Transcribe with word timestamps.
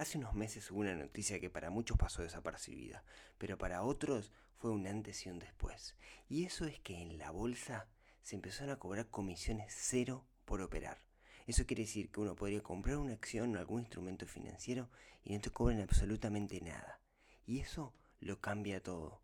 Hace 0.00 0.16
unos 0.16 0.32
meses 0.32 0.70
hubo 0.70 0.80
una 0.80 0.94
noticia 0.94 1.40
que 1.40 1.50
para 1.50 1.68
muchos 1.68 1.98
pasó 1.98 2.22
desapercibida, 2.22 3.04
pero 3.36 3.58
para 3.58 3.82
otros 3.82 4.32
fue 4.56 4.70
un 4.70 4.86
antes 4.86 5.26
y 5.26 5.28
un 5.28 5.38
después. 5.38 5.94
Y 6.26 6.46
eso 6.46 6.64
es 6.64 6.80
que 6.80 7.02
en 7.02 7.18
la 7.18 7.30
bolsa 7.30 7.86
se 8.22 8.34
empezaron 8.34 8.72
a 8.72 8.78
cobrar 8.78 9.10
comisiones 9.10 9.74
cero 9.76 10.24
por 10.46 10.62
operar. 10.62 11.02
Eso 11.46 11.66
quiere 11.66 11.82
decir 11.82 12.10
que 12.10 12.20
uno 12.20 12.34
podría 12.34 12.62
comprar 12.62 12.96
una 12.96 13.12
acción 13.12 13.54
o 13.54 13.58
algún 13.58 13.80
instrumento 13.80 14.26
financiero 14.26 14.88
y 15.22 15.34
no 15.34 15.42
te 15.42 15.50
cobran 15.50 15.82
absolutamente 15.82 16.62
nada. 16.62 16.98
Y 17.44 17.58
eso 17.58 17.92
lo 18.20 18.40
cambia 18.40 18.82
todo. 18.82 19.20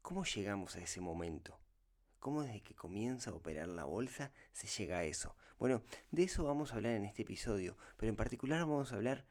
¿Cómo 0.00 0.24
llegamos 0.24 0.74
a 0.76 0.80
ese 0.80 1.02
momento? 1.02 1.60
¿Cómo 2.18 2.44
desde 2.44 2.62
que 2.62 2.74
comienza 2.74 3.30
a 3.30 3.34
operar 3.34 3.68
la 3.68 3.84
bolsa 3.84 4.32
se 4.52 4.68
llega 4.68 5.00
a 5.00 5.04
eso? 5.04 5.36
Bueno, 5.58 5.82
de 6.12 6.22
eso 6.22 6.44
vamos 6.44 6.72
a 6.72 6.76
hablar 6.76 6.94
en 6.94 7.04
este 7.04 7.22
episodio, 7.22 7.76
pero 7.98 8.08
en 8.08 8.16
particular 8.16 8.60
vamos 8.60 8.90
a 8.90 8.96
hablar 8.96 9.26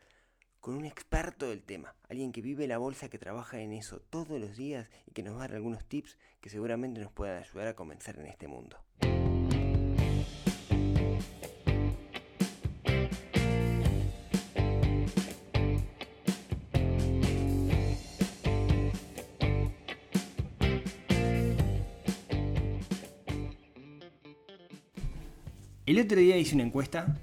con 0.68 0.76
un 0.76 0.84
experto 0.84 1.48
del 1.48 1.64
tema, 1.64 1.96
alguien 2.10 2.34
que 2.34 2.42
vive 2.42 2.68
la 2.68 2.78
bolsa, 2.78 3.08
que 3.08 3.18
trabaja 3.18 3.62
en 3.62 3.71
eso 3.71 4.02
todos 4.10 4.38
los 4.38 4.58
días 4.58 4.89
y 5.06 5.14
que 5.14 5.24
nos 5.24 5.36
va 5.36 5.38
a 5.38 5.48
dar 5.48 5.56
algunos 5.56 5.86
tips 5.86 6.18
que 6.42 6.50
seguramente 6.50 7.00
nos 7.00 7.10
puedan 7.10 7.42
ayudar 7.42 7.68
a 7.70 7.74
comenzar 7.74 8.20
en 8.20 8.25
este 8.25 8.50
mundo. 8.50 8.75
El 25.86 26.00
otro 26.02 26.20
día 26.20 26.36
hice 26.36 26.56
una 26.56 26.66
encuesta 26.66 27.18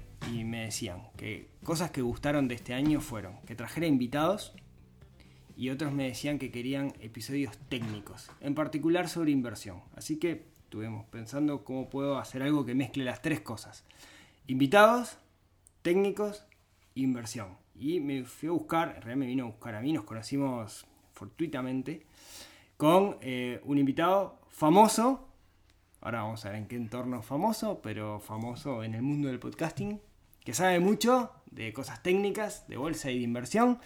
decían 0.65 1.07
que 1.17 1.49
cosas 1.63 1.91
que 1.91 2.01
gustaron 2.01 2.47
de 2.47 2.55
este 2.55 2.73
año 2.73 3.01
fueron 3.01 3.37
que 3.45 3.55
trajera 3.55 3.87
invitados 3.87 4.53
y 5.57 5.69
otros 5.69 5.93
me 5.93 6.05
decían 6.05 6.37
que 6.37 6.51
querían 6.51 6.93
episodios 6.99 7.57
técnicos, 7.69 8.29
en 8.41 8.55
particular 8.55 9.07
sobre 9.07 9.31
inversión. 9.31 9.81
Así 9.95 10.17
que 10.17 10.45
estuvimos 10.63 11.05
pensando 11.05 11.63
cómo 11.63 11.89
puedo 11.89 12.17
hacer 12.17 12.43
algo 12.43 12.65
que 12.65 12.75
mezcle 12.75 13.05
las 13.05 13.21
tres 13.21 13.39
cosas. 13.39 13.85
Invitados, 14.47 15.17
técnicos, 15.81 16.45
inversión. 16.95 17.57
Y 17.75 17.99
me 17.99 18.23
fui 18.25 18.49
a 18.49 18.51
buscar, 18.51 18.89
en 18.89 19.01
realidad 19.01 19.15
me 19.17 19.27
vino 19.27 19.43
a 19.45 19.47
buscar 19.47 19.75
a 19.75 19.81
mí, 19.81 19.93
nos 19.93 20.03
conocimos 20.03 20.85
fortuitamente, 21.13 22.05
con 22.77 23.17
eh, 23.21 23.61
un 23.63 23.77
invitado 23.77 24.39
famoso, 24.49 25.27
ahora 26.01 26.23
vamos 26.23 26.45
a 26.45 26.49
ver 26.49 26.57
en 26.57 26.67
qué 26.67 26.75
entorno 26.75 27.21
famoso, 27.21 27.79
pero 27.81 28.19
famoso 28.19 28.83
en 28.83 28.95
el 28.95 29.01
mundo 29.01 29.29
del 29.29 29.39
podcasting, 29.39 30.01
que 30.45 30.53
sabe 30.53 30.79
mucho 30.79 31.31
de 31.49 31.73
cosas 31.73 32.03
técnicas, 32.03 32.67
de 32.67 32.77
bolsa 32.77 33.09
y 33.09 33.17
de 33.17 33.23
inversión. 33.23 33.79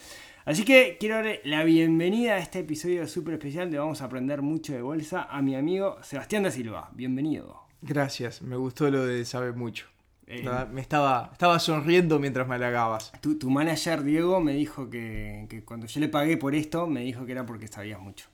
Así 0.43 0.65
que 0.65 0.97
quiero 0.99 1.15
darle 1.15 1.39
la 1.45 1.63
bienvenida 1.63 2.33
a 2.33 2.39
este 2.39 2.59
episodio 2.59 3.07
súper 3.07 3.35
especial 3.35 3.65
donde 3.65 3.79
vamos 3.79 4.01
a 4.01 4.05
aprender 4.05 4.41
mucho 4.41 4.73
de 4.73 4.81
bolsa 4.81 5.23
a 5.23 5.41
mi 5.41 5.55
amigo 5.55 5.97
Sebastián 6.03 6.43
da 6.43 6.51
Silva. 6.51 6.89
Bienvenido. 6.93 7.63
Gracias, 7.81 8.41
me 8.41 8.57
gustó 8.57 8.91
lo 8.91 9.05
de 9.05 9.23
saber 9.23 9.53
mucho. 9.53 9.87
Eh, 10.27 10.47
me 10.71 10.81
estaba, 10.81 11.29
estaba 11.31 11.57
sonriendo 11.59 12.19
mientras 12.19 12.45
me 12.47 12.55
halagabas. 12.55 13.13
tu, 13.21 13.39
tu 13.39 13.49
manager 13.49 14.03
Diego 14.03 14.41
me 14.41 14.53
dijo 14.53 14.89
que, 14.89 15.47
que 15.49 15.63
cuando 15.63 15.87
yo 15.87 15.99
le 16.01 16.09
pagué 16.09 16.35
por 16.35 16.53
esto, 16.53 16.87
me 16.87 17.01
dijo 17.01 17.25
que 17.25 17.31
era 17.31 17.45
porque 17.45 17.67
sabías 17.67 18.01
mucho. 18.01 18.27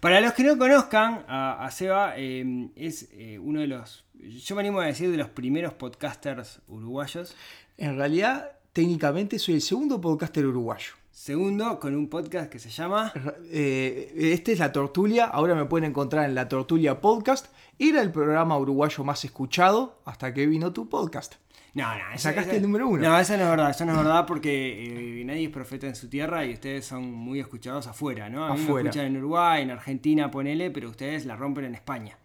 Para 0.00 0.20
los 0.20 0.32
que 0.32 0.44
no 0.44 0.56
conozcan 0.56 1.24
a, 1.28 1.64
a 1.64 1.70
Seba, 1.70 2.14
eh, 2.16 2.70
es 2.76 3.08
eh, 3.12 3.38
uno 3.38 3.60
de 3.60 3.66
los, 3.66 4.05
yo 4.20 4.54
me 4.54 4.60
animo 4.62 4.80
a 4.80 4.86
decir, 4.86 5.10
de 5.10 5.16
los 5.16 5.28
primeros 5.28 5.74
podcasters 5.74 6.60
uruguayos. 6.68 7.34
En 7.78 7.96
realidad, 7.96 8.52
técnicamente 8.72 9.38
soy 9.38 9.54
el 9.54 9.62
segundo 9.62 10.00
podcaster 10.00 10.46
uruguayo. 10.46 10.92
Segundo, 11.10 11.78
con 11.80 11.94
un 11.96 12.08
podcast 12.08 12.50
que 12.50 12.58
se 12.58 12.68
llama... 12.70 13.12
Eh, 13.50 14.12
este 14.34 14.52
es 14.52 14.58
La 14.58 14.70
Tortulia, 14.72 15.24
ahora 15.24 15.54
me 15.54 15.64
pueden 15.64 15.88
encontrar 15.90 16.26
en 16.28 16.34
La 16.34 16.48
Tortulia 16.48 17.00
Podcast. 17.00 17.46
Era 17.78 18.02
el 18.02 18.12
programa 18.12 18.58
uruguayo 18.58 19.02
más 19.04 19.24
escuchado 19.24 20.00
hasta 20.04 20.34
que 20.34 20.46
vino 20.46 20.72
tu 20.72 20.88
podcast. 20.88 21.36
No, 21.74 21.86
no, 21.96 22.04
esa- 22.14 22.30
Sacaste 22.30 22.50
esa- 22.50 22.56
el 22.56 22.62
número 22.62 22.88
uno. 22.88 23.02
No, 23.02 23.18
eso 23.18 23.36
no 23.36 23.44
es 23.44 23.48
verdad, 23.50 23.70
eso 23.70 23.84
no 23.84 23.92
es 23.92 23.98
verdad 23.98 24.26
porque 24.26 25.20
eh, 25.20 25.24
nadie 25.24 25.44
es 25.44 25.50
profeta 25.50 25.86
en 25.86 25.94
su 25.94 26.08
tierra 26.08 26.44
y 26.44 26.52
ustedes 26.54 26.84
son 26.86 27.10
muy 27.12 27.38
escuchados 27.40 27.86
afuera, 27.86 28.28
¿no? 28.28 28.44
A 28.46 28.54
mí 28.54 28.60
me 28.62 28.80
escuchan 28.80 29.06
en 29.06 29.16
Uruguay, 29.18 29.62
en 29.62 29.70
Argentina, 29.70 30.30
ponele, 30.30 30.70
pero 30.70 30.88
ustedes 30.90 31.24
la 31.26 31.36
rompen 31.36 31.64
en 31.66 31.74
España. 31.74 32.18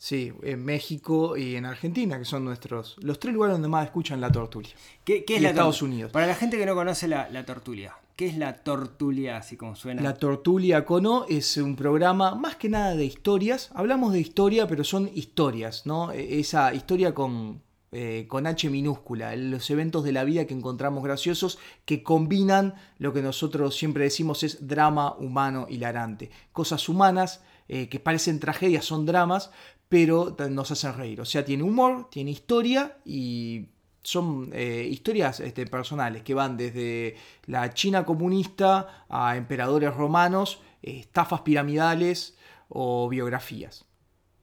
Sí, 0.00 0.32
en 0.44 0.64
México 0.64 1.36
y 1.36 1.56
en 1.56 1.66
Argentina, 1.66 2.18
que 2.18 2.24
son 2.24 2.44
nuestros 2.44 2.96
los 3.00 3.18
tres 3.18 3.34
lugares 3.34 3.54
donde 3.54 3.66
más 3.68 3.84
escuchan 3.84 4.20
La 4.20 4.30
Tortulia. 4.30 4.70
¿Qué, 5.04 5.24
qué 5.24 5.34
es 5.34 5.40
Y 5.40 5.42
la 5.42 5.50
Estados 5.50 5.82
Unidos. 5.82 6.12
Para 6.12 6.26
la 6.28 6.36
gente 6.36 6.56
que 6.56 6.64
no 6.66 6.76
conoce 6.76 7.08
la, 7.08 7.28
la 7.30 7.44
tortulia, 7.44 7.96
¿qué 8.14 8.26
es 8.26 8.36
la 8.38 8.54
tortulia 8.62 9.38
así 9.38 9.56
como 9.56 9.74
suena? 9.74 10.00
La 10.00 10.14
Tortulia 10.14 10.84
Cono 10.84 11.26
es 11.28 11.56
un 11.56 11.74
programa 11.74 12.36
más 12.36 12.54
que 12.54 12.68
nada 12.68 12.94
de 12.94 13.04
historias. 13.04 13.70
Hablamos 13.74 14.12
de 14.12 14.20
historia, 14.20 14.68
pero 14.68 14.84
son 14.84 15.10
historias, 15.14 15.84
¿no? 15.84 16.12
E- 16.12 16.38
Esa 16.38 16.72
historia 16.74 17.12
con, 17.12 17.60
eh, 17.90 18.26
con 18.28 18.46
H 18.46 18.70
minúscula, 18.70 19.34
los 19.34 19.68
eventos 19.68 20.04
de 20.04 20.12
la 20.12 20.22
vida 20.22 20.46
que 20.46 20.54
encontramos 20.54 21.02
graciosos, 21.02 21.58
que 21.84 22.04
combinan 22.04 22.74
lo 22.98 23.12
que 23.12 23.20
nosotros 23.22 23.76
siempre 23.76 24.04
decimos 24.04 24.44
es 24.44 24.68
drama 24.68 25.14
humano 25.18 25.66
hilarante. 25.68 26.30
Cosas 26.52 26.88
humanas 26.88 27.42
eh, 27.66 27.88
que 27.88 27.98
parecen 27.98 28.38
tragedias, 28.40 28.84
son 28.84 29.04
dramas, 29.06 29.50
pero 29.88 30.36
nos 30.50 30.70
hacen 30.70 30.94
reír. 30.94 31.20
O 31.20 31.24
sea, 31.24 31.44
tiene 31.44 31.62
humor, 31.62 32.08
tiene 32.10 32.30
historia 32.30 32.98
y 33.04 33.66
son 34.02 34.50
eh, 34.52 34.88
historias 34.90 35.40
este, 35.40 35.66
personales 35.66 36.22
que 36.22 36.34
van 36.34 36.56
desde 36.56 37.16
la 37.46 37.74
China 37.74 38.04
comunista 38.04 39.04
a 39.08 39.36
emperadores 39.36 39.94
romanos, 39.94 40.60
estafas 40.82 41.42
piramidales 41.42 42.36
o 42.68 43.08
biografías. 43.08 43.84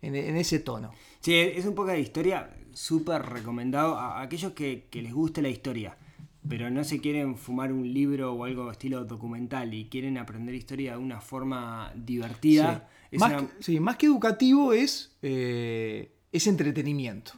En, 0.01 0.15
en 0.15 0.37
ese 0.37 0.59
tono. 0.59 0.91
Sí, 1.19 1.33
es 1.33 1.65
un 1.65 1.73
poco 1.73 1.89
de 1.89 1.99
historia 1.99 2.55
súper 2.73 3.23
recomendado 3.23 3.95
a 3.95 4.21
aquellos 4.21 4.51
que, 4.51 4.87
que 4.91 5.01
les 5.01 5.13
guste 5.13 5.41
la 5.41 5.49
historia, 5.49 5.97
pero 6.47 6.69
no 6.69 6.83
se 6.83 7.01
quieren 7.01 7.35
fumar 7.37 7.71
un 7.71 7.91
libro 7.91 8.33
o 8.33 8.45
algo 8.45 8.69
estilo 8.69 9.03
documental 9.05 9.73
y 9.73 9.85
quieren 9.89 10.19
aprender 10.19 10.53
historia 10.53 10.91
de 10.91 10.97
una 10.99 11.21
forma 11.21 11.91
divertida. 11.95 12.87
Sí. 12.87 12.95
Es 13.15 13.19
Más, 13.19 13.31
una- 13.33 13.47
que, 13.49 13.63
sí, 13.63 13.79
más 13.79 13.97
que 13.97 14.05
educativo 14.05 14.73
es, 14.73 15.15
eh, 15.21 16.11
es 16.31 16.47
entretenimiento. 16.47 17.31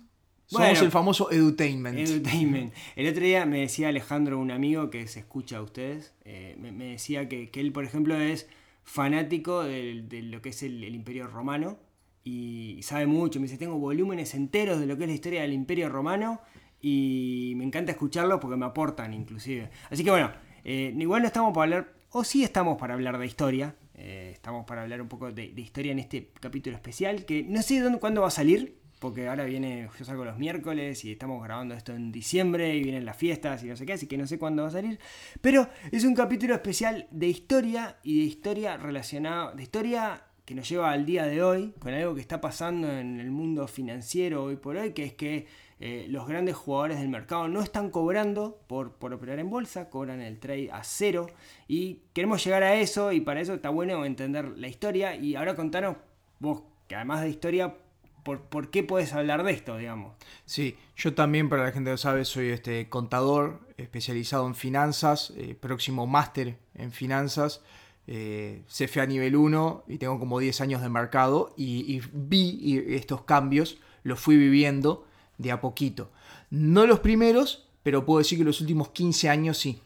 Somos 0.45 0.67
Bueno. 0.69 0.81
el 0.85 0.91
famoso 0.91 1.29
edutainment. 1.31 1.97
Entertainment. 1.99 2.73
El 2.95 3.07
otro 3.09 3.23
día 3.23 3.45
me 3.45 3.59
decía 3.61 3.89
Alejandro, 3.89 4.39
un 4.39 4.49
amigo 4.51 4.89
que 4.89 5.05
se 5.07 5.19
escucha 5.19 5.57
a 5.57 5.61
ustedes, 5.61 6.13
eh, 6.23 6.55
me, 6.59 6.71
me 6.71 6.85
decía 6.85 7.27
que, 7.27 7.49
que 7.49 7.59
él, 7.59 7.71
por 7.73 7.83
ejemplo, 7.83 8.15
es 8.19 8.47
fanático 8.83 9.63
de, 9.63 10.05
lo 10.23 10.41
que 10.41 10.49
es 10.49 10.63
el, 10.63 10.83
el 10.85 10.95
Imperio 10.95 11.27
Romano 11.27 11.77
y 12.23 12.79
sabe 12.83 13.05
mucho. 13.07 13.39
Me 13.41 13.47
dice, 13.47 13.57
tengo 13.57 13.77
volúmenes 13.77 14.33
enteros 14.35 14.79
de 14.79 14.85
lo 14.87 14.95
que 14.97 15.03
es 15.03 15.09
la 15.09 15.15
historia 15.15 15.41
del 15.41 15.51
Imperio 15.53 15.89
Romano 15.89 16.39
y 16.81 17.53
me 17.57 17.65
encanta 17.65 17.91
escucharlos 17.91 18.39
porque 18.39 18.55
me 18.55 18.65
aportan 18.65 19.13
inclusive. 19.13 19.69
Así 19.89 20.03
que 20.05 20.11
bueno, 20.11 20.31
eh, 20.63 20.93
igual 20.97 21.21
no 21.23 21.27
estamos 21.27 21.53
para 21.53 21.63
hablar, 21.63 21.93
o 22.11 22.23
sí 22.23 22.43
estamos 22.43 22.77
para 22.77 22.93
hablar 22.93 23.17
de 23.17 23.25
historia. 23.25 23.75
Eh, 23.97 24.29
estamos 24.31 24.65
para 24.65 24.83
hablar 24.83 25.01
un 25.01 25.07
poco 25.07 25.31
de, 25.31 25.45
historia 25.57 25.91
en 25.91 25.99
este 25.99 26.31
capítulo 26.39 26.75
especial 26.75 27.25
que 27.25 27.43
no 27.43 27.63
sé 27.63 27.79
dónde, 27.79 27.99
cuándo 27.99 28.21
va 28.21 28.27
a 28.27 28.31
salir, 28.31 28.77
porque 28.99 29.27
ahora 29.27 29.43
viene, 29.45 29.89
yo 29.97 30.05
salgo 30.05 30.23
los 30.23 30.37
miércoles 30.37 31.03
y 31.03 31.11
estamos 31.11 31.43
grabando 31.43 31.73
esto 31.73 31.93
en 31.93 32.11
diciembre 32.11 32.75
y 32.75 32.83
vienen 32.83 33.05
las 33.05 33.17
fiestas 33.17 33.63
y 33.63 33.67
no 33.67 33.75
sé 33.75 33.85
qué, 33.85 33.93
así 33.93 34.07
que 34.07 34.17
no 34.17 34.27
sé 34.27 34.37
cuándo 34.37 34.61
va 34.63 34.69
a 34.69 34.71
salir. 34.71 34.99
Pero 35.41 35.67
es 35.91 36.03
un 36.03 36.13
capítulo 36.13 36.53
especial 36.53 37.07
de 37.09 37.27
historia 37.27 37.97
y 38.03 38.19
de 38.19 38.25
historia 38.25 38.77
relacionada, 38.77 39.53
de 39.53 39.63
historia 39.63 40.23
que 40.45 40.55
nos 40.55 40.69
lleva 40.69 40.91
al 40.91 41.05
día 41.05 41.25
de 41.25 41.43
hoy, 41.43 41.73
con 41.79 41.93
algo 41.93 42.15
que 42.15 42.21
está 42.21 42.39
pasando 42.39 42.89
en 42.91 43.19
el 43.19 43.31
mundo 43.31 43.67
financiero 43.67 44.43
hoy 44.43 44.55
por 44.55 44.77
hoy, 44.77 44.93
que 44.93 45.03
es 45.03 45.13
que 45.13 45.47
eh, 45.79 46.07
los 46.09 46.27
grandes 46.27 46.55
jugadores 46.55 46.99
del 46.99 47.09
mercado 47.09 47.47
no 47.47 47.61
están 47.61 47.91
cobrando 47.91 48.59
por, 48.67 48.93
por 48.93 49.13
operar 49.13 49.37
en 49.39 49.49
bolsa, 49.49 49.89
cobran 49.89 50.21
el 50.21 50.39
trade 50.39 50.71
a 50.71 50.83
cero 50.83 51.27
y 51.67 52.01
queremos 52.13 52.43
llegar 52.43 52.63
a 52.63 52.75
eso 52.75 53.11
y 53.11 53.21
para 53.21 53.41
eso 53.41 53.53
está 53.53 53.69
bueno 53.69 54.03
entender 54.03 54.57
la 54.57 54.67
historia 54.67 55.15
y 55.15 55.35
ahora 55.35 55.55
contanos 55.55 55.97
vos, 56.39 56.63
que 56.87 56.95
además 56.95 57.21
de 57.21 57.29
historia, 57.29 57.75
por, 58.23 58.41
por 58.41 58.69
qué 58.69 58.83
puedes 58.83 59.13
hablar 59.13 59.43
de 59.43 59.51
esto, 59.51 59.77
digamos. 59.77 60.15
Sí, 60.45 60.75
yo 60.95 61.13
también, 61.13 61.47
para 61.47 61.63
la 61.63 61.71
gente 61.71 61.89
que 61.89 61.91
lo 61.91 61.97
sabe, 61.97 62.25
soy 62.25 62.49
este 62.49 62.89
contador 62.89 63.61
especializado 63.77 64.47
en 64.47 64.55
finanzas, 64.55 65.31
eh, 65.37 65.55
próximo 65.59 66.07
máster 66.07 66.57
en 66.73 66.91
finanzas, 66.91 67.61
eh, 68.07 68.63
CFA 68.67 69.05
nivel 69.05 69.35
1 69.35 69.83
y 69.87 69.97
tengo 69.97 70.17
como 70.17 70.39
10 70.39 70.61
años 70.61 70.81
de 70.81 70.89
mercado 70.89 71.53
y, 71.57 72.01
vi 72.13 72.83
estos 72.87 73.23
cambios, 73.23 73.77
los 74.03 74.19
fui 74.19 74.37
viviendo 74.37 75.05
de 75.37 75.51
a 75.51 75.61
poquito. 75.61 76.11
No 76.49 76.85
los 76.87 76.99
primeros, 76.99 77.67
pero 77.83 78.05
puedo 78.05 78.19
decir 78.19 78.37
que 78.37 78.43
los 78.43 78.61
últimos 78.61 78.89
15 78.89 79.29
años 79.29 79.57
sí, 79.57 79.81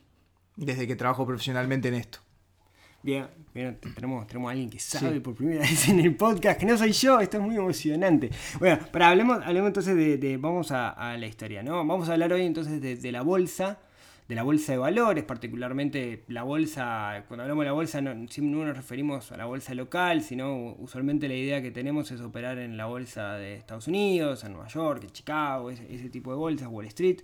desde 0.55 0.87
que 0.87 0.95
trabajo 0.95 1.25
profesionalmente 1.25 1.87
en 1.87 1.95
esto. 1.95 2.19
Bien, 3.03 3.25
bien, 3.53 3.77
te- 3.79 3.89
tenemos, 3.89 4.27
tenemos 4.27 4.49
a 4.49 4.51
alguien 4.51 4.69
que 4.69 4.79
sabe 4.79 5.13
Sí. 5.15 5.19
por 5.21 5.33
primera 5.33 5.61
vez 5.61 5.89
en 5.89 5.99
el 5.99 6.15
podcast, 6.15 6.59
que 6.59 6.65
no 6.67 6.77
soy 6.77 6.91
yo, 6.91 7.19
esto 7.19 7.37
es 7.37 7.43
muy 7.43 7.55
emocionante. 7.55 8.29
Bueno, 8.59 8.77
para 8.91 9.09
hablemos, 9.09 9.39
hablemos 9.43 9.69
entonces 9.69 9.95
de, 9.95 10.17
de- 10.17 10.37
vamos 10.37 10.71
a, 10.71 10.89
a 10.89 11.17
la 11.17 11.25
historia, 11.25 11.63
¿no? 11.63 11.77
Vamos 11.77 12.09
a 12.09 12.13
hablar 12.13 12.31
hoy 12.33 12.43
entonces 12.43 12.79
de, 12.79 12.95
de 12.95 13.11
la 13.11 13.23
bolsa, 13.23 13.79
de 14.31 14.35
la 14.35 14.43
bolsa 14.43 14.71
de 14.71 14.77
valores, 14.77 15.25
particularmente 15.25 16.23
la 16.29 16.43
bolsa, 16.43 17.25
cuando 17.27 17.43
hablamos 17.43 17.63
de 17.63 17.65
la 17.65 17.73
bolsa 17.73 17.99
no, 17.99 18.13
no 18.15 18.65
nos 18.65 18.77
referimos 18.77 19.29
a 19.33 19.35
la 19.35 19.43
bolsa 19.43 19.73
local, 19.73 20.23
sino 20.23 20.73
usualmente 20.79 21.27
la 21.27 21.33
idea 21.35 21.61
que 21.61 21.69
tenemos 21.69 22.11
es 22.11 22.21
operar 22.21 22.57
en 22.57 22.77
la 22.77 22.85
bolsa 22.85 23.33
de 23.33 23.55
Estados 23.55 23.87
Unidos, 23.87 24.45
en 24.45 24.53
Nueva 24.53 24.69
York, 24.69 25.03
en 25.03 25.09
Chicago, 25.09 25.69
ese, 25.69 26.09
tipo 26.09 26.31
de 26.31 26.37
bolsas, 26.37 26.69
Wall 26.71 26.85
Street. 26.85 27.19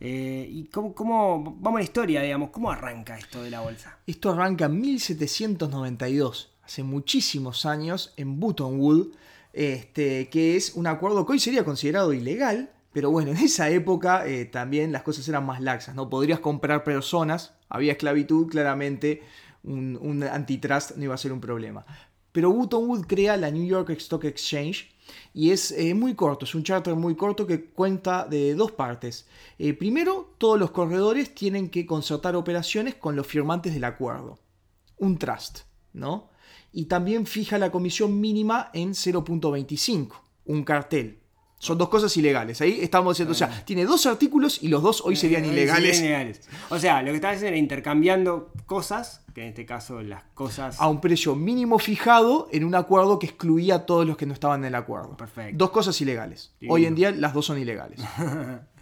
Eh, 0.00 0.46
¿Y 0.50 0.64
cómo, 0.64 0.94
cómo, 0.94 1.56
vamos 1.58 1.78
a 1.78 1.80
la 1.80 1.84
historia, 1.84 2.20
digamos, 2.20 2.50
cómo 2.50 2.70
arranca 2.70 3.16
esto 3.16 3.42
de 3.42 3.48
la 3.48 3.60
bolsa? 3.60 3.96
Esto 4.06 4.30
arranca 4.30 4.66
en 4.66 4.82
1792, 4.82 6.58
hace 6.62 6.82
muchísimos 6.82 7.64
años, 7.64 8.12
en 8.18 8.38
Buttonwood, 8.38 9.14
este, 9.54 10.28
que 10.28 10.56
es 10.56 10.74
un 10.74 10.88
acuerdo 10.88 11.24
que 11.24 11.32
hoy 11.32 11.38
sería 11.38 11.64
considerado 11.64 12.12
ilegal, 12.12 12.68
pero 12.92 13.10
bueno, 13.10 13.30
en 13.32 13.38
esa 13.38 13.70
época 13.70 14.26
eh, 14.26 14.44
también 14.44 14.92
las 14.92 15.02
cosas 15.02 15.26
eran 15.28 15.46
más 15.46 15.60
laxas, 15.60 15.94
¿no? 15.94 16.08
Podrías 16.08 16.40
comprar 16.40 16.84
personas, 16.84 17.54
había 17.68 17.92
esclavitud, 17.92 18.48
claramente 18.48 19.22
un, 19.62 20.22
antitrust 20.22 20.96
no 20.96 21.04
iba 21.04 21.14
a 21.14 21.18
ser 21.18 21.32
un 21.32 21.40
problema. 21.40 21.84
Pero 22.32 22.50
Wood 22.50 23.06
crea 23.06 23.36
la 23.36 23.50
New 23.50 23.66
York 23.66 23.90
Stock 23.90 24.24
Exchange 24.24 24.88
y 25.34 25.50
es 25.50 25.72
eh, 25.72 25.94
muy 25.94 26.14
corto, 26.14 26.44
es 26.44 26.54
un 26.54 26.62
charter 26.62 26.94
muy 26.94 27.16
corto 27.16 27.46
que 27.46 27.64
cuenta 27.64 28.26
de 28.26 28.54
dos 28.54 28.72
partes. 28.72 29.26
Eh, 29.58 29.74
primero, 29.74 30.34
todos 30.38 30.58
los 30.58 30.70
corredores 30.70 31.34
tienen 31.34 31.68
que 31.68 31.86
concertar 31.86 32.36
operaciones 32.36 32.94
con 32.94 33.16
los 33.16 33.26
firmantes 33.26 33.74
del 33.74 33.84
acuerdo. 33.84 34.38
Un 34.98 35.18
trust, 35.18 35.60
¿no? 35.92 36.30
Y 36.72 36.84
también 36.84 37.26
fija 37.26 37.58
la 37.58 37.72
comisión 37.72 38.20
mínima 38.20 38.70
en 38.72 38.90
0.25, 38.90 40.12
un 40.44 40.62
cartel. 40.62 41.19
Son 41.60 41.76
dos 41.76 41.90
cosas 41.90 42.16
ilegales. 42.16 42.58
Ahí 42.62 42.78
estamos 42.80 43.14
diciendo, 43.14 43.32
o 43.32 43.34
sea, 43.34 43.64
tiene 43.66 43.84
dos 43.84 44.06
artículos 44.06 44.62
y 44.62 44.68
los 44.68 44.82
dos 44.82 45.02
hoy 45.04 45.14
serían 45.14 45.44
ilegales. 45.44 46.48
O 46.70 46.78
sea, 46.78 47.02
lo 47.02 47.10
que 47.10 47.16
están 47.16 47.32
haciendo 47.34 47.48
era 47.48 47.58
intercambiando 47.58 48.50
cosas, 48.64 49.26
que 49.34 49.42
en 49.42 49.48
este 49.48 49.66
caso 49.66 50.00
las 50.00 50.22
cosas... 50.32 50.80
A 50.80 50.88
un 50.88 51.02
precio 51.02 51.36
mínimo 51.36 51.78
fijado 51.78 52.48
en 52.50 52.64
un 52.64 52.74
acuerdo 52.74 53.18
que 53.18 53.26
excluía 53.26 53.74
a 53.74 53.84
todos 53.84 54.06
los 54.06 54.16
que 54.16 54.24
no 54.24 54.32
estaban 54.32 54.60
en 54.60 54.68
el 54.68 54.74
acuerdo. 54.74 55.18
Perfecto. 55.18 55.58
Dos 55.58 55.70
cosas 55.70 56.00
ilegales. 56.00 56.54
Hoy 56.66 56.86
en 56.86 56.94
día 56.94 57.10
las 57.10 57.34
dos 57.34 57.44
son 57.44 57.58
ilegales. 57.58 58.00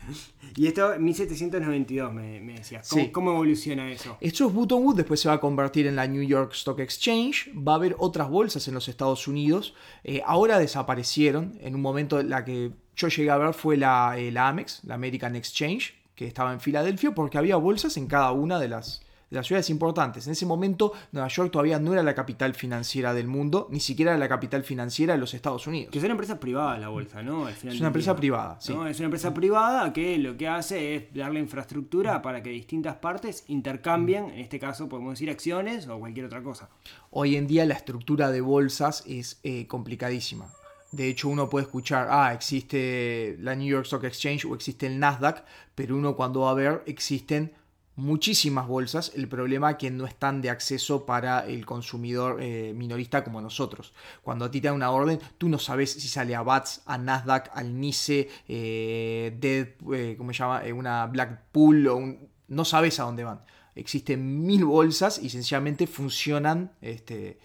Y 0.56 0.66
esto, 0.66 0.98
1792, 0.98 2.12
me, 2.12 2.40
me 2.40 2.54
decías. 2.54 2.88
¿Cómo, 3.12 3.32
evoluciona 3.32 3.90
eso? 3.90 4.16
Esto 4.20 4.48
es 4.48 4.52
Buttonwood, 4.52 4.96
después 4.96 5.20
se 5.20 5.28
va 5.28 5.34
a 5.34 5.40
convertir 5.40 5.86
en 5.86 5.96
la 5.96 6.06
New 6.06 6.22
York 6.22 6.52
Stock 6.54 6.80
Exchange. 6.80 7.50
Va 7.56 7.72
a 7.72 7.76
haber 7.76 7.96
otras 7.98 8.28
bolsas 8.28 8.66
en 8.68 8.74
los 8.74 8.88
Estados 8.88 9.28
Unidos. 9.28 9.74
Eh, 10.04 10.22
ahora 10.24 10.58
desaparecieron. 10.58 11.58
En 11.60 11.74
un 11.74 11.82
momento 11.82 12.22
la 12.22 12.44
que 12.44 12.72
yo 12.96 13.08
llegué 13.08 13.30
a 13.30 13.38
ver 13.38 13.54
fue 13.54 13.76
la, 13.76 14.18
eh, 14.18 14.32
la 14.32 14.48
Amex, 14.48 14.82
la 14.84 14.94
American 14.94 15.36
Exchange, 15.36 15.94
que 16.14 16.26
estaba 16.26 16.52
en 16.52 16.60
Filadelfia, 16.60 17.14
porque 17.14 17.38
había 17.38 17.56
bolsas 17.56 17.96
en 17.96 18.06
cada 18.06 18.32
una 18.32 18.58
de 18.58 18.68
las, 18.68 19.02
de 19.30 19.36
las 19.36 19.46
ciudades 19.46 19.70
importantes. 19.70 20.26
En 20.26 20.32
ese 20.32 20.46
momento 20.46 20.92
Nueva 21.12 21.28
York 21.28 21.50
todavía 21.50 21.78
no 21.78 21.92
era 21.92 22.02
la 22.02 22.14
capital 22.14 22.54
financiera 22.54 23.14
del 23.14 23.26
mundo, 23.26 23.68
ni 23.70 23.80
siquiera 23.80 24.12
era 24.12 24.18
la 24.18 24.28
capital 24.28 24.64
financiera 24.64 25.14
de 25.14 25.18
los 25.18 25.34
Estados 25.34 25.66
Unidos. 25.66 25.90
Que 25.92 25.98
es 25.98 26.04
una 26.04 26.12
empresa 26.12 26.40
privada 26.40 26.78
la 26.78 26.88
bolsa, 26.88 27.22
¿no? 27.22 27.48
es 27.48 27.62
una 27.64 27.88
empresa 27.88 28.16
privada, 28.16 28.56
sí. 28.60 28.72
Es 28.88 28.98
una 28.98 29.06
empresa 29.06 29.34
privada 29.34 29.92
que 29.92 30.18
lo 30.18 30.36
que 30.36 30.48
hace 30.48 30.96
es 30.96 31.14
darle 31.14 31.40
infraestructura 31.40 32.22
para 32.22 32.42
que 32.42 32.50
distintas 32.50 32.96
partes 32.96 33.44
intercambien, 33.48 34.30
en 34.30 34.40
este 34.40 34.58
caso 34.58 34.88
podemos 34.88 35.14
decir 35.14 35.30
acciones 35.30 35.88
o 35.88 35.98
cualquier 35.98 36.26
otra 36.26 36.42
cosa. 36.42 36.68
Hoy 37.10 37.36
en 37.36 37.46
día 37.46 37.64
la 37.64 37.74
estructura 37.74 38.30
de 38.30 38.40
bolsas 38.40 39.04
es 39.06 39.40
eh, 39.42 39.66
complicadísima. 39.66 40.46
De 40.90 41.08
hecho, 41.08 41.28
uno 41.28 41.50
puede 41.50 41.66
escuchar, 41.66 42.08
ah, 42.10 42.32
existe 42.32 43.36
la 43.40 43.54
New 43.54 43.68
York 43.68 43.84
Stock 43.84 44.04
Exchange 44.04 44.46
o 44.46 44.54
existe 44.54 44.86
el 44.86 44.98
Nasdaq, 44.98 45.44
pero 45.74 45.96
uno 45.96 46.16
cuando 46.16 46.40
va 46.40 46.50
a 46.52 46.54
ver 46.54 46.82
existen 46.86 47.52
muchísimas 47.98 48.68
bolsas, 48.68 49.12
el 49.16 49.28
problema 49.28 49.72
es 49.72 49.76
que 49.76 49.90
no 49.90 50.06
están 50.06 50.40
de 50.40 50.50
acceso 50.50 51.04
para 51.04 51.44
el 51.46 51.66
consumidor 51.66 52.40
eh, 52.40 52.72
minorista 52.74 53.24
como 53.24 53.40
nosotros. 53.40 53.92
Cuando 54.22 54.44
a 54.44 54.50
ti 54.50 54.60
te 54.60 54.68
dan 54.68 54.76
una 54.76 54.92
orden, 54.92 55.18
tú 55.36 55.48
no 55.48 55.58
sabes 55.58 55.94
si 55.94 56.06
sale 56.06 56.36
a 56.36 56.42
BATS, 56.42 56.82
a 56.86 56.96
Nasdaq, 56.96 57.50
al 57.52 57.78
NICE, 57.78 58.28
eh, 58.46 59.36
Dead, 59.40 59.68
eh, 59.92 60.14
¿cómo 60.16 60.32
se 60.32 60.38
llama? 60.38 60.62
una 60.72 61.06
Blackpool, 61.06 61.88
o 61.88 62.00
no 62.46 62.64
sabes 62.64 63.00
a 63.00 63.02
dónde 63.02 63.24
van. 63.24 63.40
Existen 63.74 64.46
mil 64.46 64.64
bolsas 64.64 65.18
y 65.20 65.28
sencillamente 65.28 65.88
funcionan 65.88 66.70
este, 66.80 67.40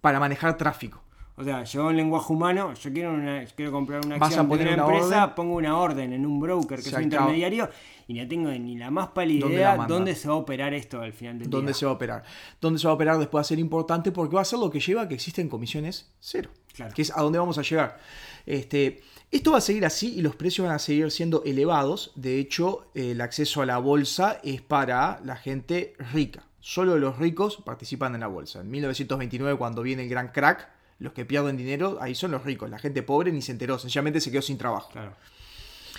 para 0.00 0.18
manejar 0.18 0.56
tráfico. 0.56 1.04
O 1.36 1.42
sea, 1.42 1.64
yo 1.64 1.90
en 1.90 1.96
lenguaje 1.96 2.32
humano, 2.32 2.74
yo 2.74 2.92
quiero, 2.92 3.16
quiero 3.56 3.72
comprar 3.72 4.06
una 4.06 4.16
acción 4.16 4.48
de 4.48 4.54
una, 4.54 4.70
empresa, 4.74 5.34
pongo 5.34 5.56
una 5.56 5.76
orden 5.76 6.12
en 6.12 6.24
un 6.24 6.38
broker 6.38 6.80
que 6.80 6.88
es 6.88 6.94
un 6.94 7.02
intermediario 7.02 7.68
y 8.06 8.14
no 8.14 8.28
tengo 8.28 8.50
ni 8.50 8.76
la 8.76 8.90
más 8.90 9.08
pálida 9.08 9.46
idea 9.46 9.76
dónde 9.88 10.14
se 10.14 10.28
va 10.28 10.34
a 10.34 10.38
operar 10.38 10.74
esto 10.74 11.00
al 11.00 11.12
final 11.12 11.38
del 11.38 11.50
¿Dónde 11.50 11.74
se 11.74 11.86
va 11.86 11.92
a 11.92 11.94
operar? 11.94 12.24
¿Dónde 12.60 12.78
se 12.78 12.86
va 12.86 12.92
a 12.92 12.94
operar 12.94 13.18
después 13.18 13.38
va 13.38 13.42
a 13.42 13.44
ser 13.44 13.58
importante 13.58 14.12
porque 14.12 14.36
va 14.36 14.42
a 14.42 14.44
ser 14.44 14.58
lo 14.58 14.70
que 14.70 14.80
lleva 14.80 15.02
a 15.02 15.08
que 15.08 15.14
existen 15.14 15.48
comisiones 15.48 16.10
cero. 16.20 16.50
Que 16.94 17.02
es 17.02 17.16
a 17.16 17.22
dónde 17.22 17.38
vamos 17.38 17.56
a 17.58 17.62
llegar. 17.62 17.98
Este, 18.46 19.02
esto 19.30 19.52
va 19.52 19.58
a 19.58 19.60
seguir 19.60 19.86
así 19.86 20.14
y 20.16 20.22
los 20.22 20.36
precios 20.36 20.66
van 20.66 20.74
a 20.74 20.78
seguir 20.78 21.10
siendo 21.10 21.42
elevados. 21.44 22.12
De 22.16 22.38
hecho, 22.38 22.90
el 22.94 23.20
acceso 23.20 23.62
a 23.62 23.66
la 23.66 23.78
bolsa 23.78 24.40
es 24.42 24.60
para 24.60 25.20
la 25.24 25.36
gente 25.36 25.94
rica. 26.12 26.44
Solo 26.60 26.98
los 26.98 27.18
ricos 27.18 27.58
participan 27.64 28.14
en 28.14 28.22
la 28.22 28.26
bolsa. 28.26 28.60
En 28.60 28.70
1929, 28.70 29.56
cuando 29.58 29.82
viene 29.82 30.02
el 30.04 30.08
gran 30.08 30.28
crack, 30.28 30.68
los 30.98 31.12
que 31.12 31.24
pierden 31.24 31.56
dinero 31.56 31.98
ahí 32.00 32.14
son 32.14 32.30
los 32.30 32.44
ricos. 32.44 32.70
La 32.70 32.78
gente 32.78 33.02
pobre 33.02 33.32
ni 33.32 33.42
se 33.42 33.52
enteró, 33.52 33.78
sencillamente 33.78 34.20
se 34.20 34.30
quedó 34.30 34.42
sin 34.42 34.58
trabajo. 34.58 34.90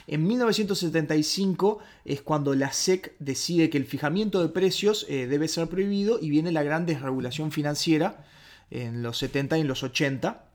En 0.07 0.28
1975 0.28 1.80
es 2.06 2.22
cuando 2.22 2.54
la 2.54 2.72
SEC 2.72 3.16
decide 3.19 3.69
que 3.69 3.78
el 3.78 3.86
fijamiento 3.86 4.42
de 4.42 4.50
precios 4.50 5.06
eh, 5.10 5.28
debe 5.28 5.48
ser 5.48 5.68
prohibido 5.68 6.19
y 6.22 6.30
viene 6.30 6.52
la 6.52 6.63
gran 6.63 6.86
desregulación 6.86 7.52
financiera 7.52 8.25
en 8.69 9.02
los 9.02 9.18
70 9.18 9.57
y 9.57 9.62
en 9.62 9.68
los 9.68 9.84
80. 9.84 10.50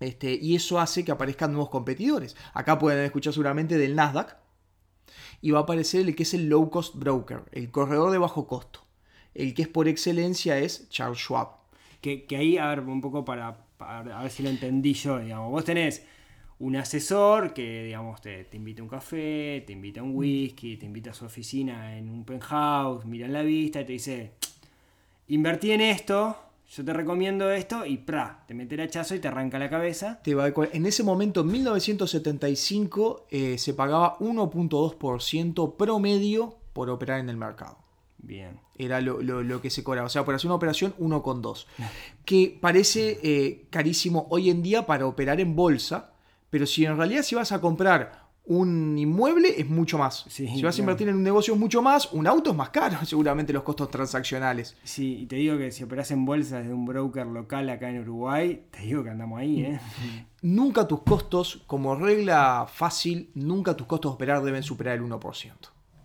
Este, 0.00 0.32
y 0.34 0.56
eso 0.56 0.80
hace 0.80 1.04
que 1.04 1.12
aparezcan 1.12 1.52
nuevos 1.52 1.68
competidores. 1.70 2.36
Acá 2.54 2.78
pueden 2.78 3.04
escuchar 3.04 3.32
seguramente 3.32 3.76
del 3.76 3.94
Nasdaq. 3.94 4.36
Y 5.42 5.50
va 5.50 5.60
a 5.60 5.62
aparecer 5.62 6.02
el 6.06 6.14
que 6.14 6.22
es 6.22 6.34
el 6.34 6.48
low 6.48 6.70
cost 6.70 6.94
broker, 6.96 7.44
el 7.52 7.70
corredor 7.70 8.10
de 8.10 8.18
bajo 8.18 8.46
costo. 8.46 8.80
El 9.34 9.54
que 9.54 9.62
es 9.62 9.68
por 9.68 9.88
excelencia 9.88 10.58
es 10.58 10.88
Charles 10.90 11.18
Schwab 11.18 11.60
que, 12.00 12.26
ahí, 12.36 12.58
a 12.58 12.68
ver, 12.68 12.80
un 12.80 13.00
poco 13.00 13.24
para, 13.24 13.56
a 13.78 14.02
ver 14.02 14.30
si 14.30 14.42
lo 14.42 14.48
entendí 14.48 14.94
yo, 14.94 15.18
digamos, 15.18 15.50
vos 15.50 15.64
tenés 15.64 16.04
un 16.60 16.76
asesor 16.76 17.52
que, 17.52 17.84
digamos, 17.84 18.20
te, 18.20 18.44
te, 18.44 18.56
invita 18.56 18.82
a 18.82 18.84
un 18.84 18.88
café, 18.88 19.64
te 19.66 19.72
invita 19.72 20.00
a 20.00 20.02
un 20.04 20.14
whisky, 20.14 20.76
te 20.76 20.86
invita 20.86 21.10
a 21.10 21.14
su 21.14 21.24
oficina 21.24 21.96
en 21.96 22.08
un 22.08 22.24
penthouse, 22.24 23.04
mira 23.06 23.26
en 23.26 23.32
la 23.32 23.42
vista 23.42 23.80
y 23.80 23.84
te 23.86 23.92
dice, 23.92 24.32
invertí 25.28 25.72
en 25.72 25.80
esto, 25.80 26.36
yo 26.70 26.84
te 26.84 26.92
recomiendo 26.92 27.50
esto 27.50 27.84
y 27.84 27.96
¡pra! 27.96 28.44
te 28.46 28.54
mete 28.54 28.76
el 28.76 28.82
hachazo 28.82 29.14
y 29.14 29.18
te 29.18 29.28
arranca 29.28 29.58
la 29.58 29.68
cabeza. 29.68 30.20
Te 30.22 30.34
va 30.34 30.52
en 30.72 30.86
ese 30.86 31.02
momento, 31.02 31.40
en 31.40 31.48
1975, 31.48 33.26
eh, 33.30 33.58
se 33.58 33.74
pagaba 33.74 34.18
1.2% 34.18 35.76
promedio 35.76 36.56
por 36.72 36.90
operar 36.90 37.20
en 37.20 37.28
el 37.28 37.36
mercado. 37.36 37.78
Bien. 38.18 38.60
Era 38.76 39.00
lo, 39.00 39.60
que 39.60 39.70
se 39.70 39.82
cobraba. 39.82 40.06
O 40.06 40.10
sea, 40.10 40.24
por 40.24 40.34
hacer 40.34 40.46
una 40.46 40.54
operación, 40.54 40.94
uno 40.98 41.22
con 41.22 41.42
dos. 41.42 41.66
Que 42.24 42.56
parece 42.60 43.18
eh, 43.22 43.66
carísimo 43.70 44.26
hoy 44.30 44.50
en 44.50 44.62
día 44.62 44.86
para 44.86 45.06
operar 45.06 45.40
en 45.40 45.56
bolsa, 45.56 46.09
pero 46.50 46.66
si 46.66 46.84
en 46.84 46.96
realidad 46.96 47.22
si 47.22 47.34
vas 47.34 47.52
a 47.52 47.60
comprar 47.60 48.28
un 48.44 48.98
inmueble 48.98 49.60
es 49.60 49.68
mucho 49.68 49.96
más. 49.96 50.24
si 50.28 50.62
vas 50.62 50.76
a 50.76 50.80
invertir 50.80 51.08
en 51.08 51.14
un 51.14 51.22
negocio 51.22 51.54
es 51.54 51.60
mucho 51.60 51.82
más, 51.82 52.12
un 52.12 52.26
auto 52.26 52.50
es 52.50 52.56
más 52.56 52.70
caro, 52.70 52.98
seguramente 53.04 53.52
los 53.52 53.62
costos 53.62 53.90
transaccionales. 53.90 54.76
Sí, 54.82 55.20
y 55.20 55.26
te 55.26 55.36
digo 55.36 55.56
que 55.56 55.70
si 55.70 55.84
operas 55.84 56.10
en 56.10 56.24
bolsa 56.24 56.60
de 56.60 56.72
un 56.72 56.84
broker 56.84 57.26
local 57.26 57.70
acá 57.70 57.90
en 57.90 58.00
Uruguay, 58.00 58.64
te 58.70 58.80
digo 58.80 59.04
que 59.04 59.10
andamos 59.10 59.38
ahí, 59.38 59.62
¿eh? 59.62 59.80
Nunca 60.42 60.88
tus 60.88 61.02
costos, 61.02 61.62
como 61.66 61.94
regla 61.94 62.66
fácil, 62.72 63.30
nunca 63.34 63.76
tus 63.76 63.86
costos 63.86 64.12
de 64.12 64.14
operar 64.14 64.42
deben 64.42 64.62
superar 64.62 64.96
el 64.96 65.04
1% 65.04 65.52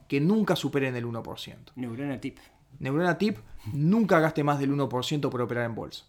que 0.08 0.22
nunca 0.22 0.56
superen 0.56 0.96
el 0.96 1.06
1%. 1.06 1.56
Neurona 1.75 2.20
tip. 2.20 2.38
Neurona 2.80 3.18
tip, 3.18 3.38
nunca 3.74 4.20
gaste 4.20 4.44
más 4.44 4.60
del 4.60 4.72
1% 4.72 5.30
por 5.30 5.42
operar 5.42 5.66
en 5.66 5.75
bolsa. 5.75 6.06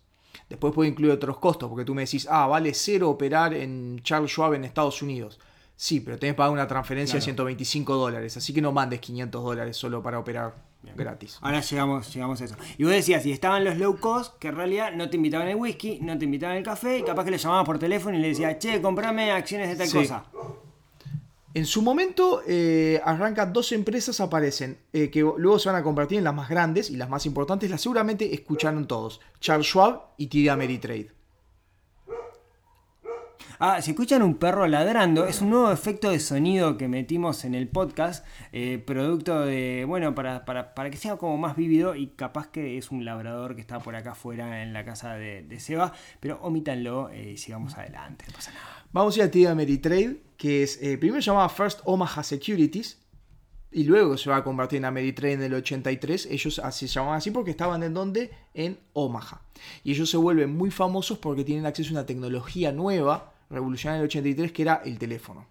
Después 0.48 0.74
puede 0.74 0.90
incluir 0.90 1.12
otros 1.12 1.38
costos, 1.38 1.68
porque 1.68 1.84
tú 1.84 1.94
me 1.94 2.02
decís, 2.02 2.26
ah, 2.30 2.46
vale 2.46 2.74
cero 2.74 3.10
operar 3.10 3.54
en 3.54 4.00
Charles 4.02 4.30
Schwab 4.30 4.54
en 4.54 4.64
Estados 4.64 5.02
Unidos. 5.02 5.38
Sí, 5.76 6.00
pero 6.00 6.18
tenés 6.18 6.34
que 6.34 6.38
pagar 6.38 6.52
una 6.52 6.66
transferencia 6.66 7.16
de 7.16 7.20
125 7.20 7.94
dólares, 7.96 8.36
así 8.36 8.54
que 8.54 8.62
no 8.62 8.72
mandes 8.72 9.00
500 9.00 9.42
dólares 9.44 9.76
solo 9.76 10.02
para 10.02 10.18
operar 10.18 10.54
gratis. 10.94 11.38
Ahora 11.42 11.60
llegamos, 11.60 12.14
llegamos 12.14 12.40
a 12.40 12.44
eso. 12.44 12.56
Y 12.78 12.84
vos 12.84 12.92
decías, 12.92 13.22
si 13.22 13.32
estaban 13.32 13.64
los 13.64 13.76
low 13.76 13.98
cost, 13.98 14.38
que 14.38 14.48
en 14.48 14.56
realidad 14.56 14.92
no 14.94 15.10
te 15.10 15.16
invitaban 15.16 15.48
el 15.48 15.56
whisky, 15.56 15.98
no 16.00 16.16
te 16.16 16.24
invitaban 16.24 16.56
el 16.56 16.62
café, 16.62 16.98
y 16.98 17.02
capaz 17.02 17.24
que 17.24 17.30
le 17.30 17.38
llamabas 17.38 17.66
por 17.66 17.78
teléfono 17.78 18.16
y 18.16 18.20
le 18.20 18.28
decías, 18.28 18.58
che, 18.58 18.80
comprame 18.80 19.30
acciones 19.30 19.68
de 19.68 19.76
tal 19.76 19.92
cosa. 19.92 20.24
En 21.56 21.64
su 21.64 21.80
momento 21.80 22.42
eh, 22.46 23.00
arrancan 23.02 23.50
dos 23.50 23.72
empresas, 23.72 24.20
aparecen, 24.20 24.76
eh, 24.92 25.08
que 25.08 25.20
luego 25.20 25.58
se 25.58 25.70
van 25.70 25.80
a 25.80 25.82
convertir 25.82 26.18
en 26.18 26.24
las 26.24 26.34
más 26.34 26.50
grandes 26.50 26.90
y 26.90 26.98
las 26.98 27.08
más 27.08 27.24
importantes, 27.24 27.70
las 27.70 27.80
seguramente 27.80 28.34
escucharon 28.34 28.86
todos, 28.86 29.22
Charles 29.40 29.66
Schwab 29.66 30.02
y 30.18 30.26
TD 30.26 30.50
Ameritrade. 30.50 31.12
Ah, 33.58 33.80
si 33.80 33.92
escuchan 33.92 34.20
un 34.20 34.34
perro 34.34 34.66
ladrando, 34.66 35.24
es 35.24 35.40
un 35.40 35.48
nuevo 35.48 35.72
efecto 35.72 36.10
de 36.10 36.20
sonido 36.20 36.76
que 36.76 36.88
metimos 36.88 37.42
en 37.46 37.54
el 37.54 37.68
podcast, 37.68 38.26
eh, 38.52 38.82
producto 38.86 39.40
de, 39.40 39.86
bueno, 39.88 40.14
para, 40.14 40.44
para, 40.44 40.74
para, 40.74 40.90
que 40.90 40.98
sea 40.98 41.16
como 41.16 41.38
más 41.38 41.56
vívido 41.56 41.94
y 41.94 42.08
capaz 42.08 42.48
que 42.48 42.76
es 42.76 42.90
un 42.90 43.06
labrador 43.06 43.54
que 43.54 43.62
está 43.62 43.78
por 43.78 43.96
acá 43.96 44.10
afuera 44.10 44.62
en 44.62 44.74
la 44.74 44.84
casa 44.84 45.14
de, 45.14 45.40
de 45.40 45.58
Seba, 45.58 45.94
pero 46.20 46.38
omítanlo 46.42 47.08
eh, 47.08 47.30
y 47.30 47.36
sigamos 47.38 47.78
adelante, 47.78 48.26
no 48.28 48.34
pasa 48.34 48.52
nada. 48.52 48.84
Vamos 48.92 49.16
a 49.16 49.20
ir 49.20 49.24
a 49.24 49.30
ti 49.30 49.46
Ameritrade, 49.46 50.25
que 50.36 50.62
es, 50.62 50.80
eh, 50.82 50.98
primero 50.98 51.20
se 51.22 51.26
llamaba 51.26 51.48
First 51.48 51.80
Omaha 51.84 52.22
Securities, 52.22 52.98
y 53.76 53.84
luego 53.84 54.16
se 54.16 54.30
va 54.30 54.36
a 54.36 54.44
convertir 54.44 54.78
en 54.78 54.86
Ameritrade 54.86 55.34
en 55.34 55.42
el 55.42 55.54
83. 55.54 56.26
Ellos 56.30 56.62
se 56.70 56.86
llamaban 56.86 57.18
así 57.18 57.30
porque 57.30 57.50
estaban 57.50 57.82
en 57.82 57.92
donde? 57.92 58.30
En 58.54 58.78
Omaha. 58.94 59.42
Y 59.84 59.92
ellos 59.92 60.08
se 60.08 60.16
vuelven 60.16 60.56
muy 60.56 60.70
famosos 60.70 61.18
porque 61.18 61.44
tienen 61.44 61.66
acceso 61.66 61.90
a 61.90 61.92
una 61.92 62.06
tecnología 62.06 62.72
nueva, 62.72 63.34
revolucionaria 63.50 63.98
en 63.98 64.04
el 64.04 64.08
83, 64.08 64.52
que 64.52 64.62
era 64.62 64.82
el 64.84 64.98
teléfono. 64.98 65.46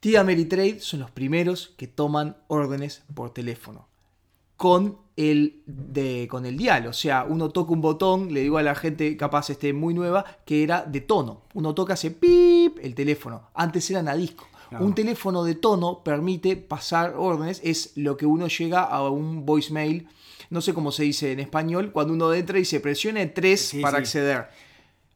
TD 0.00 0.16
Ameritrade 0.16 0.80
son 0.80 1.00
los 1.00 1.10
primeros 1.10 1.74
que 1.76 1.86
toman 1.86 2.36
órdenes 2.48 3.04
por 3.14 3.32
teléfono. 3.32 3.88
Con 4.60 4.98
el, 5.16 5.62
de, 5.64 6.28
con 6.28 6.44
el 6.44 6.58
dial, 6.58 6.86
o 6.86 6.92
sea, 6.92 7.24
uno 7.26 7.48
toca 7.48 7.72
un 7.72 7.80
botón, 7.80 8.34
le 8.34 8.40
digo 8.42 8.58
a 8.58 8.62
la 8.62 8.74
gente 8.74 9.16
capaz 9.16 9.48
esté 9.48 9.72
muy 9.72 9.94
nueva, 9.94 10.26
que 10.44 10.62
era 10.62 10.82
de 10.84 11.00
tono. 11.00 11.44
Uno 11.54 11.74
toca, 11.74 11.94
hace 11.94 12.10
pip 12.10 12.76
el 12.82 12.94
teléfono. 12.94 13.48
Antes 13.54 13.90
eran 13.90 14.06
a 14.06 14.14
disco. 14.14 14.46
Un 14.78 14.94
teléfono 14.94 15.44
de 15.44 15.54
tono 15.54 16.04
permite 16.04 16.56
pasar 16.56 17.14
órdenes, 17.16 17.62
es 17.64 17.92
lo 17.96 18.18
que 18.18 18.26
uno 18.26 18.48
llega 18.48 18.82
a 18.82 19.08
un 19.08 19.46
voicemail, 19.46 20.08
no 20.50 20.60
sé 20.60 20.74
cómo 20.74 20.92
se 20.92 21.04
dice 21.04 21.32
en 21.32 21.40
español, 21.40 21.90
cuando 21.90 22.12
uno 22.12 22.34
entra 22.34 22.58
y 22.58 22.66
se 22.66 22.80
presione 22.80 23.28
3 23.28 23.76
para 23.80 23.96
acceder. 23.96 24.48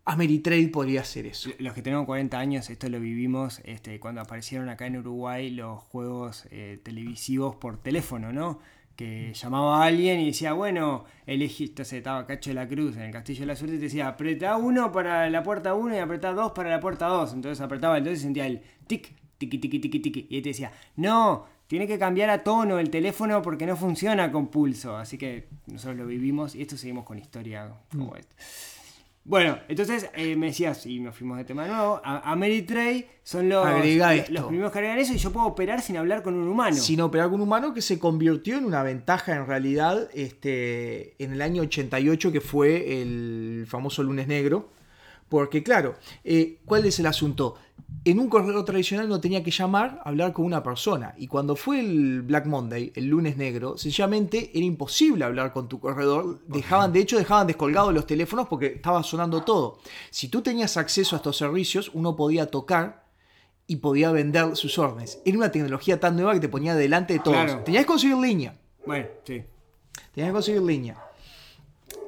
Ameritrade 0.06 0.68
podría 0.68 1.02
hacer 1.02 1.26
eso. 1.26 1.50
Los 1.58 1.74
que 1.74 1.82
tenemos 1.82 2.06
40 2.06 2.38
años, 2.38 2.70
esto 2.70 2.88
lo 2.88 2.98
vivimos 2.98 3.60
este, 3.64 4.00
cuando 4.00 4.22
aparecieron 4.22 4.70
acá 4.70 4.86
en 4.86 4.96
Uruguay 4.96 5.50
los 5.50 5.82
juegos 5.82 6.46
eh, 6.50 6.80
televisivos 6.82 7.56
por 7.56 7.76
teléfono, 7.76 8.32
¿no? 8.32 8.58
Que 8.96 9.32
llamaba 9.34 9.82
a 9.82 9.86
alguien 9.86 10.20
y 10.20 10.26
decía, 10.26 10.52
bueno, 10.52 11.04
elegí, 11.26 11.64
entonces 11.64 11.94
estaba 11.94 12.26
Cacho 12.26 12.50
de 12.50 12.54
la 12.54 12.68
Cruz 12.68 12.96
en 12.96 13.02
el 13.02 13.12
Castillo 13.12 13.40
de 13.40 13.46
la 13.46 13.56
Suerte 13.56 13.76
y 13.76 13.78
te 13.78 13.84
decía, 13.84 14.08
apretá 14.08 14.56
uno 14.56 14.92
para 14.92 15.28
la 15.30 15.42
puerta 15.42 15.74
1 15.74 15.96
y 15.96 15.98
apretá 15.98 16.32
dos 16.32 16.52
para 16.52 16.70
la 16.70 16.80
puerta 16.80 17.06
2. 17.06 17.34
Entonces 17.34 17.60
apretaba 17.60 17.98
el 17.98 18.04
2 18.04 18.12
y 18.12 18.16
sentía 18.16 18.46
el 18.46 18.62
tic, 18.86 19.14
tiqui, 19.38 19.58
tiqui, 19.58 19.78
tiqui, 19.78 20.00
tiqui. 20.00 20.26
Y 20.30 20.36
él 20.36 20.42
te 20.42 20.50
decía, 20.50 20.72
no, 20.96 21.46
tiene 21.66 21.86
que 21.86 21.98
cambiar 21.98 22.30
a 22.30 22.42
tono 22.44 22.78
el 22.78 22.90
teléfono 22.90 23.42
porque 23.42 23.66
no 23.66 23.76
funciona 23.76 24.30
con 24.30 24.48
pulso. 24.48 24.96
Así 24.96 25.18
que 25.18 25.48
nosotros 25.66 25.96
lo 25.96 26.06
vivimos 26.06 26.54
y 26.54 26.62
esto 26.62 26.76
seguimos 26.76 27.04
con 27.04 27.18
historia 27.18 27.72
como 27.90 28.12
mm. 28.12 28.16
esto. 28.16 28.34
Bueno, 29.26 29.58
entonces 29.68 30.10
eh, 30.14 30.36
me 30.36 30.46
decías, 30.46 30.84
y 30.84 31.00
nos 31.00 31.16
fuimos 31.16 31.38
de 31.38 31.44
tema 31.44 31.66
nuevo, 31.66 31.98
a, 32.04 32.30
Ameritrade 32.30 33.08
son 33.22 33.48
los, 33.48 33.66
los 34.28 34.44
primeros 34.46 34.70
que 34.70 34.78
agregan 34.78 34.98
eso 34.98 35.14
y 35.14 35.16
yo 35.16 35.32
puedo 35.32 35.46
operar 35.46 35.80
sin 35.80 35.96
hablar 35.96 36.22
con 36.22 36.34
un 36.34 36.46
humano. 36.46 36.76
Sin 36.76 37.00
operar 37.00 37.28
con 37.30 37.36
un 37.36 37.42
humano 37.42 37.72
que 37.72 37.80
se 37.80 37.98
convirtió 37.98 38.58
en 38.58 38.66
una 38.66 38.82
ventaja 38.82 39.34
en 39.34 39.46
realidad 39.46 40.10
este, 40.12 41.14
en 41.22 41.32
el 41.32 41.40
año 41.40 41.62
88 41.62 42.32
que 42.32 42.42
fue 42.42 43.00
el 43.00 43.64
famoso 43.66 44.02
lunes 44.02 44.28
negro. 44.28 44.68
Porque 45.34 45.64
claro, 45.64 45.96
eh, 46.22 46.60
¿cuál 46.64 46.86
es 46.86 47.00
el 47.00 47.06
asunto? 47.06 47.56
en 48.04 48.20
un 48.20 48.28
correo 48.28 48.64
tradicional 48.64 49.08
no 49.08 49.20
tenía 49.20 49.42
que 49.42 49.50
llamar, 49.50 50.00
hablar 50.04 50.32
con 50.32 50.44
una 50.44 50.62
persona. 50.62 51.14
Y 51.16 51.26
cuando 51.26 51.56
fue 51.56 51.80
el 51.80 52.22
Black 52.22 52.46
Monday, 52.46 52.92
el 52.94 53.06
lunes 53.06 53.36
negro, 53.36 53.76
sencillamente 53.76 54.52
era 54.54 54.64
imposible 54.64 55.24
hablar 55.24 55.52
con 55.52 55.68
tu 55.68 55.80
corredor. 55.80 56.38
Dejaban, 56.46 56.92
de 56.92 57.00
hecho, 57.00 57.18
dejaban 57.18 57.48
descolgados 57.48 57.92
los 57.92 58.06
teléfonos 58.06 58.46
porque 58.46 58.66
estaba 58.66 59.02
sonando 59.02 59.42
todo. 59.42 59.78
Si 60.10 60.28
tú 60.28 60.40
tenías 60.40 60.76
acceso 60.76 61.16
a 61.16 61.18
estos 61.18 61.36
servicios, 61.36 61.90
uno 61.94 62.14
podía 62.14 62.46
tocar 62.46 63.06
y 63.66 63.76
podía 63.76 64.12
vender 64.12 64.54
sus 64.54 64.78
órdenes. 64.78 65.20
Era 65.24 65.36
una 65.36 65.50
tecnología 65.50 65.98
tan 65.98 66.14
nueva 66.14 66.34
que 66.34 66.40
te 66.40 66.48
ponía 66.48 66.76
delante 66.76 67.14
de 67.14 67.18
todos. 67.18 67.64
Tenías 67.64 67.82
que 67.82 67.88
conseguir 67.88 68.18
línea. 68.18 68.56
Bueno, 68.86 69.08
sí. 69.24 69.42
Tenías 70.12 70.28
que 70.28 70.32
conseguir 70.32 70.62
línea. 70.62 71.03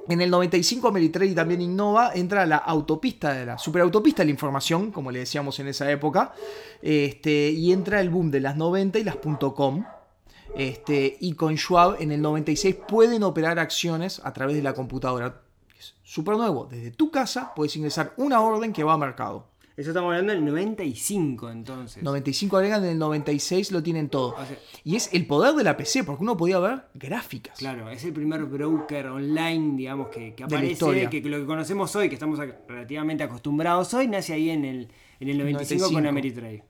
En 0.09 0.21
el 0.21 0.31
95 0.31 0.87
Ameritrade 0.87 1.35
también 1.35 1.61
innova, 1.61 2.13
entra 2.15 2.47
la 2.47 2.59
autopista 2.59 3.33
de 3.33 3.45
la 3.45 3.59
superautopista 3.59 4.23
de 4.23 4.27
la 4.27 4.31
información, 4.31 4.93
como 4.93 5.11
le 5.11 5.19
decíamos 5.21 5.59
en 5.59 5.67
esa 5.67 5.91
época, 5.91 6.33
este, 6.81 7.51
y 7.51 7.73
entra 7.73 8.01
el 8.01 8.11
boom 8.11 8.31
de 8.31 8.41
las 8.41 8.57
90 8.57 9.01
y 9.01 9.05
las 9.05 9.17
.com. 9.17 9.85
Este, 10.55 11.17
y 11.21 11.33
con 11.33 11.57
Schwab 11.57 12.01
en 12.01 12.13
el 12.13 12.23
96 12.23 12.77
pueden 12.89 13.25
operar 13.25 13.59
acciones 13.59 14.21
a 14.25 14.33
través 14.33 14.57
de 14.57 14.63
la 14.63 14.75
computadora. 14.75 15.43
Es 15.77 15.95
súper 16.05 16.37
nuevo. 16.37 16.67
Desde 16.71 16.93
tu 16.93 17.11
casa 17.11 17.53
puedes 17.55 17.77
ingresar 17.77 18.15
una 18.17 18.41
orden 18.41 18.73
que 18.73 18.85
va 18.85 18.95
a 18.95 18.99
mercado. 18.99 19.49
Eso 19.77 19.91
estamos 19.91 20.09
hablando 20.09 20.33
del 20.33 20.43
95 20.43 21.51
entonces. 21.51 22.03
95 22.03 22.57
agregan, 22.57 22.83
en 22.85 22.93
el 22.93 22.99
96 22.99 23.73
lo 23.73 23.83
tienen 23.83 24.09
todo. 24.09 24.35
y 24.85 24.97
es 24.97 25.13
el 25.13 25.27
poder 25.27 25.55
de 25.55 25.65
la 25.65 25.77
PC, 25.77 26.03
porque 26.05 26.23
uno 26.23 26.35
podía 26.35 26.59
ver 26.59 26.85
gráficas. 26.95 27.59
Claro, 27.59 27.91
es 27.91 28.03
el 28.05 28.15
primer 28.15 28.45
broker 28.45 29.09
online, 29.09 29.77
digamos, 29.77 30.09
que, 30.09 30.35
que 30.35 30.45
aparece, 30.45 31.11
que, 31.11 31.21
lo 31.21 31.39
que 31.39 31.45
conocemos 31.45 31.95
hoy, 31.95 32.09
que 32.09 32.15
estamos 32.15 32.41
relativamente 32.67 33.23
acostumbrados 33.23 33.93
hoy, 33.93 34.09
nace 34.09 34.33
ahí 34.33 34.49
en 34.49 34.65
el, 34.65 34.89
en 35.21 35.29
el 35.29 35.37
95, 35.37 35.93
con 35.93 36.07
Ameritrade. 36.07 36.65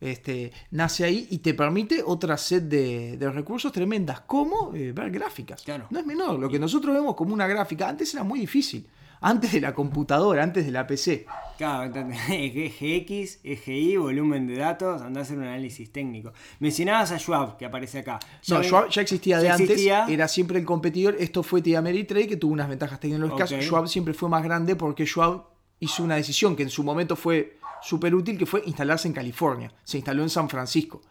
Este, 0.00 0.50
nace 0.70 1.04
ahí 1.04 1.26
y 1.30 1.38
te 1.38 1.52
permite 1.52 2.02
otra 2.04 2.38
set 2.38 2.64
de, 2.64 3.30
recursos 3.34 3.70
tremendas, 3.70 4.20
como 4.20 4.74
eh, 4.74 4.92
ver 4.92 5.10
gráficas. 5.10 5.62
Claro. 5.62 5.88
No 5.90 5.98
es 5.98 6.06
menor, 6.06 6.38
lo 6.38 6.48
que 6.48 6.58
nosotros 6.58 6.94
vemos 6.94 7.14
como 7.16 7.34
una 7.34 7.46
gráfica, 7.46 7.86
antes 7.86 8.14
era 8.14 8.24
muy 8.24 8.40
difícil 8.40 8.86
antes 9.20 9.52
de 9.52 9.60
la 9.60 9.74
computadora, 9.74 10.42
antes 10.42 10.66
de 10.66 10.72
la 10.72 10.86
PC. 10.86 11.26
Claro, 11.56 11.92
GX, 11.92 13.40
EGI, 13.44 13.96
volumen 13.96 14.46
de 14.46 14.56
datos, 14.56 15.02
anda 15.02 15.20
a 15.20 15.22
hacer 15.22 15.38
un 15.38 15.44
análisis 15.44 15.90
técnico. 15.90 16.32
Mencionabas 16.60 17.12
a 17.12 17.18
Schwab, 17.18 17.56
que 17.56 17.64
aparece 17.64 18.00
acá. 18.00 18.18
no, 18.48 18.62
Schwab 18.62 18.88
ya 18.90 19.02
existía 19.02 19.38
de 19.38 19.50
antes, 19.50 19.86
era 19.86 20.28
siempre 20.28 20.58
el 20.58 20.64
competidor. 20.64 21.16
Esto 21.18 21.42
fue 21.42 21.62
TD 21.62 21.76
Ameritrade, 21.76 22.28
que 22.28 22.36
tuvo 22.36 22.52
unas 22.52 22.68
ventajas 22.68 23.00
tecnológicas. 23.00 23.50
Schwab 23.50 23.88
siempre 23.88 24.14
fue 24.14 24.28
más 24.28 24.42
grande 24.42 24.76
porque 24.76 25.06
Schwab 25.06 25.44
hizo 25.80 26.02
una 26.02 26.16
decisión 26.16 26.56
que 26.56 26.62
en 26.62 26.70
su 26.70 26.82
momento 26.82 27.16
fue 27.16 27.58
súper 27.82 28.14
útil, 28.14 28.38
que 28.38 28.46
fue 28.46 28.62
instalarse 28.66 29.08
en 29.08 29.14
California. 29.14 29.72
Se 29.84 29.98
instaló 29.98 30.22
en 30.22 30.30
San 30.30 30.48
Francisco. 30.48 31.02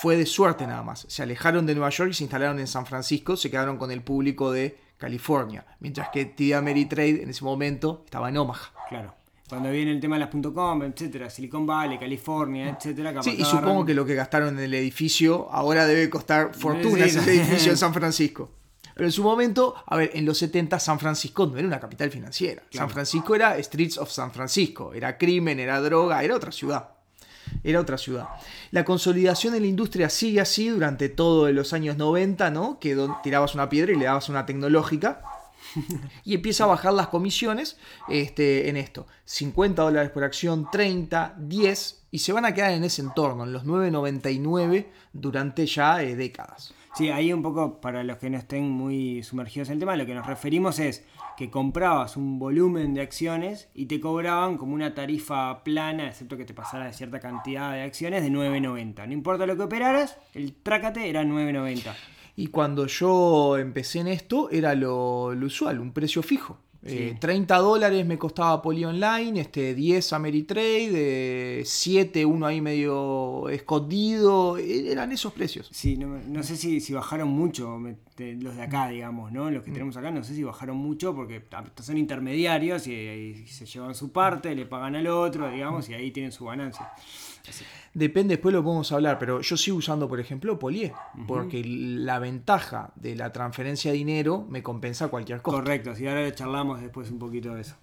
Fue 0.00 0.16
de 0.16 0.26
suerte 0.26 0.66
nada 0.66 0.82
más. 0.82 1.06
Se 1.08 1.22
alejaron 1.22 1.66
de 1.66 1.74
Nueva 1.74 1.90
York 1.90 2.10
y 2.10 2.14
se 2.14 2.24
instalaron 2.24 2.60
en 2.60 2.66
San 2.66 2.86
Francisco. 2.86 3.36
Se 3.36 3.50
quedaron 3.50 3.78
con 3.78 3.90
el 3.90 4.02
público 4.02 4.52
de 4.52 4.78
California, 4.98 5.64
mientras 5.80 6.08
que 6.10 6.26
TD 6.26 6.54
Ameritrade 6.54 7.22
en 7.22 7.30
ese 7.30 7.44
momento 7.44 8.02
estaba 8.04 8.28
en 8.28 8.36
Omaha. 8.36 8.72
Claro. 8.88 9.14
Cuando 9.48 9.70
viene 9.70 9.92
el 9.92 10.00
tema 10.00 10.18
de 10.18 10.26
las 10.26 10.52
.com, 10.52 10.82
etcétera, 10.82 11.30
Silicon 11.30 11.66
Valley, 11.66 11.98
California, 11.98 12.76
etcétera. 12.76 13.22
Sí, 13.22 13.36
y 13.38 13.44
supongo 13.44 13.86
que 13.86 13.94
lo 13.94 14.04
que 14.04 14.14
gastaron 14.14 14.58
en 14.58 14.64
el 14.64 14.74
edificio 14.74 15.48
ahora 15.50 15.86
debe 15.86 16.10
costar 16.10 16.54
fortuna 16.54 17.06
ese 17.06 17.20
edificio 17.20 17.72
en 17.72 17.78
San 17.78 17.94
Francisco. 17.94 18.50
Pero 18.94 19.06
en 19.06 19.12
su 19.12 19.22
momento, 19.22 19.74
a 19.86 19.96
ver, 19.96 20.10
en 20.12 20.26
los 20.26 20.36
70 20.38 20.78
San 20.80 20.98
Francisco 20.98 21.46
no 21.46 21.56
era 21.56 21.66
una 21.66 21.80
capital 21.80 22.10
financiera. 22.10 22.64
San 22.70 22.90
Francisco 22.90 23.34
era 23.34 23.56
Streets 23.62 23.96
of 23.96 24.10
San 24.10 24.32
Francisco, 24.32 24.92
era 24.92 25.16
crimen, 25.16 25.60
era 25.60 25.80
droga, 25.80 26.22
era 26.22 26.34
otra 26.34 26.50
ciudad 26.50 26.97
era 27.64 27.80
otra 27.80 27.98
ciudad. 27.98 28.28
La 28.70 28.84
consolidación 28.84 29.52
de 29.52 29.60
la 29.60 29.66
industria 29.66 30.08
sigue 30.08 30.40
así 30.40 30.68
durante 30.68 31.08
todos 31.08 31.50
los 31.52 31.72
años 31.72 31.96
90, 31.96 32.50
¿no? 32.50 32.78
Que 32.78 32.96
tirabas 33.22 33.54
una 33.54 33.68
piedra 33.68 33.92
y 33.92 33.96
le 33.96 34.04
dabas 34.04 34.28
una 34.28 34.46
tecnológica. 34.46 35.22
y 36.24 36.34
empieza 36.34 36.64
a 36.64 36.68
bajar 36.68 36.92
las 36.92 37.08
comisiones 37.08 37.76
este, 38.08 38.68
en 38.68 38.76
esto. 38.76 39.06
50 39.24 39.82
dólares 39.82 40.10
por 40.10 40.24
acción, 40.24 40.70
30, 40.70 41.34
10, 41.38 42.04
y 42.10 42.18
se 42.18 42.32
van 42.32 42.44
a 42.44 42.54
quedar 42.54 42.72
en 42.72 42.84
ese 42.84 43.02
entorno, 43.02 43.44
en 43.44 43.52
los 43.52 43.64
9,99 43.64 44.86
durante 45.12 45.66
ya 45.66 46.02
eh, 46.02 46.16
décadas. 46.16 46.74
Sí, 46.94 47.10
ahí 47.10 47.32
un 47.32 47.42
poco 47.42 47.80
para 47.80 48.02
los 48.02 48.18
que 48.18 48.30
no 48.30 48.38
estén 48.38 48.68
muy 48.68 49.22
sumergidos 49.22 49.68
en 49.68 49.74
el 49.74 49.78
tema, 49.78 49.94
lo 49.94 50.06
que 50.06 50.14
nos 50.14 50.26
referimos 50.26 50.78
es 50.78 51.04
que 51.38 51.50
comprabas 51.50 52.16
un 52.16 52.40
volumen 52.40 52.94
de 52.94 53.00
acciones 53.00 53.68
y 53.72 53.86
te 53.86 54.00
cobraban 54.00 54.56
como 54.56 54.74
una 54.74 54.92
tarifa 54.92 55.62
plana, 55.62 56.08
excepto 56.08 56.36
que 56.36 56.44
te 56.44 56.52
pasara 56.52 56.86
de 56.86 56.92
cierta 56.92 57.20
cantidad 57.20 57.74
de 57.74 57.82
acciones, 57.82 58.24
de 58.24 58.30
9.90. 58.30 59.06
No 59.06 59.12
importa 59.12 59.46
lo 59.46 59.56
que 59.56 59.62
operaras, 59.62 60.16
el 60.34 60.52
trácate 60.52 61.08
era 61.08 61.22
9.90. 61.22 61.94
Y 62.34 62.48
cuando 62.48 62.88
yo 62.88 63.56
empecé 63.56 64.00
en 64.00 64.08
esto, 64.08 64.50
era 64.50 64.74
lo, 64.74 65.32
lo 65.32 65.46
usual, 65.46 65.78
un 65.78 65.92
precio 65.92 66.24
fijo. 66.24 66.58
30 66.82 67.54
eh, 67.54 67.58
dólares 67.58 68.04
me 68.04 68.18
costaba 68.18 68.60
Poly 68.60 68.84
Online, 68.86 69.40
este, 69.40 69.74
10 69.76 70.12
Ameritrade, 70.12 71.62
7 71.64 72.24
uno 72.24 72.46
ahí 72.46 72.60
medio 72.60 73.48
escondido, 73.48 74.58
e, 74.58 74.90
eran 74.90 75.12
esos 75.12 75.32
precios. 75.32 75.68
Sí, 75.70 75.96
no, 75.96 76.42
sé 76.42 76.56
si, 76.56 76.80
si, 76.80 76.92
bajaron 76.92 77.28
mucho 77.28 77.78
los 78.18 78.56
de 78.56 78.62
acá, 78.62 78.88
digamos, 78.88 79.32
¿no? 79.32 79.50
Los 79.50 79.62
que 79.62 79.70
mm. 79.70 79.74
tenemos 79.74 79.96
acá, 79.96 80.10
no 80.10 80.22
sé 80.22 80.34
si 80.34 80.42
bajaron 80.42 80.76
mucho 80.76 81.14
porque 81.14 81.42
son 81.80 81.98
intermediarios 81.98 82.86
y, 82.86 83.46
se 83.46 83.66
llevan 83.66 83.94
su 83.94 84.12
parte, 84.12 84.54
le 84.54 84.66
pagan 84.66 84.96
al 84.96 85.06
otro, 85.06 85.50
digamos, 85.50 85.88
y 85.88 85.94
ahí 85.94 86.10
tienen 86.10 86.32
su 86.32 86.44
ganancia. 86.46 86.90
Depende, 87.94 88.34
después 88.34 88.54
lo 88.54 88.62
podemos 88.62 88.90
hablar, 88.92 89.18
pero 89.18 89.40
yo 89.40 89.56
sigo 89.56 89.78
usando, 89.78 90.08
por 90.08 90.20
ejemplo, 90.20 90.58
Polié, 90.58 90.92
porque 91.26 91.64
la 91.64 92.18
ventaja 92.18 92.92
de 92.96 93.16
la 93.16 93.32
transferencia 93.32 93.90
de 93.90 93.96
dinero 93.96 94.46
me 94.48 94.62
compensa 94.62 95.08
cualquier 95.08 95.40
cosa. 95.40 95.58
Correcto, 95.58 95.94
si 95.94 96.06
ahora 96.06 96.32
charlamos 96.34 96.80
después 96.80 97.10
un 97.10 97.18
poquito 97.18 97.54
de 97.54 97.62
eso. 97.62 97.76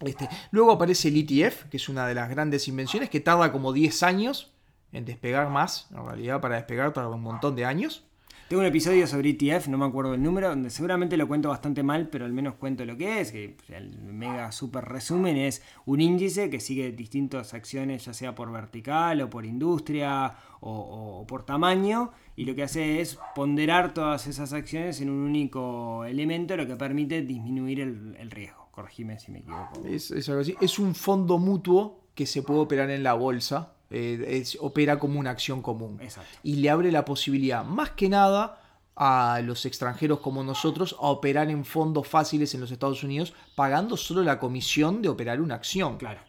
Este, 0.00 0.28
luego 0.50 0.72
aparece 0.72 1.08
el 1.08 1.16
ETF, 1.16 1.64
que 1.64 1.78
es 1.78 1.88
una 1.88 2.06
de 2.06 2.14
las 2.14 2.28
grandes 2.28 2.68
invenciones, 2.68 3.08
que 3.08 3.20
tarda 3.20 3.50
como 3.50 3.72
10 3.72 4.02
años 4.02 4.52
en 4.92 5.04
despegar 5.04 5.48
más. 5.48 5.88
En 5.90 6.04
realidad, 6.04 6.40
para 6.40 6.56
despegar 6.56 6.92
tarda 6.92 7.10
un 7.10 7.22
montón 7.22 7.56
de 7.56 7.64
años. 7.64 8.04
Tengo 8.48 8.60
un 8.60 8.66
episodio 8.68 9.08
sobre 9.08 9.30
ETF, 9.30 9.66
no 9.66 9.76
me 9.76 9.86
acuerdo 9.86 10.14
el 10.14 10.22
número, 10.22 10.48
donde 10.48 10.70
seguramente 10.70 11.16
lo 11.16 11.26
cuento 11.26 11.48
bastante 11.48 11.82
mal, 11.82 12.08
pero 12.08 12.24
al 12.24 12.32
menos 12.32 12.54
cuento 12.54 12.84
lo 12.84 12.96
que 12.96 13.20
es. 13.20 13.32
Que 13.32 13.56
el 13.70 13.98
mega 13.98 14.52
super 14.52 14.84
resumen 14.84 15.36
es 15.36 15.62
un 15.84 16.00
índice 16.00 16.48
que 16.48 16.60
sigue 16.60 16.92
distintas 16.92 17.54
acciones, 17.54 18.04
ya 18.04 18.14
sea 18.14 18.36
por 18.36 18.52
vertical 18.52 19.20
o 19.20 19.28
por 19.28 19.44
industria 19.44 20.36
o, 20.60 21.24
por 21.26 21.44
tamaño, 21.44 22.12
y 22.36 22.44
lo 22.44 22.54
que 22.54 22.62
hace 22.62 23.00
es 23.00 23.18
ponderar 23.34 23.92
todas 23.92 24.28
esas 24.28 24.52
acciones 24.52 25.00
en 25.00 25.10
un 25.10 25.24
único 25.24 26.04
elemento, 26.04 26.56
lo 26.56 26.68
que 26.68 26.76
permite 26.76 27.22
disminuir 27.22 27.80
el, 27.80 28.30
riesgo. 28.30 28.68
Corregime 28.70 29.18
si 29.18 29.32
me 29.32 29.40
equivoco. 29.40 29.82
Es, 29.84 30.12
es, 30.12 30.28
algo 30.28 30.42
así. 30.42 30.54
es 30.60 30.78
un 30.78 30.94
fondo 30.94 31.38
mutuo 31.38 32.04
que 32.14 32.26
se 32.26 32.42
puede 32.42 32.60
operar 32.60 32.90
en 32.90 33.02
la 33.02 33.14
bolsa 33.14 33.75
eh, 33.90 34.44
opera 34.60 34.98
como 34.98 35.20
una 35.20 35.30
acción 35.30 35.62
común. 35.62 36.00
Y 36.42 36.56
le 36.56 36.70
abre 36.70 36.90
la 36.92 37.04
posibilidad, 37.04 37.64
más 37.64 37.90
que 37.90 38.08
nada, 38.08 38.62
a 38.96 39.42
los 39.44 39.66
extranjeros 39.66 40.20
como 40.20 40.42
nosotros 40.42 40.96
a 40.98 41.08
operar 41.08 41.50
en 41.50 41.64
fondos 41.64 42.08
fáciles 42.08 42.54
en 42.54 42.62
los 42.62 42.70
Estados 42.70 43.04
Unidos, 43.04 43.34
pagando 43.54 43.96
solo 43.96 44.22
la 44.22 44.38
comisión 44.38 45.02
de 45.02 45.08
operar 45.10 45.40
una 45.40 45.54
acción. 45.54 45.98
Claro. 45.98 46.20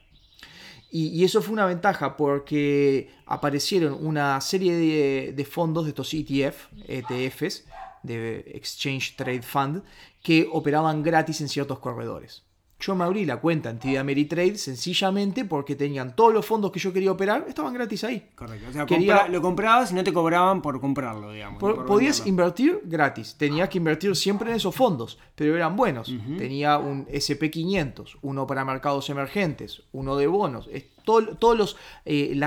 Y, 0.89 1.23
eso 1.23 1.41
fue 1.41 1.53
una 1.53 1.65
ventaja 1.65 2.15
porque 2.15 3.11
aparecieron 3.25 3.97
una 4.05 4.39
serie 4.39 5.33
de, 5.33 5.45
fondos 5.45 5.83
de 5.83 5.89
estos 5.89 6.13
ETF, 6.13 6.67
ETFs, 6.87 7.65
de 8.03 8.39
Exchange 8.55 9.15
Trade 9.17 9.41
Fund, 9.41 9.83
que 10.23 10.47
operaban 10.51 11.03
gratis 11.03 11.41
en 11.41 11.49
ciertos 11.49 11.79
corredores. 11.79 12.46
Yo 12.79 12.93
me 12.93 13.05
abrí 13.05 13.25
la 13.25 13.37
cuenta 13.37 13.71
en 13.71 13.79
TD 13.79 13.97
Ameritrade 13.97 14.55
sencillamente 14.55 15.45
porque 15.45 15.75
tenían 15.75 16.15
todos 16.15 16.31
los 16.31 16.45
fondos 16.45 16.71
que 16.71 16.79
yo 16.79 16.93
quería 16.93 17.11
operar, 17.11 17.45
estaban 17.47 17.73
gratis 17.73 18.03
ahí. 18.03 18.29
Correcto. 18.35 18.69
O 18.69 18.87
sea, 18.87 19.27
lo 19.27 19.41
comprabas 19.41 19.91
y 19.91 19.95
no 19.95 20.03
te 20.03 20.13
cobraban 20.13 20.61
por 20.61 20.79
comprarlo, 20.79 21.31
digamos. 21.31 21.59
podías 21.85 22.27
invertir 22.27 22.81
gratis. 22.83 23.35
Tenías 23.35 23.69
que 23.69 23.79
invertir 23.79 24.15
siempre 24.15 24.51
en 24.51 24.57
esos 24.57 24.75
fondos, 24.75 25.17
pero 25.33 25.55
eran 25.55 25.75
buenos. 25.75 26.13
Tenía 26.37 26.77
un 26.77 27.07
SP500, 27.07 28.17
uno 28.21 28.45
para 28.45 28.63
mercados 28.63 29.09
emergentes, 29.09 29.81
uno 29.91 30.15
de 30.15 30.27
bonos. 30.27 30.69
todos 31.03 31.57
los, 31.57 31.77
eh, 32.05 32.39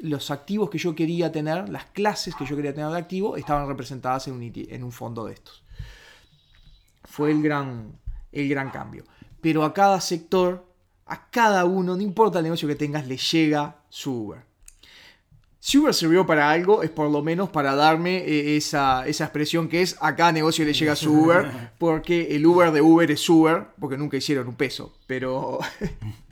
los 0.00 0.30
activos 0.30 0.68
que 0.68 0.76
yo 0.76 0.94
quería 0.94 1.32
tener, 1.32 1.70
las 1.70 1.86
clases 1.86 2.34
que 2.34 2.44
yo 2.44 2.56
quería 2.56 2.74
tener 2.74 2.90
de 2.90 2.98
activo, 2.98 3.38
estaban 3.38 3.66
representadas 3.66 4.28
en 4.28 4.34
un, 4.34 4.52
en 4.54 4.84
un 4.84 4.92
fondo 4.92 5.24
de 5.24 5.32
estos. 5.32 5.62
Fue 7.04 7.30
el 7.30 7.42
gran, 7.42 7.92
el 8.32 8.50
gran 8.50 8.68
cambio 8.68 9.04
pero 9.40 9.64
a 9.64 9.74
cada 9.74 10.00
sector, 10.00 10.66
a 11.06 11.30
cada 11.30 11.64
uno, 11.64 11.96
no 11.96 12.02
importa 12.02 12.38
el 12.38 12.44
negocio 12.44 12.68
que 12.68 12.74
tengas, 12.74 13.06
le 13.06 13.16
llega 13.16 13.76
su 13.88 14.12
Uber. 14.12 14.48
Si 15.60 15.76
Uber 15.76 15.92
sirvió 15.92 16.24
para 16.24 16.50
algo, 16.50 16.82
es 16.82 16.90
por 16.90 17.10
lo 17.10 17.22
menos 17.22 17.50
para 17.50 17.74
darme 17.74 18.18
eh, 18.18 18.56
esa, 18.56 19.06
esa 19.06 19.24
expresión 19.24 19.68
que 19.68 19.82
es 19.82 19.96
a 20.00 20.14
cada 20.14 20.32
negocio 20.32 20.64
le 20.64 20.72
llega 20.72 20.94
su 20.94 21.12
Uber, 21.12 21.72
porque 21.78 22.34
el 22.36 22.46
Uber 22.46 22.70
de 22.70 22.80
Uber 22.80 23.10
es 23.10 23.28
Uber, 23.28 23.66
porque 23.80 23.98
nunca 23.98 24.16
hicieron 24.16 24.48
un 24.48 24.54
peso, 24.54 24.96
pero 25.06 25.58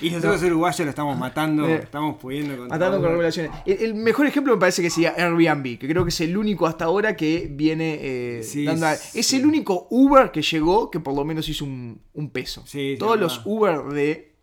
Y 0.00 0.10
nosotros 0.10 0.42
los 0.42 0.50
uruguayos 0.50 0.80
lo 0.80 0.90
estamos 0.90 1.18
matando, 1.18 1.66
eh, 1.66 1.80
estamos 1.82 2.16
pudiendo 2.16 2.56
con 2.56 2.68
Matando 2.68 3.00
con 3.00 3.10
regulaciones. 3.10 3.52
El, 3.64 3.94
mejor 3.94 4.26
ejemplo 4.26 4.54
me 4.54 4.60
parece 4.60 4.82
que 4.82 4.90
sería 4.90 5.14
Airbnb, 5.16 5.78
que 5.78 5.88
creo 5.88 6.04
que 6.04 6.10
es 6.10 6.20
el 6.20 6.36
único 6.36 6.66
hasta 6.66 6.86
ahora 6.86 7.16
que 7.16 7.48
viene 7.50 7.98
eh, 8.00 8.64
dando 8.64 8.86
Es 9.14 9.32
el 9.32 9.46
único 9.46 9.86
Uber 9.90 10.30
que 10.30 10.42
llegó 10.42 10.90
que 10.90 11.00
por 11.00 11.14
lo 11.14 11.24
menos 11.24 11.48
hizo 11.48 11.64
un, 11.64 12.00
peso. 12.32 12.64
Todos 12.98 13.18
los 13.18 13.42
Uber 13.44 13.84
de 13.84 14.33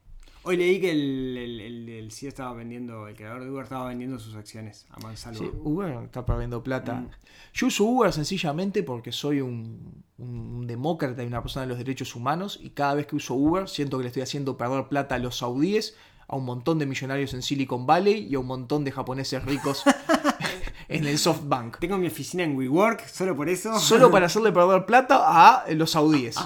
Hoy 0.44 0.58
leí 0.58 0.82
que 0.82 0.92
el, 0.92 1.38
el, 1.38 1.90
el, 1.90 2.12
sí 2.12 2.26
estaba 2.26 2.54
vendiendo, 2.54 3.08
el 3.08 3.16
creador 3.16 3.44
de 3.44 3.52
Uber 3.52 3.64
estaba 3.64 3.88
vendiendo 3.88 4.18
sus 4.18 4.36
acciones 4.36 4.88
a 4.90 5.00
mansalva. 5.00 5.40
Sí, 5.40 5.52
Uber 5.64 6.04
está 6.04 6.26
perdiendo 6.26 6.64
plata. 6.64 6.96
Mm. 6.96 7.10
Yo 7.54 7.68
uso 7.68 7.84
Uber 7.84 8.12
sencillamente 8.12 8.82
porque 8.82 9.12
soy 9.12 9.42
un, 9.42 10.04
un, 10.18 10.66
demócrata 10.66 11.24
y 11.24 11.28
una 11.28 11.42
persona 11.42 11.66
de 11.66 11.70
los 11.70 11.78
derechos 11.78 12.16
humanos 12.16 12.60
y 12.62 12.72
cada 12.72 12.96
vez 12.96 13.06
que 13.06 13.16
uso 13.16 13.36
Uber 13.36 13.70
siento 13.70 13.98
que 13.98 14.04
le 14.04 14.08
estoy 14.08 14.24
haciendo 14.24 14.58
perder 14.58 14.88
plata 14.88 15.16
a 15.16 15.20
los 15.20 15.38
saudíes, 15.38 15.96
a 16.28 16.36
un 16.36 16.46
montón 16.46 16.80
de 16.80 16.88
millonarios 16.88 17.34
en 17.36 17.44
Silicon 17.44 17.86
Valley 17.86 18.28
y 18.28 18.36
a 18.36 18.40
un 18.40 18.48
montón 18.48 18.84
de 18.84 18.92
japoneses 18.92 19.44
ricos 19.46 19.84
en 20.88 21.06
el 21.06 21.18
SoftBank. 21.18 21.78
Tengo 21.80 21.98
mi 21.98 22.08
oficina 22.08 22.44
en 22.44 22.56
WeWork, 22.58 23.08
solo 23.08 23.36
por 23.36 23.48
eso. 23.48 23.78
Solo 23.80 24.10
para 24.10 24.26
hacerle 24.28 24.52
perder 24.52 24.86
plata 24.86 25.20
a 25.22 25.72
los 25.72 25.92
saudíes. 25.92 26.38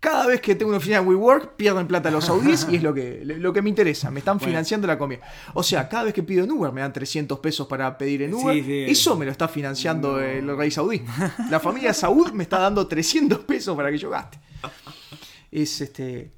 Cada 0.00 0.26
vez 0.26 0.40
que 0.40 0.54
tengo 0.54 0.70
una 0.70 0.78
oficina 0.78 0.98
en 0.98 1.06
WeWork, 1.06 1.56
pierden 1.56 1.86
plata 1.86 2.10
los 2.10 2.24
saudíes 2.24 2.66
y 2.70 2.76
es 2.76 2.82
lo 2.82 2.94
que, 2.94 3.20
lo 3.24 3.52
que 3.52 3.60
me 3.60 3.68
interesa. 3.68 4.10
Me 4.10 4.20
están 4.20 4.40
financiando 4.40 4.86
la 4.86 4.96
comida. 4.96 5.20
O 5.52 5.62
sea, 5.62 5.90
cada 5.90 6.04
vez 6.04 6.14
que 6.14 6.22
pido 6.22 6.42
en 6.42 6.50
Uber 6.50 6.72
me 6.72 6.80
dan 6.80 6.90
300 6.90 7.38
pesos 7.38 7.66
para 7.66 7.98
pedir 7.98 8.22
en 8.22 8.32
Uber. 8.32 8.56
Eso 8.56 9.14
me 9.14 9.26
lo 9.26 9.30
está 9.30 9.46
financiando 9.46 10.18
el 10.18 10.56
rey 10.56 10.70
saudí. 10.70 11.02
La 11.50 11.60
familia 11.60 11.92
Saud 11.92 12.32
me 12.32 12.44
está 12.44 12.58
dando 12.58 12.86
300 12.86 13.40
pesos 13.40 13.76
para 13.76 13.90
que 13.90 13.98
yo 13.98 14.08
gaste. 14.08 14.38
Es 15.50 15.82
este. 15.82 16.30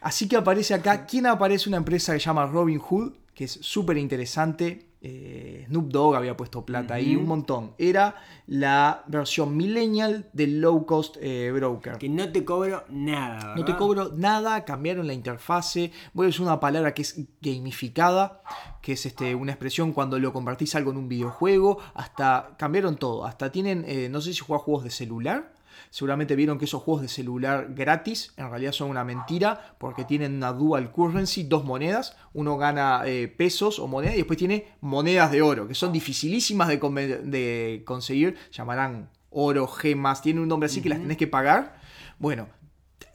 Así 0.00 0.26
que 0.26 0.36
aparece 0.36 0.72
acá. 0.72 1.04
¿Quién 1.04 1.26
aparece? 1.26 1.68
Una 1.68 1.76
empresa 1.76 2.14
que 2.14 2.20
se 2.20 2.24
llama 2.24 2.46
Robin 2.46 2.78
Hood, 2.78 3.12
que 3.34 3.44
es 3.44 3.58
súper 3.60 3.98
interesante 3.98 4.89
eh, 5.02 5.64
Snoop 5.68 5.88
Dogg 5.88 6.16
había 6.16 6.36
puesto 6.36 6.64
plata 6.66 6.94
ahí, 6.94 7.16
un 7.16 7.26
montón. 7.26 7.72
Era 7.78 8.16
la 8.46 9.04
versión 9.06 9.56
millennial 9.56 10.28
del 10.32 10.60
low 10.60 10.84
cost 10.84 11.16
eh, 11.20 11.50
broker. 11.52 11.96
Que 11.98 12.08
no 12.08 12.30
te 12.30 12.44
cobro 12.44 12.84
nada. 12.90 13.54
No 13.56 13.64
te 13.64 13.76
cobro 13.76 14.12
nada, 14.14 14.64
cambiaron 14.64 15.06
la 15.06 15.14
interfase. 15.14 15.92
Voy 16.12 16.26
a 16.26 16.28
usar 16.28 16.42
una 16.42 16.60
palabra 16.60 16.92
que 16.92 17.02
es 17.02 17.18
gamificada, 17.40 18.42
que 18.82 18.92
es 18.92 19.06
este, 19.06 19.34
una 19.34 19.52
expresión 19.52 19.92
cuando 19.92 20.18
lo 20.18 20.32
convertís 20.32 20.74
algo 20.74 20.90
en 20.90 20.98
un 20.98 21.08
videojuego. 21.08 21.78
Hasta 21.94 22.56
cambiaron 22.58 22.96
todo. 22.96 23.24
Hasta 23.24 23.50
tienen, 23.50 23.84
eh, 23.86 24.08
no 24.10 24.20
sé 24.20 24.34
si 24.34 24.40
juega 24.40 24.62
juegos 24.62 24.84
de 24.84 24.90
celular 24.90 25.59
Seguramente 25.90 26.36
vieron 26.36 26.56
que 26.56 26.66
esos 26.66 26.82
juegos 26.82 27.02
de 27.02 27.08
celular 27.08 27.68
gratis 27.74 28.32
en 28.36 28.48
realidad 28.48 28.72
son 28.72 28.90
una 28.90 29.04
mentira 29.04 29.74
porque 29.78 30.04
tienen 30.04 30.36
una 30.36 30.52
dual 30.52 30.92
currency, 30.92 31.42
dos 31.42 31.64
monedas. 31.64 32.16
Uno 32.32 32.56
gana 32.56 33.02
eh, 33.06 33.26
pesos 33.26 33.80
o 33.80 33.88
monedas 33.88 34.14
y 34.14 34.18
después 34.18 34.38
tiene 34.38 34.68
monedas 34.80 35.32
de 35.32 35.42
oro, 35.42 35.66
que 35.66 35.74
son 35.74 35.92
dificilísimas 35.92 36.68
de, 36.68 36.78
de 37.24 37.82
conseguir. 37.84 38.36
Llamarán 38.52 39.10
oro, 39.30 39.66
gemas, 39.66 40.22
tiene 40.22 40.40
un 40.40 40.48
nombre 40.48 40.66
así 40.66 40.80
que 40.80 40.88
las 40.88 41.00
tenés 41.00 41.16
que 41.16 41.26
pagar. 41.26 41.80
Bueno, 42.18 42.48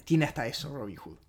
tiene 0.03 0.25
hasta 0.25 0.45
eso 0.45 0.75
Robinhood. 0.75 1.24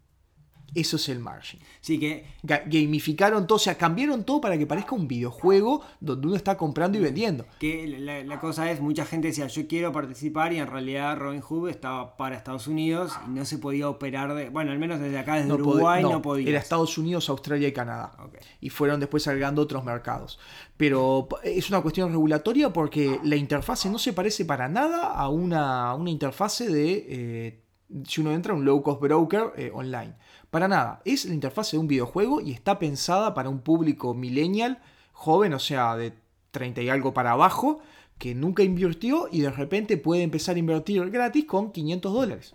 Eso 0.74 0.96
es 0.96 1.08
el 1.08 1.20
margin. 1.20 1.60
Sí, 1.80 1.98
que. 1.98 2.26
Gamificaron 2.42 3.46
todo, 3.46 3.56
o 3.56 3.58
sea, 3.58 3.76
cambiaron 3.76 4.24
todo 4.24 4.40
para 4.40 4.58
que 4.58 4.66
parezca 4.66 4.94
un 4.94 5.08
videojuego 5.08 5.82
donde 6.00 6.26
uno 6.26 6.36
está 6.36 6.56
comprando 6.56 6.98
y 6.98 7.00
vendiendo. 7.00 7.46
Que 7.58 7.86
la, 7.86 8.38
cosa 8.40 8.70
es, 8.70 8.80
mucha 8.80 9.04
gente 9.04 9.28
decía, 9.28 9.46
yo 9.46 9.66
quiero 9.66 9.92
participar 9.92 10.52
y 10.52 10.58
en 10.58 10.66
realidad 10.66 11.16
Robinhood 11.16 11.70
estaba 11.70 12.16
para 12.16 12.36
Estados 12.36 12.66
Unidos 12.66 13.12
y 13.26 13.30
no 13.30 13.44
se 13.44 13.58
podía 13.58 13.88
operar 13.88 14.34
de. 14.34 14.50
Bueno, 14.50 14.70
al 14.70 14.78
menos 14.78 15.00
desde 15.00 15.18
acá, 15.18 15.36
desde 15.36 15.52
Uruguay, 15.52 16.02
no, 16.02 16.20
podía. 16.22 16.48
Era 16.48 16.58
Estados 16.58 16.98
Unidos, 16.98 17.28
Australia 17.30 17.68
y 17.68 17.72
Canadá. 17.72 18.12
Y 18.60 18.68
fueron 18.68 19.00
después 19.00 19.26
agregando 19.26 19.62
otros 19.62 19.84
mercados. 19.84 20.38
Pero 20.76 21.28
es 21.42 21.70
una 21.70 21.80
cuestión 21.80 22.10
regulatoria 22.10 22.72
porque 22.72 23.18
la 23.24 23.36
interfase 23.36 23.88
no 23.88 23.98
se 23.98 24.12
parece 24.12 24.44
para 24.44 24.68
nada 24.68 25.12
a 25.12 25.28
una, 25.28 25.94
una 25.94 26.10
interfase 26.10 26.68
de. 26.68 27.06
Eh, 27.08 27.62
si 28.06 28.20
uno 28.20 28.32
entra 28.32 28.52
a 28.52 28.56
un 28.56 28.64
low 28.64 28.82
cost 28.82 29.00
broker 29.00 29.52
eh, 29.56 29.70
online. 29.72 30.14
Para 30.50 30.68
nada, 30.68 31.00
es 31.04 31.24
la 31.24 31.34
interfase 31.34 31.76
de 31.76 31.80
un 31.80 31.88
videojuego 31.88 32.40
y 32.40 32.52
está 32.52 32.78
pensada 32.78 33.34
para 33.34 33.48
un 33.48 33.60
público 33.60 34.14
millennial, 34.14 34.80
joven, 35.12 35.52
o 35.54 35.58
sea, 35.58 35.96
de 35.96 36.14
30 36.52 36.82
y 36.82 36.88
algo 36.88 37.12
para 37.12 37.32
abajo, 37.32 37.80
que 38.18 38.34
nunca 38.34 38.62
invirtió 38.62 39.28
y 39.30 39.40
de 39.40 39.50
repente 39.50 39.96
puede 39.96 40.22
empezar 40.22 40.56
a 40.56 40.58
invertir 40.58 41.08
gratis 41.10 41.44
con 41.44 41.72
500 41.72 42.12
dólares. 42.12 42.54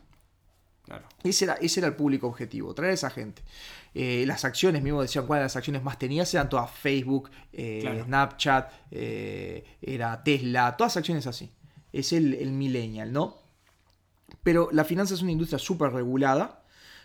Claro. 0.84 1.06
Ese, 1.24 1.46
era, 1.46 1.54
ese 1.56 1.80
era 1.80 1.88
el 1.88 1.96
público 1.96 2.28
objetivo, 2.28 2.74
traer 2.74 2.92
a 2.92 2.94
esa 2.96 3.10
gente. 3.10 3.44
Eh, 3.94 4.24
las 4.26 4.46
acciones, 4.46 4.82
mismo 4.82 5.02
decían 5.02 5.28
cuáles 5.28 5.44
las 5.46 5.56
acciones 5.56 5.84
más 5.84 6.00
tenías, 6.00 6.34
eran 6.34 6.50
todas 6.50 6.72
Facebook, 6.72 7.30
eh, 7.54 8.02
Snapchat, 8.06 8.72
era 8.92 10.24
Tesla, 10.24 10.76
todas 10.76 10.98
acciones 10.98 11.28
así. 11.28 11.52
Es 11.94 12.14
el, 12.14 12.34
el 12.34 12.52
millennial, 12.52 13.12
¿no? 13.12 13.38
Pero 14.44 14.70
la 14.72 14.84
finanza 14.84 15.14
es 15.14 15.22
una 15.22 15.32
industria 15.32 15.60
súper 15.60 15.92
regulada. 15.92 16.61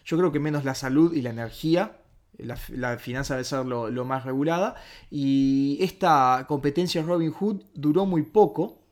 Yo 0.06 0.16
creo 0.16 0.30
que 0.30 0.38
menos 0.38 0.64
la 0.64 0.76
salud 0.76 1.12
y 1.12 1.20
la 1.20 1.30
energía. 1.30 1.98
La, 2.38 2.96
finanza 2.96 3.34
debe 3.34 3.44
ser 3.44 3.66
lo, 3.66 4.04
más 4.04 4.24
regulada. 4.24 4.76
Y 5.10 5.78
esta 5.80 6.44
competencia 6.48 7.02
Robin 7.02 7.32
Hood 7.32 7.64
duró 7.74 8.06
muy 8.06 8.22
poco. 8.22 8.84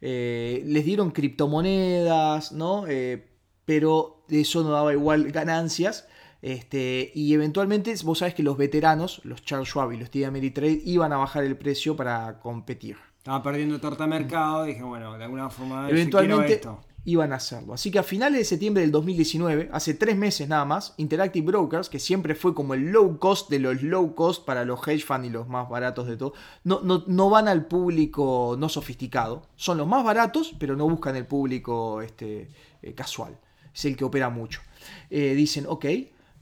Eh, 0.00 0.64
les 0.66 0.84
dieron 0.84 1.12
criptomonedas, 1.12 2.50
¿no? 2.50 2.84
Eh, 2.88 3.28
pero 3.64 4.24
eso 4.28 4.64
no 4.64 4.70
daba 4.70 4.92
igual 4.92 5.30
ganancias. 5.30 6.08
Este, 6.42 7.12
y 7.14 7.32
eventualmente 7.32 7.94
vos 8.02 8.18
sabés 8.18 8.34
que 8.34 8.42
los 8.42 8.56
veteranos, 8.56 9.20
los 9.24 9.44
Charles 9.44 9.68
Schwab 9.68 9.92
y 9.92 9.98
los 9.98 10.10
TD 10.10 10.24
Ameritrade, 10.24 10.80
iban 10.84 11.12
a 11.12 11.18
bajar 11.18 11.44
el 11.44 11.56
precio 11.56 11.94
para 11.94 12.40
competir. 12.40 12.96
Estaba 13.18 13.42
perdiendo 13.42 13.78
torta 13.78 14.06
mercado, 14.06 14.64
dije, 14.64 14.82
bueno, 14.82 15.16
de 15.16 15.24
alguna 15.24 15.50
forma 15.50 15.88
eventualmente, 15.88 16.54
esto 16.54 16.80
iban 17.04 17.32
a 17.32 17.36
hacerlo. 17.36 17.74
Así 17.74 17.90
que 17.90 17.98
a 17.98 18.02
finales 18.02 18.38
de 18.38 18.44
septiembre 18.44 18.82
del 18.82 18.92
2019, 18.92 19.70
hace 19.72 19.94
tres 19.94 20.16
meses 20.16 20.48
nada 20.48 20.64
más, 20.64 20.94
Interactive 20.98 21.46
Brokers, 21.46 21.88
que 21.88 21.98
siempre 21.98 22.34
fue 22.34 22.54
como 22.54 22.74
el 22.74 22.90
low 22.90 23.18
cost 23.18 23.50
de 23.50 23.58
los 23.58 23.82
low 23.82 24.14
cost 24.14 24.44
para 24.44 24.64
los 24.64 24.86
hedge 24.86 25.04
funds 25.04 25.26
y 25.26 25.30
los 25.30 25.48
más 25.48 25.68
baratos 25.68 26.06
de 26.06 26.16
todo, 26.16 26.34
no, 26.64 26.80
no, 26.82 27.04
no 27.06 27.30
van 27.30 27.48
al 27.48 27.66
público 27.66 28.56
no 28.58 28.68
sofisticado. 28.68 29.42
Son 29.56 29.78
los 29.78 29.86
más 29.86 30.04
baratos, 30.04 30.54
pero 30.58 30.76
no 30.76 30.88
buscan 30.88 31.16
el 31.16 31.26
público 31.26 32.02
este, 32.02 32.48
eh, 32.82 32.94
casual. 32.94 33.38
Es 33.74 33.84
el 33.84 33.96
que 33.96 34.04
opera 34.04 34.28
mucho. 34.28 34.60
Eh, 35.08 35.34
dicen, 35.34 35.64
ok, 35.68 35.86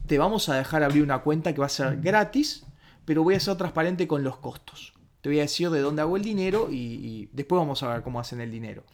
te 0.06 0.18
vamos 0.18 0.48
a 0.48 0.56
dejar 0.56 0.82
abrir 0.82 1.02
una 1.02 1.18
cuenta 1.18 1.52
que 1.52 1.60
va 1.60 1.66
a 1.66 1.70
ser 1.70 2.00
gratis, 2.00 2.64
pero 3.04 3.22
voy 3.22 3.34
a 3.34 3.40
ser 3.40 3.56
transparente 3.56 4.08
con 4.08 4.24
los 4.24 4.38
costos. 4.38 4.94
Te 5.20 5.28
voy 5.28 5.38
a 5.38 5.42
decir 5.42 5.70
de 5.70 5.80
dónde 5.80 6.02
hago 6.02 6.16
el 6.16 6.22
dinero 6.22 6.68
y, 6.70 6.76
y 6.76 7.28
después 7.32 7.58
vamos 7.58 7.82
a 7.82 7.92
ver 7.92 8.02
cómo 8.02 8.20
hacen 8.20 8.40
el 8.40 8.50
dinero. 8.50 8.84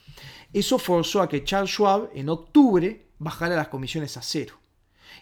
Eso 0.55 0.79
forzó 0.79 1.21
a 1.21 1.29
que 1.29 1.45
Charles 1.45 1.71
Schwab 1.71 2.09
en 2.15 2.29
octubre 2.31 3.09
bajara 3.19 3.57
las 3.57 3.69
comisiones 3.69 4.17
a 4.17 4.23
cero. 4.23 4.55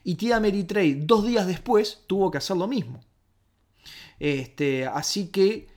Y 0.04 0.14
TD 0.14 0.32
Ameritrade 0.34 0.94
dos 0.96 1.26
días 1.26 1.46
después 1.46 2.04
tuvo 2.06 2.30
que 2.30 2.38
hacer 2.38 2.56
lo 2.56 2.68
mismo. 2.68 3.00
Este, 4.18 4.86
así 4.86 5.28
que 5.28 5.68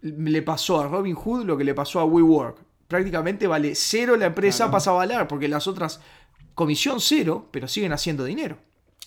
le 0.00 0.42
pasó 0.42 0.80
a 0.80 0.88
Robin 0.88 1.14
Hood 1.14 1.44
lo 1.44 1.56
que 1.56 1.64
le 1.64 1.74
pasó 1.74 2.00
a 2.00 2.04
WeWork. 2.04 2.58
Prácticamente 2.88 3.46
vale 3.46 3.74
cero 3.74 4.16
la 4.16 4.26
empresa, 4.26 4.58
Claro. 4.64 4.72
pasa 4.72 4.90
a 4.90 4.94
valer, 4.94 5.26
porque 5.26 5.48
las 5.48 5.66
otras, 5.66 6.00
comisión 6.54 7.00
cero, 7.00 7.48
pero 7.50 7.66
siguen 7.68 7.92
haciendo 7.92 8.24
dinero. 8.24 8.58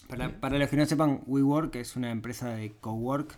Para, 0.07 0.39
para 0.39 0.57
los 0.57 0.69
que 0.69 0.75
no 0.75 0.85
sepan, 0.85 1.21
WeWork 1.25 1.75
es 1.75 1.95
una 1.95 2.11
empresa 2.11 2.49
de 2.49 2.73
cowork 2.81 3.37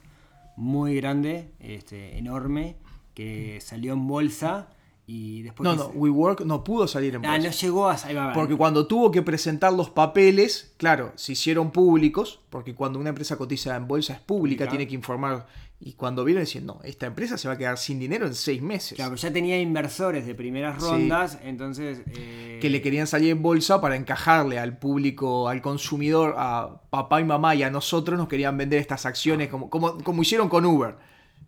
muy 0.57 0.95
grande, 0.95 1.51
este, 1.59 2.17
enorme, 2.17 2.77
que 3.13 3.59
salió 3.61 3.93
en 3.93 4.07
bolsa 4.07 4.69
y 5.13 5.41
después... 5.41 5.65
No, 5.65 5.75
no, 5.75 5.91
se- 5.91 5.97
WeWork 5.97 6.41
no 6.45 6.63
pudo 6.63 6.87
salir 6.87 7.15
en 7.15 7.25
Ah, 7.25 7.31
bolsa. 7.33 7.47
no 7.49 7.53
llegó 7.53 7.89
a... 7.89 7.95
va. 8.15 8.33
Porque 8.33 8.55
cuando 8.55 8.87
tuvo 8.87 9.11
que 9.11 9.21
presentar 9.21 9.73
los 9.73 9.89
papeles, 9.89 10.73
claro, 10.77 11.11
se 11.15 11.33
hicieron 11.33 11.71
públicos, 11.71 12.39
porque 12.49 12.73
cuando 12.75 12.97
una 12.99 13.09
empresa 13.09 13.35
cotiza 13.37 13.75
en 13.75 13.87
bolsa 13.87 14.13
es 14.13 14.19
pública, 14.19 14.67
tiene 14.69 14.87
que 14.87 14.95
informar. 14.95 15.47
Y 15.83 15.93
cuando 15.93 16.23
vieron, 16.23 16.43
decían, 16.43 16.67
no, 16.67 16.79
esta 16.83 17.07
empresa 17.07 17.37
se 17.39 17.47
va 17.47 17.55
a 17.55 17.57
quedar 17.57 17.77
sin 17.79 17.97
dinero 17.99 18.27
en 18.27 18.35
seis 18.35 18.61
meses. 18.61 18.95
Claro, 18.95 19.11
pero 19.11 19.21
ya 19.21 19.33
tenía 19.33 19.59
inversores 19.59 20.27
de 20.27 20.35
primeras 20.35 20.81
Sí. 20.81 20.87
rondas, 20.89 21.39
entonces... 21.43 22.03
eh, 22.05 22.59
Que 22.61 22.69
le 22.69 22.81
querían 22.83 23.07
salir 23.07 23.31
en 23.31 23.41
bolsa 23.41 23.81
para 23.81 23.95
encajarle 23.95 24.59
al 24.59 24.77
público, 24.77 25.49
al 25.49 25.61
consumidor, 25.63 26.35
a 26.37 26.81
papá 26.91 27.19
y 27.19 27.23
mamá 27.25 27.55
y 27.55 27.63
a 27.63 27.71
nosotros 27.71 28.17
nos 28.19 28.27
querían 28.27 28.55
vender 28.57 28.79
estas 28.79 29.05
acciones 29.07 29.49
como, 29.49 29.69
como, 29.71 29.97
como 30.03 30.21
hicieron 30.21 30.47
con 30.49 30.65
Uber. 30.65 30.95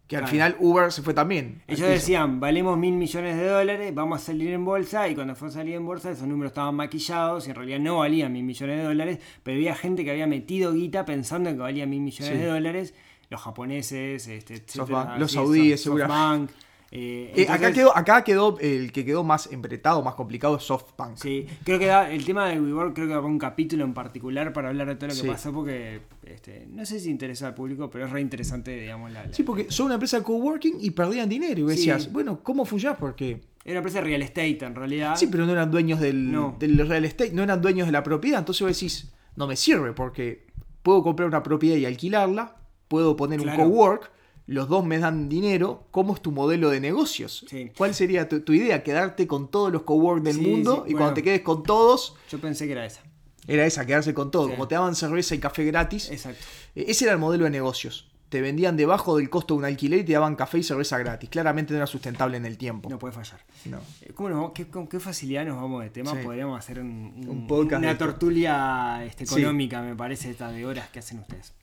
Que 0.07 0.17
al 0.17 0.27
final 0.27 0.55
Uber 0.59 0.91
se 0.91 1.01
fue 1.01 1.13
también. 1.13 1.61
Ellos 1.65 1.87
decían, 1.87 2.39
valemos 2.39 2.77
mil 2.77 2.93
millones 2.93 3.37
de 3.37 3.47
dólares, 3.47 3.95
vamos 3.95 4.21
a 4.21 4.25
salir 4.25 4.51
en 4.51 4.63
bolsa, 4.65 5.07
y 5.07 5.15
cuando 5.15 5.33
fue 5.35 5.47
a 5.47 5.51
salir 5.51 5.75
en 5.75 5.85
bolsa 5.85 6.11
esos 6.11 6.27
números 6.27 6.51
estaban 6.51 6.75
maquillados 6.75 7.47
y 7.47 7.51
en 7.51 7.55
realidad 7.55 7.79
no 7.79 7.99
valían 7.99 8.31
mil 8.33 8.43
millones 8.43 8.77
de 8.77 8.83
dólares, 8.83 9.19
pero 9.43 9.55
había 9.57 9.75
gente 9.75 10.03
que 10.03 10.11
había 10.11 10.27
metido 10.27 10.73
guita 10.73 11.05
pensando 11.05 11.49
en 11.49 11.55
que 11.55 11.61
valía 11.61 11.85
mil 11.87 12.01
millones 12.01 12.33
Sí. 12.33 12.37
de 12.37 12.45
dólares, 12.47 12.93
los 13.29 13.41
japoneses, 13.41 14.27
este, 14.27 14.55
etcétera, 14.55 14.73
Softbank, 14.85 15.19
los 15.19 15.31
saudíes, 15.31 15.81
seguramente. 15.81 16.53
Eh, 16.95 17.33
Eh, 17.35 17.47
acá, 17.49 17.71
quedó, 17.71 17.97
acá 17.97 18.23
quedó 18.23 18.59
el 18.59 18.91
que 18.91 19.03
quedó 19.03 19.23
más 19.23 19.51
empretado, 19.51 20.03
más 20.03 20.13
complicado, 20.13 20.57
es 20.57 20.63
SoftBank. 20.63 21.17
Sí, 21.17 21.47
creo 21.63 21.79
que 21.79 21.87
da, 21.87 22.11
el 22.11 22.23
tema 22.23 22.47
de 22.49 22.61
WeWork 22.61 22.93
creo 22.93 23.07
que 23.07 23.15
va 23.15 23.21
un 23.25 23.39
capítulo 23.39 23.83
en 23.83 23.95
particular 23.95 24.53
para 24.53 24.69
hablar 24.69 24.87
de 24.87 24.95
todo 24.95 25.07
lo 25.07 25.15
que 25.15 25.21
Sí. 25.21 25.27
pasó 25.27 25.51
porque 25.51 26.01
este, 26.23 26.67
no 26.69 26.85
sé 26.85 26.99
si 26.99 27.09
interesa 27.09 27.47
al 27.47 27.55
público, 27.55 27.89
pero 27.89 28.05
es 28.05 28.11
re 28.11 28.21
interesante, 28.21 28.79
digamos, 28.79 29.11
la, 29.11 29.25
la- 29.25 29.33
Sí, 29.33 29.41
porque 29.41 29.65
son 29.71 29.87
una 29.87 29.95
empresa 29.95 30.19
de 30.19 30.23
coworking 30.23 30.75
y 30.81 30.91
perdían 30.91 31.27
dinero. 31.29 31.61
Y 31.61 31.71
Sí. 31.71 31.77
decías, 31.77 32.11
bueno, 32.13 32.41
¿cómo 32.43 32.63
funciona? 32.63 32.95
Porque. 32.95 33.41
Era 33.65 33.71
una 33.71 33.77
empresa 33.79 33.97
de 33.99 34.03
real 34.05 34.21
estate 34.21 34.63
en 34.63 34.75
realidad. 34.75 35.15
Sí, 35.15 35.25
pero 35.31 35.47
no 35.47 35.51
eran 35.53 35.71
dueños 35.71 35.99
del, 35.99 36.31
No. 36.31 36.55
del 36.59 36.77
real 36.87 37.05
estate, 37.05 37.31
no 37.33 37.41
eran 37.41 37.59
dueños 37.59 37.87
de 37.87 37.91
la 37.93 38.03
propiedad. 38.03 38.37
Entonces 38.37 38.61
vos 38.61 38.71
decís, 38.77 39.11
no 39.35 39.47
me 39.47 39.55
sirve 39.55 39.93
porque 39.93 40.45
puedo 40.83 41.01
comprar 41.01 41.27
una 41.27 41.41
propiedad 41.41 41.77
y 41.77 41.85
alquilarla, 41.87 42.57
puedo 42.87 43.15
poner 43.15 43.39
Claro. 43.41 43.63
un 43.63 43.69
cowork, 43.71 44.11
los 44.47 44.67
dos 44.67 44.85
me 44.85 44.99
dan 44.99 45.29
dinero. 45.29 45.87
¿Cómo 45.91 46.13
es 46.15 46.21
tu 46.21 46.31
modelo 46.31 46.69
de 46.69 46.79
negocios? 46.79 47.45
Sí. 47.49 47.71
¿Cuál 47.77 47.93
sería 47.93 48.27
tu, 48.27 48.41
tu 48.41 48.53
idea? 48.53 48.83
¿Quedarte 48.83 49.25
con 49.27 49.49
todos 49.49 49.71
los 49.71 49.83
cowork 49.83 50.23
del 50.23 50.35
Sí, 50.35 50.41
mundo 50.41 50.75
sí, 50.75 50.77
y 50.77 50.93
bueno. 50.93 50.97
cuando 50.97 51.13
te 51.13 51.23
quedes 51.23 51.41
con 51.41 51.63
todos, 51.63 52.15
Yo 52.29 52.39
pensé 52.39 52.65
que 52.65 52.73
era 52.73 52.85
esa. 52.85 53.01
era 53.47 53.65
esa, 53.65 53.85
quedarse 53.85 54.13
con 54.13 54.31
todo? 54.31 54.49
Como 54.49 54.67
te 54.67 54.75
daban 54.75 54.95
cerveza 54.95 55.33
y 55.35 55.39
café 55.39 55.63
gratis, 55.65 56.09
Exacto. 56.11 56.43
eh, 56.75 56.85
Ese 56.87 57.05
era 57.05 57.13
el 57.13 57.19
modelo 57.19 57.45
de 57.45 57.51
negocios. 57.51 58.09
Te 58.29 58.41
vendían 58.41 58.75
debajo 58.75 59.17
del 59.17 59.29
costo 59.29 59.53
de 59.53 59.59
un 59.59 59.65
alquiler 59.65 59.99
y 59.99 60.03
te 60.05 60.13
daban 60.13 60.35
café 60.35 60.57
y 60.57 60.63
cerveza 60.63 60.97
gratis. 60.97 61.29
Claramente 61.29 61.71
no 61.71 61.77
era 61.77 61.85
sustentable 61.85 62.35
en 62.35 62.47
el 62.47 62.57
tiempo. 62.57 62.89
No 62.89 62.97
puede 62.97 63.13
fallar. 63.13 63.39
No. 63.65 63.77
Eh, 64.01 64.11
¿Cómo 64.15 64.29
nos 64.29 64.37
vamos- 64.39 64.51
qué, 64.55 64.67
con 64.67 64.87
qué 64.87 64.99
facilidad 64.99 65.45
nos 65.45 65.55
vamos 65.61 65.83
de 65.83 65.91
tema? 65.91 66.15
Podríamos 66.15 66.57
hacer 66.57 66.79
un, 66.79 67.13
un- 67.15 67.29
Un 67.29 67.47
podcast 67.47 67.81
de 67.83 67.87
una 67.89 67.97
tortulia 67.97 69.05
este, 69.05 69.25
económica, 69.25 69.83
me 69.83 69.95
parece, 69.95 70.31
esta 70.31 70.51
de 70.51 70.65
horas 70.65 70.89
que 70.89 70.97
hacen 70.99 71.19
ustedes. 71.19 71.53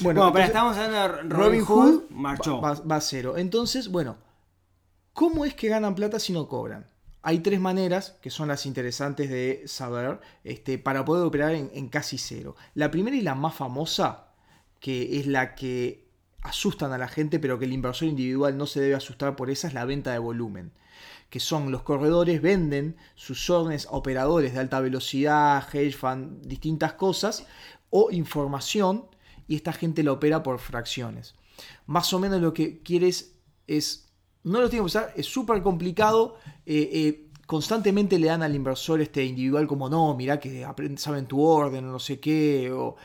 Bueno, 0.00 0.20
Bueno, 0.20 0.32
pero 0.32 0.44
estamos 0.44 0.76
hablando 0.76 0.98
de 0.98 1.22
Robin, 1.30 1.30
Robin 1.30 1.64
Hood, 1.64 1.94
Hood 1.94 2.10
marchó. 2.10 2.60
va, 2.60 2.74
va 2.74 2.96
a 2.96 3.00
cero. 3.00 3.36
Entonces, 3.36 3.88
bueno, 3.88 4.16
¿cómo 5.12 5.44
es 5.44 5.54
que 5.54 5.68
ganan 5.68 5.94
plata 5.94 6.18
si 6.18 6.32
no 6.32 6.48
cobran? 6.48 6.86
Hay 7.22 7.38
tres 7.38 7.58
maneras 7.60 8.16
que 8.20 8.30
son 8.30 8.48
las 8.48 8.66
interesantes 8.66 9.30
de 9.30 9.62
saber 9.66 10.20
este, 10.44 10.78
para 10.78 11.04
poder 11.06 11.24
operar 11.26 11.52
en, 11.54 11.70
en 11.72 11.88
casi 11.88 12.18
cero. 12.18 12.54
La 12.74 12.90
primera 12.90 13.16
y 13.16 13.22
la 13.22 13.34
más 13.34 13.54
famosa, 13.54 14.26
que 14.80 15.18
es 15.18 15.26
la 15.26 15.54
que 15.54 16.04
asustan 16.42 16.92
a 16.92 16.98
la 16.98 17.08
gente, 17.08 17.38
pero 17.38 17.58
que 17.58 17.64
el 17.64 17.72
inversor 17.72 18.08
individual 18.08 18.58
no 18.58 18.66
se 18.66 18.80
debe 18.80 18.94
asustar 18.94 19.36
por 19.36 19.48
esa, 19.48 19.68
es 19.68 19.74
la 19.74 19.86
venta 19.86 20.12
de 20.12 20.18
volumen. 20.18 20.72
Que 21.30 21.40
son 21.40 21.72
los 21.72 21.82
corredores 21.82 22.42
venden 22.42 22.96
sus 23.14 23.48
órdenes 23.48 23.86
a 23.86 23.92
operadores 23.92 24.52
de 24.52 24.60
alta 24.60 24.80
velocidad, 24.80 25.66
hedge 25.74 25.96
fund, 25.96 26.44
distintas 26.44 26.92
cosas, 26.92 27.46
o 27.88 28.10
información, 28.10 29.06
y 29.48 29.56
esta 29.56 29.72
gente 29.72 30.02
la 30.02 30.12
opera 30.12 30.42
por 30.42 30.58
fracciones. 30.58 31.34
Más 31.86 32.12
o 32.12 32.18
menos 32.18 32.40
lo 32.40 32.52
que 32.52 32.80
quieres 32.82 33.36
es 33.66 34.06
no 34.42 34.60
lo 34.60 34.68
tiene 34.68 34.82
que 34.82 34.86
usar, 34.86 35.12
es 35.16 35.26
súper 35.26 35.62
complicado. 35.62 36.36
eh, 36.66 36.90
eh, 36.92 37.20
constantemente 37.46 38.18
le 38.18 38.26
dan 38.28 38.42
al 38.42 38.54
inversor 38.54 39.00
este 39.02 39.22
individual 39.24 39.66
como 39.66 39.88
no, 39.90 40.14
mirá 40.16 40.40
que 40.40 40.66
saben 40.96 41.26
tu 41.26 41.42
orden, 41.42 41.86
no 41.90 41.98
sé 41.98 42.18
qué. 42.20 42.70
o- 42.72 42.96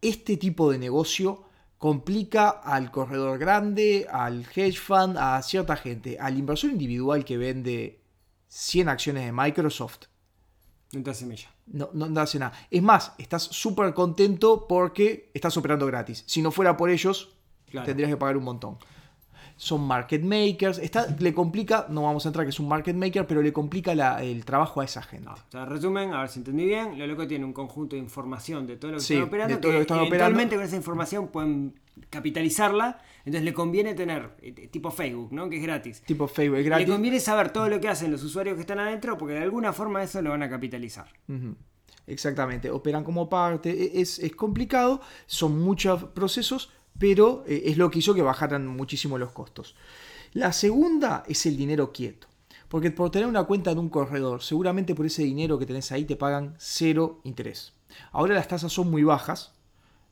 Este 0.00 0.36
tipo 0.36 0.70
de 0.70 0.78
negocio 0.78 1.44
complica 1.78 2.48
al 2.48 2.90
corredor 2.90 3.38
grande, 3.38 4.06
al 4.10 4.44
hedge 4.54 4.78
fund, 4.78 5.16
a 5.18 5.42
cierta 5.42 5.76
gente. 5.76 6.18
Al 6.18 6.38
inversor 6.38 6.70
individual 6.70 7.24
que 7.24 7.36
vende 7.36 8.00
100 8.48 8.88
acciones 8.88 9.24
de 9.26 9.32
Microsoft, 9.32 10.04
No 10.92 11.02
te. 11.02 11.48
No, 11.66 11.90
no, 11.92 12.06
no 12.08 12.20
hace 12.20 12.38
nada. 12.38 12.52
Es 12.70 12.82
más, 12.82 13.12
estás 13.18 13.42
súper 13.42 13.92
contento 13.94 14.66
porque 14.68 15.30
estás 15.34 15.56
operando 15.56 15.86
gratis. 15.86 16.24
Si 16.26 16.42
no 16.42 16.50
fuera 16.50 16.76
por 16.76 16.90
ellos, 16.90 17.30
Claro. 17.70 17.86
tendrías 17.86 18.10
que 18.10 18.16
pagar 18.16 18.36
un 18.36 18.44
montón. 18.44 18.78
Son 19.58 19.80
market 19.86 20.22
makers. 20.22 20.78
Está, 20.78 21.06
le 21.18 21.32
complica, 21.32 21.86
no 21.88 22.02
vamos 22.02 22.26
a 22.26 22.28
entrar 22.28 22.44
que 22.44 22.50
es 22.50 22.60
un 22.60 22.68
market 22.68 22.94
maker, 22.94 23.26
pero 23.26 23.40
le 23.42 23.52
complica 23.52 23.94
la- 23.94 24.22
el 24.22 24.44
trabajo 24.44 24.80
a 24.82 24.84
esa 24.84 25.02
gente. 25.02 25.28
O 25.30 25.34
sea, 25.50 25.64
resumen, 25.64 26.12
a 26.12 26.20
ver 26.20 26.28
si 26.28 26.40
entendí 26.40 26.66
bien, 26.66 26.98
lo 26.98 27.06
loco 27.06 27.26
tiene 27.26 27.44
un 27.44 27.52
conjunto 27.54 27.96
de 27.96 28.02
información 28.02 28.66
de 28.66 28.76
todo 28.76 28.92
lo 28.92 28.96
que 28.98 29.02
Sí, 29.04 29.14
están 29.14 29.28
operando, 29.28 29.54
de 29.54 29.60
todo 29.60 29.72
lo 29.72 29.78
que 29.78 29.82
están 29.82 29.98
eventualmente 30.00 30.56
con 30.56 30.64
esa 30.64 30.76
información 30.76 31.28
pueden 31.28 31.74
capitalizarla, 32.10 33.00
entonces 33.24 33.42
le 33.44 33.52
conviene 33.54 33.94
tener, 33.94 34.36
eh, 34.42 34.52
tipo 34.68 34.90
Facebook, 34.90 35.32
¿no? 35.32 35.48
Que 35.48 35.56
es 35.56 35.62
gratis. 35.62 36.02
Tipo 36.02 36.26
Facebook, 36.28 36.58
es 36.58 36.64
Le 36.64 36.68
gratis. 36.70 36.88
conviene 36.88 37.20
saber 37.20 37.50
todo 37.52 37.68
lo 37.68 37.80
que 37.80 37.88
hacen 37.88 38.10
los 38.10 38.22
usuarios 38.22 38.54
que 38.56 38.60
están 38.62 38.78
adentro 38.78 39.16
porque 39.18 39.34
de 39.34 39.42
alguna 39.42 39.72
forma 39.72 40.02
eso 40.02 40.20
lo 40.22 40.30
van 40.30 40.42
a 40.42 40.48
capitalizar. 40.50 41.08
Exactamente, 42.06 42.70
operan 42.70 43.02
como 43.02 43.28
parte, 43.28 43.70
e- 43.70 44.00
es, 44.00 44.18
es 44.20 44.34
complicado, 44.36 45.00
son 45.26 45.58
muchos 45.60 46.04
procesos, 46.04 46.70
pero 46.98 47.44
eh, 47.48 47.62
es 47.66 47.76
lo 47.78 47.90
que 47.90 47.98
hizo 47.98 48.14
que 48.14 48.22
bajaran 48.22 48.66
muchísimo 48.66 49.18
los 49.18 49.32
costos. 49.32 49.74
La 50.32 50.52
segunda 50.52 51.24
es 51.26 51.46
el 51.46 51.56
dinero 51.56 51.92
quieto, 51.92 52.28
porque 52.68 52.90
por 52.92 53.10
tener 53.10 53.26
una 53.26 53.44
cuenta 53.44 53.72
en 53.72 53.78
un 53.78 53.88
corredor, 53.88 54.42
seguramente 54.42 54.94
por 54.94 55.06
ese 55.06 55.24
dinero 55.24 55.58
que 55.58 55.66
tenés 55.66 55.90
ahí 55.90 56.04
te 56.04 56.14
pagan 56.16 56.54
cero 56.58 57.20
interés. 57.24 57.72
Ahora 58.12 58.34
las 58.34 58.46
tasas 58.48 58.72
son 58.72 58.90
muy 58.90 59.02
bajas, 59.02 59.52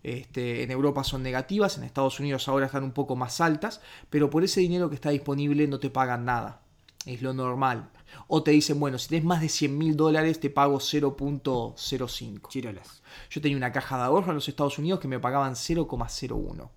este, 0.04 0.62
en 0.62 0.70
Europa 0.70 1.02
son 1.02 1.22
negativas, 1.22 1.76
en 1.78 1.84
Estados 1.84 2.20
Unidos 2.20 2.46
ahora 2.46 2.66
están 2.66 2.84
un 2.84 2.92
poco 2.92 3.16
más 3.16 3.40
altas, 3.40 3.80
pero 4.10 4.30
por 4.30 4.44
ese 4.44 4.60
dinero 4.60 4.88
que 4.88 4.94
está 4.94 5.10
disponible 5.10 5.66
no 5.66 5.80
te 5.80 5.90
pagan 5.90 6.24
nada. 6.24 6.60
Es 7.06 7.20
lo 7.22 7.34
normal. 7.34 7.90
O 8.28 8.42
te 8.42 8.50
dicen, 8.52 8.78
bueno, 8.78 8.98
si 8.98 9.08
tenés 9.08 9.24
más 9.24 9.40
de 9.40 9.48
100 9.48 9.76
mil 9.76 9.96
dólares 9.96 10.40
te 10.40 10.50
pago 10.50 10.78
0.05. 10.78 12.48
Chirolas. 12.48 13.02
Yo 13.30 13.40
tenía 13.40 13.56
una 13.56 13.72
caja 13.72 13.96
de 13.96 14.04
ahorro 14.04 14.30
en 14.30 14.36
los 14.36 14.48
Estados 14.48 14.78
Unidos 14.78 15.00
que 15.00 15.08
me 15.08 15.18
pagaban 15.18 15.54
0,01. 15.54 16.62
O 16.62 16.70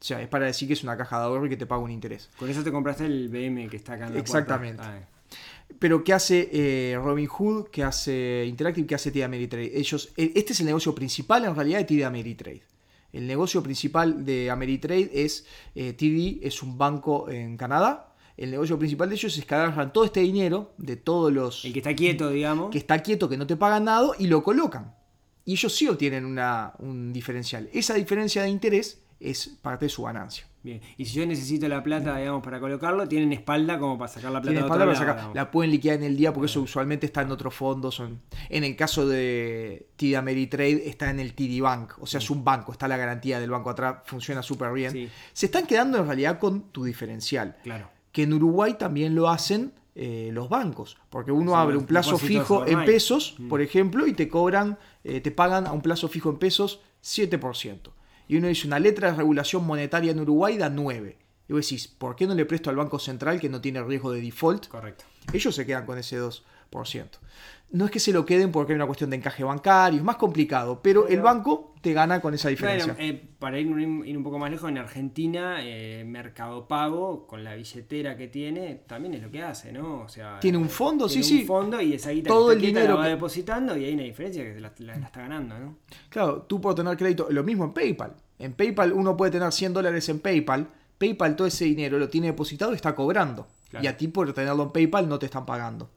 sea, 0.00 0.20
es 0.20 0.28
para 0.28 0.46
decir 0.46 0.68
que 0.68 0.74
es 0.74 0.82
una 0.82 0.96
caja 0.96 1.18
de 1.18 1.24
ahorro 1.24 1.46
y 1.46 1.50
que 1.50 1.56
te 1.56 1.66
paga 1.66 1.82
un 1.82 1.90
interés. 1.90 2.30
Con 2.38 2.50
eso 2.50 2.62
te 2.62 2.72
compraste 2.72 3.06
el 3.06 3.28
BM 3.28 3.68
que 3.68 3.76
está 3.76 3.94
acá 3.94 4.08
en 4.08 4.14
la 4.14 4.20
Exactamente. 4.20 4.82
puerta. 4.82 5.08
Pero 5.78 6.04
¿qué 6.04 6.12
hace 6.12 6.48
eh, 6.52 6.96
Robin 6.96 7.26
Hood? 7.26 7.68
¿Qué 7.70 7.82
hace 7.82 8.44
Interactive? 8.46 8.86
¿Qué 8.86 8.94
hace 8.94 9.10
TD 9.10 9.24
Ameritrade? 9.24 9.78
Ellos, 9.78 10.12
eh, 10.16 10.32
este 10.34 10.52
es 10.52 10.60
el 10.60 10.66
negocio 10.66 10.94
principal 10.94 11.44
en 11.44 11.54
realidad 11.54 11.78
de 11.78 11.84
TD 11.84 12.04
Ameritrade. 12.04 12.62
El 13.12 13.26
negocio 13.26 13.62
principal 13.62 14.24
de 14.24 14.50
Ameritrade 14.50 15.10
es, 15.12 15.46
eh, 15.74 15.92
TD 15.92 16.46
es 16.46 16.62
un 16.62 16.76
banco 16.78 17.30
en 17.30 17.56
Canadá, 17.56 18.14
el 18.36 18.50
negocio 18.50 18.78
principal 18.78 19.08
de 19.08 19.14
ellos 19.14 19.36
es 19.36 19.44
que 19.44 19.54
agarran 19.54 19.92
todo 19.92 20.04
este 20.04 20.20
dinero 20.20 20.74
de 20.76 20.96
todos 20.96 21.32
los... 21.32 21.64
El 21.64 21.72
que 21.72 21.78
está 21.78 21.94
quieto, 21.94 22.30
digamos. 22.30 22.70
Que 22.70 22.78
está 22.78 23.02
quieto, 23.02 23.28
que 23.28 23.38
no 23.38 23.46
te 23.46 23.56
pagan 23.56 23.84
nada, 23.84 24.10
y 24.18 24.26
lo 24.26 24.42
colocan. 24.42 24.94
Y 25.46 25.52
ellos 25.52 25.74
sí 25.74 25.88
obtienen 25.88 26.26
una, 26.26 26.74
un 26.78 27.12
diferencial. 27.12 27.70
Esa 27.72 27.94
diferencia 27.94 28.42
de 28.42 28.50
interés 28.50 29.00
es 29.20 29.48
parte 29.62 29.86
de 29.86 29.88
su 29.88 30.02
ganancia. 30.04 30.46
Bien. 30.62 30.80
Y 30.96 31.04
si 31.04 31.14
yo 31.14 31.24
necesito 31.26 31.68
la 31.68 31.80
plata, 31.82 32.16
digamos, 32.18 32.42
para 32.42 32.58
colocarlo, 32.58 33.06
tienen 33.06 33.32
espalda 33.32 33.78
como 33.78 33.96
para 33.96 34.08
sacar 34.08 34.32
la 34.32 34.40
plata 34.40 34.50
Tienen 34.50 34.62
de 34.62 34.66
espalda 34.66 34.84
otro 34.84 34.94
para 34.98 35.06
lado, 35.14 35.22
sacar- 35.28 35.36
la 35.36 35.50
pueden 35.52 35.70
liquidar 35.70 35.96
en 35.98 36.02
el 36.02 36.16
día 36.16 36.32
porque 36.32 36.46
eso 36.46 36.60
usualmente 36.60 37.06
está 37.06 37.22
en 37.22 37.30
otros 37.30 37.54
fondos. 37.54 37.94
son- 37.94 38.20
En 38.48 38.64
el 38.64 38.74
caso 38.74 39.06
de 39.06 39.86
TD 39.96 40.16
Ameritrade 40.16 40.88
está 40.88 41.08
en 41.10 41.20
el 41.20 41.34
TD 41.34 41.60
Bank, 41.60 41.92
o 42.00 42.06
sea, 42.06 42.18
es 42.18 42.28
un 42.30 42.44
banco, 42.44 42.72
está 42.72 42.88
la 42.88 42.96
garantía 42.96 43.38
del 43.38 43.50
banco 43.50 43.70
atrás, 43.70 43.98
funciona 44.06 44.42
súper 44.42 44.72
bien. 44.72 44.90
Sí. 44.92 45.08
Se 45.32 45.46
están 45.46 45.66
quedando 45.66 45.98
en 45.98 46.06
realidad 46.06 46.38
con 46.40 46.62
tu 46.72 46.84
diferencial. 46.84 47.56
Claro. 47.62 47.88
Que 48.10 48.24
en 48.24 48.32
Uruguay 48.34 48.74
también 48.78 49.14
lo 49.14 49.28
hacen 49.28 49.72
eh, 49.98 50.28
los 50.32 50.50
bancos, 50.50 50.98
porque 51.08 51.32
uno 51.32 51.56
abre 51.56 51.76
un 51.78 51.86
plazo 51.86 52.18
fijo 52.18 52.66
en 52.66 52.84
pesos, 52.84 53.36
por 53.48 53.62
ejemplo, 53.62 54.06
y 54.06 54.12
te 54.12 54.28
cobran, 54.28 54.78
eh, 55.04 55.20
te 55.22 55.30
pagan 55.30 55.66
a 55.66 55.72
un 55.72 55.80
plazo 55.80 56.08
fijo 56.08 56.28
en 56.28 56.36
pesos 56.36 56.80
7%. 57.02 57.92
Y 58.28 58.36
uno 58.36 58.48
dice, 58.48 58.66
una 58.66 58.78
letra 58.78 59.10
de 59.10 59.16
regulación 59.18 59.64
monetaria 59.64 60.12
en 60.12 60.20
Uruguay 60.20 60.56
da 60.56 60.68
9. 60.68 61.16
Y 61.48 61.52
vos 61.52 61.62
decís, 61.62 61.86
¿por 61.86 62.16
qué 62.16 62.26
no 62.26 62.34
le 62.34 62.44
presto 62.44 62.70
al 62.70 62.76
Banco 62.76 62.98
Central 62.98 63.40
que 63.40 63.48
no 63.48 63.60
tiene 63.60 63.82
riesgo 63.82 64.10
de 64.10 64.20
default? 64.20 64.66
Correcto. 64.68 65.04
Ellos 65.32 65.54
se 65.54 65.64
quedan 65.64 65.86
con 65.86 65.98
ese 65.98 66.20
2%. 66.20 66.42
No 67.68 67.84
es 67.84 67.90
que 67.90 67.98
se 67.98 68.12
lo 68.12 68.24
queden 68.24 68.52
porque 68.52 68.72
hay 68.72 68.76
una 68.76 68.86
cuestión 68.86 69.10
de 69.10 69.16
encaje 69.16 69.42
bancario, 69.42 69.98
es 69.98 70.04
más 70.04 70.16
complicado, 70.16 70.80
pero 70.80 71.08
el 71.08 71.20
banco 71.20 71.74
te 71.80 71.92
gana 71.92 72.20
con 72.20 72.32
esa 72.32 72.48
diferencia. 72.48 72.94
Bueno, 72.94 73.08
eh, 73.12 73.28
para 73.40 73.58
ir 73.58 73.66
un, 73.66 74.06
ir 74.06 74.16
un 74.16 74.22
poco 74.22 74.38
más 74.38 74.50
lejos, 74.52 74.70
en 74.70 74.78
Argentina, 74.78 75.56
eh, 75.62 76.04
Mercado 76.06 76.68
Pago, 76.68 77.26
con 77.26 77.42
la 77.42 77.56
billetera 77.56 78.16
que 78.16 78.28
tiene, 78.28 78.82
también 78.86 79.14
es 79.14 79.22
lo 79.22 79.30
que 79.32 79.42
hace, 79.42 79.72
¿no? 79.72 80.02
O 80.02 80.08
sea, 80.08 80.38
¿Tiene 80.38 80.58
un 80.58 80.68
fondo? 80.70 81.08
tiene 81.08 81.24
Sí, 81.24 81.34
un 81.34 81.40
sí. 81.40 81.44
fondo 81.44 81.80
y 81.80 81.94
esa 81.94 82.10
guita 82.12 82.28
Todo 82.28 82.48
que 82.50 82.54
el 82.54 82.60
dinero 82.62 82.88
la 82.90 82.94
va 82.94 83.04
que- 83.04 83.10
depositando 83.10 83.76
y 83.76 83.84
hay 83.84 83.94
una 83.94 84.04
diferencia 84.04 84.44
que 84.44 84.60
la, 84.60 84.72
la- 84.78 84.96
la 84.98 85.06
está 85.06 85.20
ganando, 85.22 85.58
¿no? 85.58 85.76
Claro, 86.08 86.42
tú 86.42 86.60
por 86.60 86.76
tener 86.76 86.96
crédito, 86.96 87.26
lo 87.30 87.42
mismo 87.42 87.64
en 87.64 87.72
PayPal. 87.72 88.14
En 88.38 88.52
PayPal 88.52 88.92
uno 88.92 89.16
puede 89.16 89.32
tener 89.32 89.50
100 89.52 89.72
dólares 89.72 90.08
en 90.08 90.20
PayPal, 90.20 90.68
PayPal 90.98 91.34
todo 91.34 91.48
ese 91.48 91.64
dinero 91.64 91.98
lo 91.98 92.08
tiene 92.08 92.28
depositado 92.28 92.70
y 92.72 92.76
está 92.76 92.94
cobrando. 92.94 93.48
Claro. 93.70 93.84
Y 93.84 93.88
a 93.88 93.96
ti 93.96 94.06
por 94.06 94.32
tenerlo 94.32 94.62
en 94.62 94.70
PayPal 94.70 95.08
no 95.08 95.18
te 95.18 95.26
están 95.26 95.44
pagando. 95.44 95.90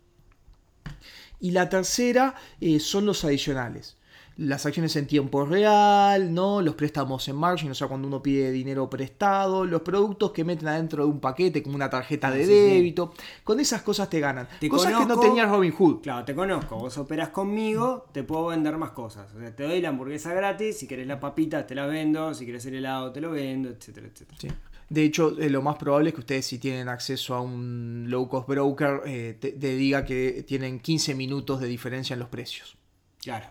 Y 1.40 1.52
la 1.52 1.70
tercera 1.70 2.36
eh, 2.60 2.80
son 2.80 3.06
los 3.06 3.24
adicionales. 3.24 3.96
Las 4.38 4.66
acciones 4.66 4.96
en 4.96 5.06
tiempo 5.06 5.46
real, 5.46 6.34
¿no? 6.34 6.62
Los 6.62 6.76
préstamos 6.76 7.28
en 7.28 7.36
margin, 7.36 7.72
o 7.72 7.76
sea, 7.76 7.90
cuando 7.90 8.08
uno 8.08 8.24
pide 8.24 8.52
dinero 8.52 8.90
prestado, 8.90 9.66
los 9.66 9.82
productos 9.82 10.32
que 10.32 10.46
meten 10.46 10.70
adentro 10.70 11.04
de 11.04 11.10
un 11.12 11.20
paquete, 11.20 11.62
como 11.62 11.76
una 11.76 11.90
tarjeta 11.90 12.32
de 12.32 12.44
Ah, 12.44 12.46
sí. 12.46 12.52
débito. 12.54 13.14
Con 13.44 13.60
esas 13.60 13.82
cosas 13.82 14.10
te 14.10 14.22
ganan. 14.22 14.48
Te 14.62 14.70
cosas 14.70 14.88
que 14.94 14.94
no 14.94 15.00
conozco. 15.02 15.22
tenía 15.24 15.46
Robin 15.46 15.74
Hood. 15.74 16.02
Claro, 16.04 16.24
te 16.24 16.34
conozco, 16.34 16.78
vos 16.78 16.98
operas 16.98 17.30
conmigo, 17.30 18.06
te 18.14 18.24
puedo 18.24 18.46
vender 18.48 18.78
más 18.78 18.92
cosas. 18.92 19.28
O 19.36 19.40
sea, 19.40 19.54
te 19.54 19.64
doy 19.64 19.82
la 19.82 19.90
hamburguesa 19.90 20.34
gratis, 20.34 20.78
si 20.78 20.88
querés 20.88 21.08
la 21.08 21.20
papita 21.20 21.68
te 21.68 21.76
la 21.76 21.86
vendo, 21.86 22.34
si 22.34 22.46
querés 22.46 22.66
el 22.66 22.76
helado 22.76 23.12
te 23.12 23.20
lo 23.20 23.32
vendo, 23.32 23.68
etcétera, 23.68 24.08
etcétera. 24.08 24.38
Sí. 24.40 24.48
De 24.90 25.04
hecho, 25.04 25.38
eh, 25.40 25.50
lo 25.50 25.62
más 25.62 25.76
probable 25.78 26.10
es 26.10 26.16
que 26.16 26.22
ustedes 26.22 26.46
si 26.48 26.58
tienen 26.58 26.90
acceso 26.90 27.36
a 27.36 27.42
un 27.42 28.06
low 28.10 28.28
cost 28.28 28.48
broker, 28.48 29.02
eh, 29.06 29.38
te, 29.40 29.52
te 29.52 29.76
diga 29.76 30.04
que 30.04 30.44
tienen 30.48 30.80
15 30.80 31.14
minutos 31.16 31.60
de 31.62 31.68
diferencia 31.68 32.14
en 32.16 32.20
los 32.20 32.30
precios. 32.30 32.76
Claro. 33.22 33.46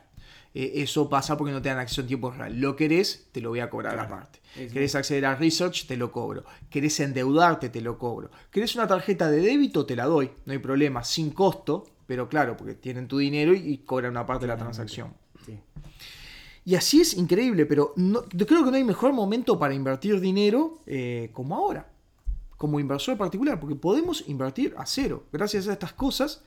Eh, 0.54 0.72
eso 0.82 1.08
pasa 1.08 1.36
porque 1.36 1.52
no 1.52 1.62
te 1.62 1.68
dan 1.68 1.78
acceso 1.78 2.00
en 2.00 2.06
tiempo 2.08 2.30
real. 2.32 2.58
Lo 2.60 2.74
querés, 2.74 3.28
te 3.30 3.40
lo 3.40 3.50
voy 3.50 3.60
a 3.60 3.70
cobrar 3.70 3.94
Claro. 3.94 4.14
aparte. 4.14 4.40
Es- 4.56 4.72
Querés 4.72 4.94
acceder 4.96 5.26
a 5.26 5.36
research, 5.36 5.86
te 5.86 5.96
lo 5.96 6.10
cobro. 6.10 6.44
Querés 6.70 6.98
endeudarte, 7.00 7.68
te 7.68 7.80
lo 7.82 7.98
cobro. 7.98 8.30
Querés 8.50 8.74
una 8.74 8.88
tarjeta 8.88 9.30
de 9.30 9.40
débito, 9.40 9.86
te 9.86 9.94
la 9.94 10.06
doy. 10.06 10.30
No 10.46 10.52
hay 10.52 10.58
problema, 10.58 11.04
sin 11.04 11.30
costo, 11.30 11.84
pero 12.06 12.28
claro, 12.28 12.56
porque 12.56 12.74
tienen 12.74 13.06
tu 13.06 13.18
dinero 13.18 13.54
y, 13.54 13.58
y 13.58 13.78
cobran 13.78 14.10
una 14.12 14.26
parte 14.26 14.46
de 14.46 14.48
la 14.48 14.56
transacción. 14.56 15.12
Sí. 15.46 15.60
Y 16.68 16.74
así 16.74 17.00
es 17.00 17.14
increíble, 17.14 17.64
pero 17.64 17.94
no- 17.96 18.24
creo 18.24 18.62
que 18.62 18.70
no 18.70 18.76
hay 18.76 18.84
mejor 18.84 19.14
momento 19.14 19.58
para 19.58 19.72
invertir 19.72 20.20
dinero 20.20 20.80
eh, 20.84 21.30
como 21.32 21.56
ahora, 21.56 21.90
como 22.58 22.78
inversor 22.78 23.16
particular, 23.16 23.58
porque 23.58 23.74
podemos 23.74 24.22
invertir 24.28 24.74
a 24.76 24.84
cero. 24.84 25.24
Gracias 25.32 25.66
a 25.66 25.72
estas 25.72 25.94
cosas, 25.94 26.42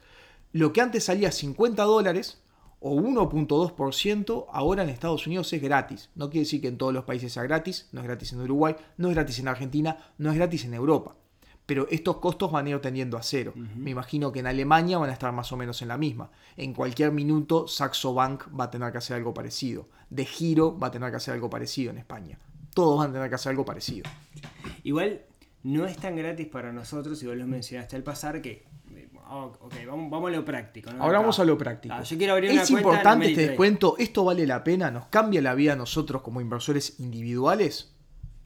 lo 0.51 0.73
que 0.73 0.81
antes 0.81 1.05
salía 1.05 1.31
50 1.31 1.81
dólares 1.85 2.39
o 2.79 2.93
1.2%, 3.01 4.45
ahora 4.51 4.83
en 4.83 4.89
Estados 4.89 5.25
Unidos 5.25 5.51
es 5.53 5.61
gratis. 5.61 6.11
No 6.13 6.29
quiere 6.29 6.45
decir 6.45 6.61
que 6.61 6.67
en 6.67 6.77
todos 6.77 6.93
los 6.93 7.03
países 7.05 7.33
sea 7.33 7.41
gratis, 7.41 7.89
no 7.91 8.01
es 8.01 8.05
gratis 8.05 8.31
en 8.33 8.41
Uruguay, 8.41 8.75
no 8.97 9.07
es 9.09 9.15
gratis 9.15 9.39
en 9.39 9.47
Argentina, 9.47 9.97
no 10.19 10.29
es 10.29 10.35
gratis 10.37 10.65
en 10.65 10.75
Europa. 10.75 11.15
Pero 11.65 11.87
estos 11.89 12.17
costos 12.17 12.51
van 12.51 12.65
a 12.65 12.71
ir 12.71 12.79
tendiendo 12.79 13.17
a 13.17 13.23
cero. 13.23 13.53
Me 13.55 13.91
imagino 13.91 14.31
que 14.31 14.39
en 14.39 14.47
Alemania 14.47 14.97
van 14.97 15.09
a 15.09 15.13
estar 15.13 15.31
más 15.31 15.51
o 15.51 15.57
menos 15.57 15.81
en 15.81 15.87
la 15.87 15.97
misma. 15.97 16.29
En 16.57 16.73
cualquier 16.73 17.11
minuto 17.11 17.67
Saxo 17.67 18.13
Bank 18.13 18.45
va 18.59 18.65
a 18.65 18.69
tener 18.71 18.91
que 18.91 18.97
hacer 18.97 19.15
algo 19.15 19.33
parecido. 19.33 19.87
De 20.09 20.25
Giro 20.25 20.77
va 20.77 20.87
a 20.87 20.91
tener 20.91 21.09
que 21.11 21.17
hacer 21.17 21.33
algo 21.33 21.49
parecido 21.49 21.91
en 21.91 21.97
España. 21.97 22.37
Todos 22.73 22.99
van 22.99 23.11
a 23.11 23.13
tener 23.13 23.29
que 23.29 23.35
hacer 23.35 23.51
algo 23.51 23.63
parecido. 23.63 24.09
Igual 24.83 25.21
no 25.63 25.85
es 25.85 25.97
tan 25.97 26.15
gratis 26.15 26.47
para 26.47 26.73
nosotros, 26.73 27.21
y 27.21 27.27
vos 27.27 27.35
lo 27.35 27.47
mencionaste 27.47 27.95
al 27.95 28.03
pasar, 28.03 28.41
que. 28.41 28.65
eh, 28.95 29.09
oh, 29.29 29.53
Ok, 29.61 29.73
vamos, 29.87 30.09
vamos 30.09 30.31
a 30.31 30.35
lo 30.35 30.43
práctico. 30.43 30.91
¿no? 30.91 31.03
Ahora 31.03 31.19
vamos 31.19 31.39
a 31.39 31.45
lo 31.45 31.57
práctico. 31.57 31.93
Ah, 31.97 32.03
yo 32.03 32.17
quiero 32.17 32.33
abrir 32.33 32.51
una 32.51 32.63
es 32.63 32.71
importante 32.71 33.29
este 33.29 33.47
descuento. 33.47 33.95
¿Esto 33.97 34.25
vale 34.25 34.47
la 34.47 34.63
pena? 34.63 34.89
¿Nos 34.89 35.05
cambia 35.05 35.41
la 35.41 35.53
vida 35.53 35.73
a 35.73 35.75
nosotros 35.75 36.21
como 36.21 36.41
inversores 36.41 36.99
individuales? 36.99 37.93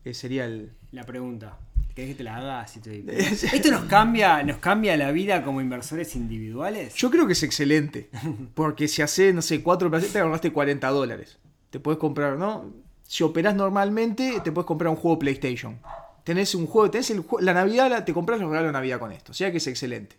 Ese 0.04 0.22
sería 0.22 0.46
el... 0.46 0.74
La 0.92 1.04
pregunta. 1.04 1.58
¿Querés 1.96 2.12
que 2.12 2.16
te 2.18 2.24
la 2.24 2.36
haga? 2.36 2.60
Así 2.62 2.82
te- 2.82 3.04
¿Esto 3.56 3.72
nos 3.72 3.86
cambia, 3.86 4.44
nos 4.44 4.58
cambia 4.58 4.98
la 4.98 5.12
vida 5.12 5.44
como 5.44 5.62
inversores 5.62 6.16
individuales? 6.16 6.94
Yo 6.96 7.10
creo 7.10 7.26
que 7.26 7.34
es 7.34 7.44
excelente. 7.44 8.10
Porque 8.54 8.88
si 8.90 9.02
hace, 9.02 9.32
no 9.34 9.42
sé, 9.42 9.64
cuatro 9.64 9.88
operaciones, 9.88 10.14
te 10.14 10.20
ahorraste 10.20 10.52
40 10.52 10.88
dólares. 10.90 11.38
Te 11.70 11.80
puedes 11.80 11.98
comprar, 11.98 12.38
¿no? 12.38 12.66
Si 13.04 13.24
operás 13.24 13.56
normalmente, 13.56 14.42
te 14.44 14.52
puedes 14.52 14.66
comprar 14.68 14.90
un 14.90 14.98
juego 14.98 15.18
PlayStation. 15.20 15.80
Tenés 16.26 16.54
un 16.56 16.66
juego, 16.68 16.90
tenés 16.92 17.10
el 17.12 17.24
la 17.40 17.54
Navidad, 17.54 18.04
te 18.04 18.14
compras 18.14 18.40
los 18.40 18.50
regalos 18.50 18.70
de 18.70 18.74
Navidad 18.74 19.00
con 19.00 19.12
esto. 19.12 19.32
O 19.32 19.36
sea 19.36 19.52
que 19.52 19.58
es 19.58 19.68
excelente. 19.68 20.18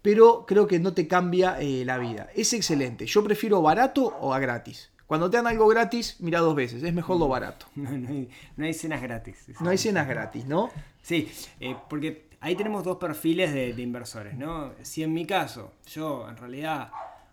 Pero 0.00 0.44
creo 0.46 0.66
que 0.66 0.78
no 0.78 0.94
te 0.94 1.08
cambia 1.08 1.60
eh, 1.60 1.84
la 1.84 1.98
vida. 1.98 2.28
Es 2.34 2.52
excelente. 2.52 3.06
Yo 3.06 3.24
prefiero 3.24 3.60
barato 3.60 4.16
o 4.20 4.32
a 4.32 4.38
gratis. 4.38 4.90
Cuando 5.06 5.30
te 5.30 5.36
dan 5.36 5.46
algo 5.46 5.68
gratis, 5.68 6.16
mira 6.20 6.40
dos 6.40 6.54
veces. 6.54 6.82
Es 6.82 6.92
mejor 6.92 7.18
lo 7.18 7.28
barato. 7.28 7.66
No, 7.76 7.90
no 7.90 8.08
hay, 8.08 8.28
no 8.56 8.64
hay 8.64 8.74
cenas 8.74 9.00
gratis. 9.02 9.46
No 9.60 9.70
hay 9.70 9.78
cenas 9.78 10.08
gratis, 10.08 10.46
¿no? 10.46 10.70
Sí, 11.02 11.28
eh, 11.60 11.76
porque 11.88 12.28
ahí 12.40 12.56
tenemos 12.56 12.82
dos 12.84 12.96
perfiles 12.96 13.52
de, 13.54 13.72
de 13.72 13.82
inversores, 13.82 14.36
¿no? 14.36 14.72
Si 14.82 15.02
en 15.02 15.12
mi 15.12 15.24
caso, 15.26 15.72
yo 15.86 16.28
en 16.28 16.36
realidad 16.36 16.90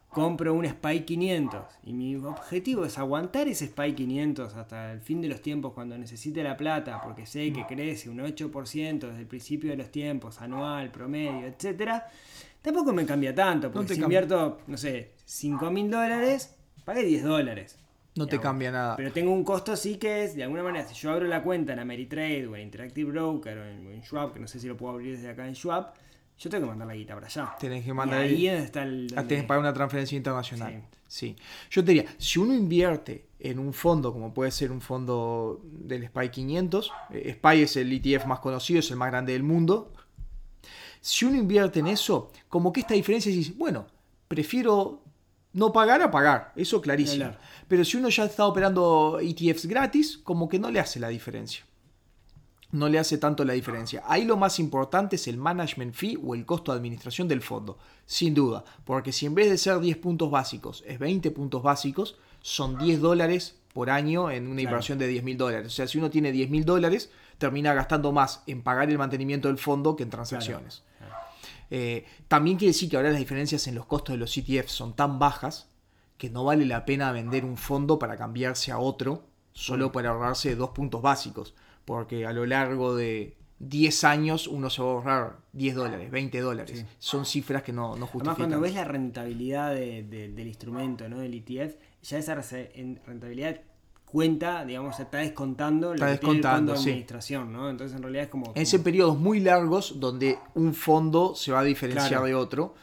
compro 0.10 0.54
un 0.54 0.64
SPY 0.68 1.06
500 1.06 1.64
y 1.86 1.94
mi 1.94 2.16
objetivo 2.18 2.86
es 2.86 3.00
aguantar 3.00 3.48
ese 3.48 3.66
SPY 3.66 3.94
500 3.96 4.54
hasta 4.56 4.92
el 4.92 5.02
fin 5.02 5.22
de 5.22 5.28
los 5.28 5.42
tiempos 5.42 5.74
cuando 5.74 5.98
necesite 5.98 6.44
la 6.44 6.56
plata, 6.56 7.02
porque 7.02 7.26
sé 7.26 7.52
que 7.52 7.66
crece 7.66 8.12
un 8.12 8.20
8% 8.20 9.00
desde 9.00 9.20
el 9.20 9.26
principio 9.26 9.72
de 9.72 9.78
los 9.78 9.90
tiempos, 9.90 10.40
anual, 10.40 10.92
promedio, 10.92 11.48
etcétera, 11.48 12.08
tampoco 12.62 12.94
me 12.94 13.08
cambia 13.08 13.34
tanto, 13.34 13.72
porque 13.72 13.88
te 13.88 13.96
si 13.96 14.02
cambia. 14.02 14.20
invierto, 14.22 14.60
no 14.68 14.78
sé, 14.78 15.14
5 15.26 15.72
mil 15.72 15.90
dólares, 15.90 16.56
pagué 16.86 17.04
10 17.04 17.24
dólares. 17.24 17.78
No 18.16 18.28
te 18.28 18.40
cambia 18.40 18.72
nada. 18.72 18.96
Pero 18.96 19.12
tengo 19.12 19.32
un 19.32 19.44
costo 19.44 19.76
sí 19.76 19.96
que 19.98 20.24
es, 20.26 20.36
de 20.36 20.44
alguna 20.44 20.62
manera, 20.62 20.88
si 20.88 20.94
yo 20.94 21.12
abro 21.12 21.26
la 21.28 21.42
cuenta 21.42 21.74
en 21.74 21.80
Ameritrade 21.80 22.46
o 22.46 22.56
en 22.56 22.62
Interactive 22.64 23.10
Broker 23.12 23.58
o 23.58 23.66
en, 23.66 23.88
en 23.92 24.04
Schwab, 24.04 24.34
que 24.34 24.40
no 24.40 24.48
sé 24.48 24.60
si 24.60 24.68
lo 24.68 24.78
puedo 24.78 24.94
abrir 24.94 25.16
desde 25.16 25.30
acá 25.30 25.48
en 25.48 25.56
Schwab, 25.56 25.94
yo 26.38 26.50
tengo 26.50 26.66
que 26.66 26.70
mandar 26.70 26.88
la 26.88 26.94
guita 26.96 27.16
para 27.16 27.26
allá. 27.26 27.56
Tenés 27.60 27.84
que 27.84 27.90
Y 27.90 27.94
mandar 27.94 28.22
ahí 28.22 28.48
el- 28.48 28.64
está 28.64 28.84
el... 28.84 29.08
Ah, 29.12 29.16
donde- 29.16 29.30
Tenés 29.30 29.44
que 29.44 29.48
pagar 29.48 29.62
una 29.62 29.74
transferencia 29.74 30.16
internacional. 30.16 30.84
Sí. 31.08 31.36
Yo 31.72 31.84
te 31.84 31.92
diría, 31.94 32.10
si 32.18 32.40
uno 32.40 32.54
invierte 32.54 33.26
en 33.40 33.58
un 33.60 33.74
fondo, 33.74 34.12
como 34.14 34.32
puede 34.34 34.52
ser 34.52 34.72
un 34.72 34.82
fondo 34.82 35.62
del 35.64 36.04
SPY 36.08 36.30
500, 36.30 36.92
eh, 37.12 37.34
SPY 37.40 37.62
es 37.64 37.76
el 37.78 37.92
ETF 37.94 38.26
más 38.28 38.40
conocido, 38.40 38.80
es 38.80 38.90
el 38.92 38.98
más 38.98 39.10
grande 39.12 39.34
del 39.34 39.44
mundo. 39.44 39.92
Si 41.02 41.26
uno 41.26 41.38
invierte 41.38 41.80
en 41.80 41.88
eso, 41.88 42.32
como 42.48 42.72
que 42.74 42.80
esta 42.82 42.94
diferencia 42.94 43.32
es, 43.32 43.56
bueno, 43.58 43.86
prefiero 44.28 45.03
no 45.54 45.72
pagar 45.72 46.02
a 46.02 46.12
pagar, 46.12 46.52
eso 46.56 46.82
clarísimo. 46.82 47.26
Claro. 47.26 47.38
Pero 47.68 47.86
si 47.86 47.98
uno 47.98 48.10
ya 48.10 48.26
está 48.26 48.46
operando 48.46 49.20
ETFs 49.22 49.66
gratis, 49.68 50.18
como 50.18 50.50
que 50.50 50.60
no 50.60 50.70
le 50.72 50.80
hace 50.80 51.00
la 51.00 51.10
diferencia. 51.10 51.64
No 52.72 52.90
le 52.90 52.98
hace 52.98 53.20
tanto 53.20 53.46
la 53.46 53.54
diferencia. 53.54 54.02
Ahí 54.08 54.26
lo 54.26 54.36
más 54.36 54.58
importante 54.60 55.16
es 55.18 55.28
el 55.28 55.38
management 55.38 55.94
fee 55.94 56.18
o 56.24 56.34
el 56.34 56.44
costo 56.44 56.72
de 56.72 56.80
administración 56.80 57.28
del 57.28 57.42
fondo. 57.44 57.78
Sin 58.08 58.34
duda. 58.34 58.64
Porque 58.84 59.12
si 59.12 59.28
en 59.28 59.36
vez 59.36 59.48
de 59.52 59.60
ser 59.60 59.80
10 59.80 59.98
puntos 59.98 60.32
básicos 60.32 60.84
es 60.88 60.98
20 60.98 61.30
puntos 61.30 61.62
básicos, 61.62 62.18
son 62.42 62.80
10 62.80 63.00
dólares 63.00 63.60
por 63.74 63.92
año 63.92 64.32
en 64.32 64.46
una 64.48 64.56
Claro. 64.56 64.70
inversión 64.72 64.98
de 64.98 65.08
10 65.08 65.24
mil 65.24 65.38
dólares. 65.38 65.68
O 65.68 65.70
sea, 65.70 65.86
si 65.86 66.00
uno 66.00 66.10
tiene 66.10 66.32
10 66.32 66.50
mil 66.50 66.66
dólares, 66.66 67.12
termina 67.38 67.76
gastando 67.76 68.12
más 68.12 68.42
en 68.48 68.64
pagar 68.64 68.90
el 68.90 68.98
mantenimiento 68.98 69.50
del 69.50 69.60
fondo 69.60 69.96
que 69.96 70.02
en 70.04 70.10
transacciones. 70.10 70.82
Eh, 71.76 72.06
también 72.28 72.58
quiere 72.58 72.72
decir 72.72 72.88
que 72.88 72.98
ahora 72.98 73.10
las 73.10 73.18
diferencias 73.18 73.66
en 73.68 73.74
los 73.74 73.88
costos 73.88 74.14
de 74.14 74.20
los 74.20 74.38
ETFs 74.38 74.72
son 74.72 74.96
tan 74.96 75.18
bajas 75.18 75.72
que 76.20 76.30
no 76.30 76.44
vale 76.44 76.68
la 76.68 76.86
pena 76.86 77.12
vender 77.12 77.44
un 77.46 77.58
fondo 77.58 77.98
para 77.98 78.16
cambiarse 78.16 78.72
a 78.72 78.78
otro 78.78 79.24
solo 79.54 79.92
para 79.92 80.12
ahorrarse 80.12 80.56
dos 80.56 80.70
puntos 80.70 81.02
básicos. 81.02 81.56
Porque 81.84 82.28
a 82.28 82.32
lo 82.32 82.46
largo 82.46 82.96
de, 82.96 83.38
10 83.58 84.04
años 84.04 84.48
uno 84.48 84.70
se 84.70 84.82
va 84.82 84.90
a 84.90 84.92
ahorrar 84.92 85.38
10 85.54 85.76
dólares, 85.76 86.12
20 86.12 86.40
dólares. 86.42 86.86
Son 87.00 87.26
cifras 87.26 87.64
que 87.64 87.72
no, 87.72 87.96
no 87.96 88.08
justifican. 88.08 88.36
Además, 88.36 88.38
cuando 88.38 88.60
ves 88.62 88.76
la 88.76 88.84
rentabilidad 88.84 89.74
del 89.74 90.48
instrumento, 90.48 91.08
¿no? 91.10 91.20
del 91.20 91.34
ETF, 91.34 91.76
ya 92.04 92.18
esa 92.18 92.36
rentabilidad 92.36 93.62
cuenta, 94.14 94.64
digamos, 94.64 95.00
está 95.00 95.18
descontando 95.18 95.88
lo 95.88 95.94
está 95.96 96.06
que 96.06 96.12
descontando, 96.12 96.40
tiene 96.40 96.54
el 96.54 96.56
fondo 96.56 96.74
de 96.74 96.80
administración, 96.80 97.52
¿no? 97.52 97.68
Entonces, 97.68 97.98
en 97.98 98.04
realidad 98.04 98.26
es 98.26 98.30
como... 98.30 98.52
Es 98.54 98.72
en 98.76 98.84
periodos 98.84 99.18
muy 99.18 99.40
largos 99.40 100.00
donde 100.00 100.38
un 100.54 100.76
fondo 100.76 101.34
se 101.34 101.52
va 101.52 101.62
a 101.62 101.64
diferenciar 101.64 102.24
de 102.24 102.36
otro. 102.36 102.76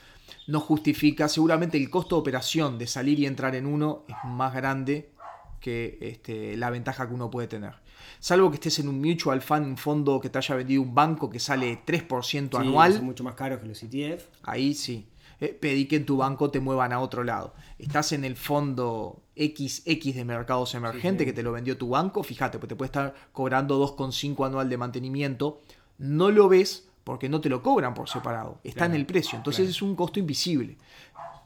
No 0.48 0.58
justifica, 0.58 1.28
seguramente 1.28 1.78
el 1.78 1.88
costo 1.88 2.16
de 2.16 2.20
operación 2.22 2.78
de 2.78 2.88
salir 2.88 3.20
y 3.20 3.26
entrar 3.26 3.54
en 3.54 3.66
uno 3.66 4.02
es 4.08 4.16
más 4.24 4.52
grande 4.52 5.12
que 5.60 5.98
este, 6.00 6.56
la 6.56 6.68
ventaja 6.68 7.06
que 7.06 7.14
uno 7.14 7.30
puede 7.30 7.46
tener. 7.46 7.74
Salvo 8.18 8.50
que 8.50 8.56
estés 8.56 8.80
en 8.80 8.88
un 8.88 9.00
mutual 9.00 9.40
fund, 9.40 9.66
un 9.66 9.76
fondo 9.76 10.20
que 10.20 10.30
te 10.30 10.38
haya 10.38 10.56
vendido 10.56 10.82
un 10.82 10.92
banco 10.92 11.30
que 11.30 11.38
sale 11.38 11.84
3% 11.86 12.58
anual. 12.58 12.94
Son 12.94 13.04
mucho 13.04 13.22
más 13.22 13.36
caros 13.36 13.60
que 13.60 13.68
los 13.68 13.80
ETF. 13.84 14.26
Ahí 14.42 14.74
sí. 14.74 15.06
Eh, 15.40 15.56
pedí 15.58 15.86
que 15.86 15.96
en 15.96 16.06
tu 16.06 16.18
banco 16.18 16.50
te 16.50 16.60
muevan 16.60 16.92
a 16.92 17.00
otro 17.00 17.24
lado. 17.24 17.54
Estás 17.78 18.12
en 18.12 18.24
el 18.24 18.36
fondo 18.36 19.22
XX 19.36 20.14
de 20.14 20.24
mercados 20.24 20.74
emergentes 20.74 21.26
que 21.26 21.32
te 21.32 21.42
lo 21.42 21.52
vendió 21.52 21.78
tu 21.78 21.88
banco, 21.88 22.22
fíjate, 22.22 22.58
pues 22.58 22.68
te 22.68 22.76
puede 22.76 22.88
estar 22.88 23.14
cobrando 23.32 23.82
2,5 23.96 24.46
anual 24.46 24.68
de 24.68 24.76
mantenimiento. 24.76 25.62
No 25.98 26.30
lo 26.30 26.48
ves 26.48 26.88
porque 27.04 27.28
no 27.28 27.40
te 27.40 27.48
lo 27.48 27.62
cobran 27.62 27.94
por 27.94 28.08
separado. 28.08 28.60
Está 28.62 28.84
en 28.84 28.94
el 28.94 29.06
precio. 29.06 29.38
Entonces 29.38 29.68
es 29.68 29.82
un 29.82 29.96
costo 29.96 30.20
invisible. 30.20 30.76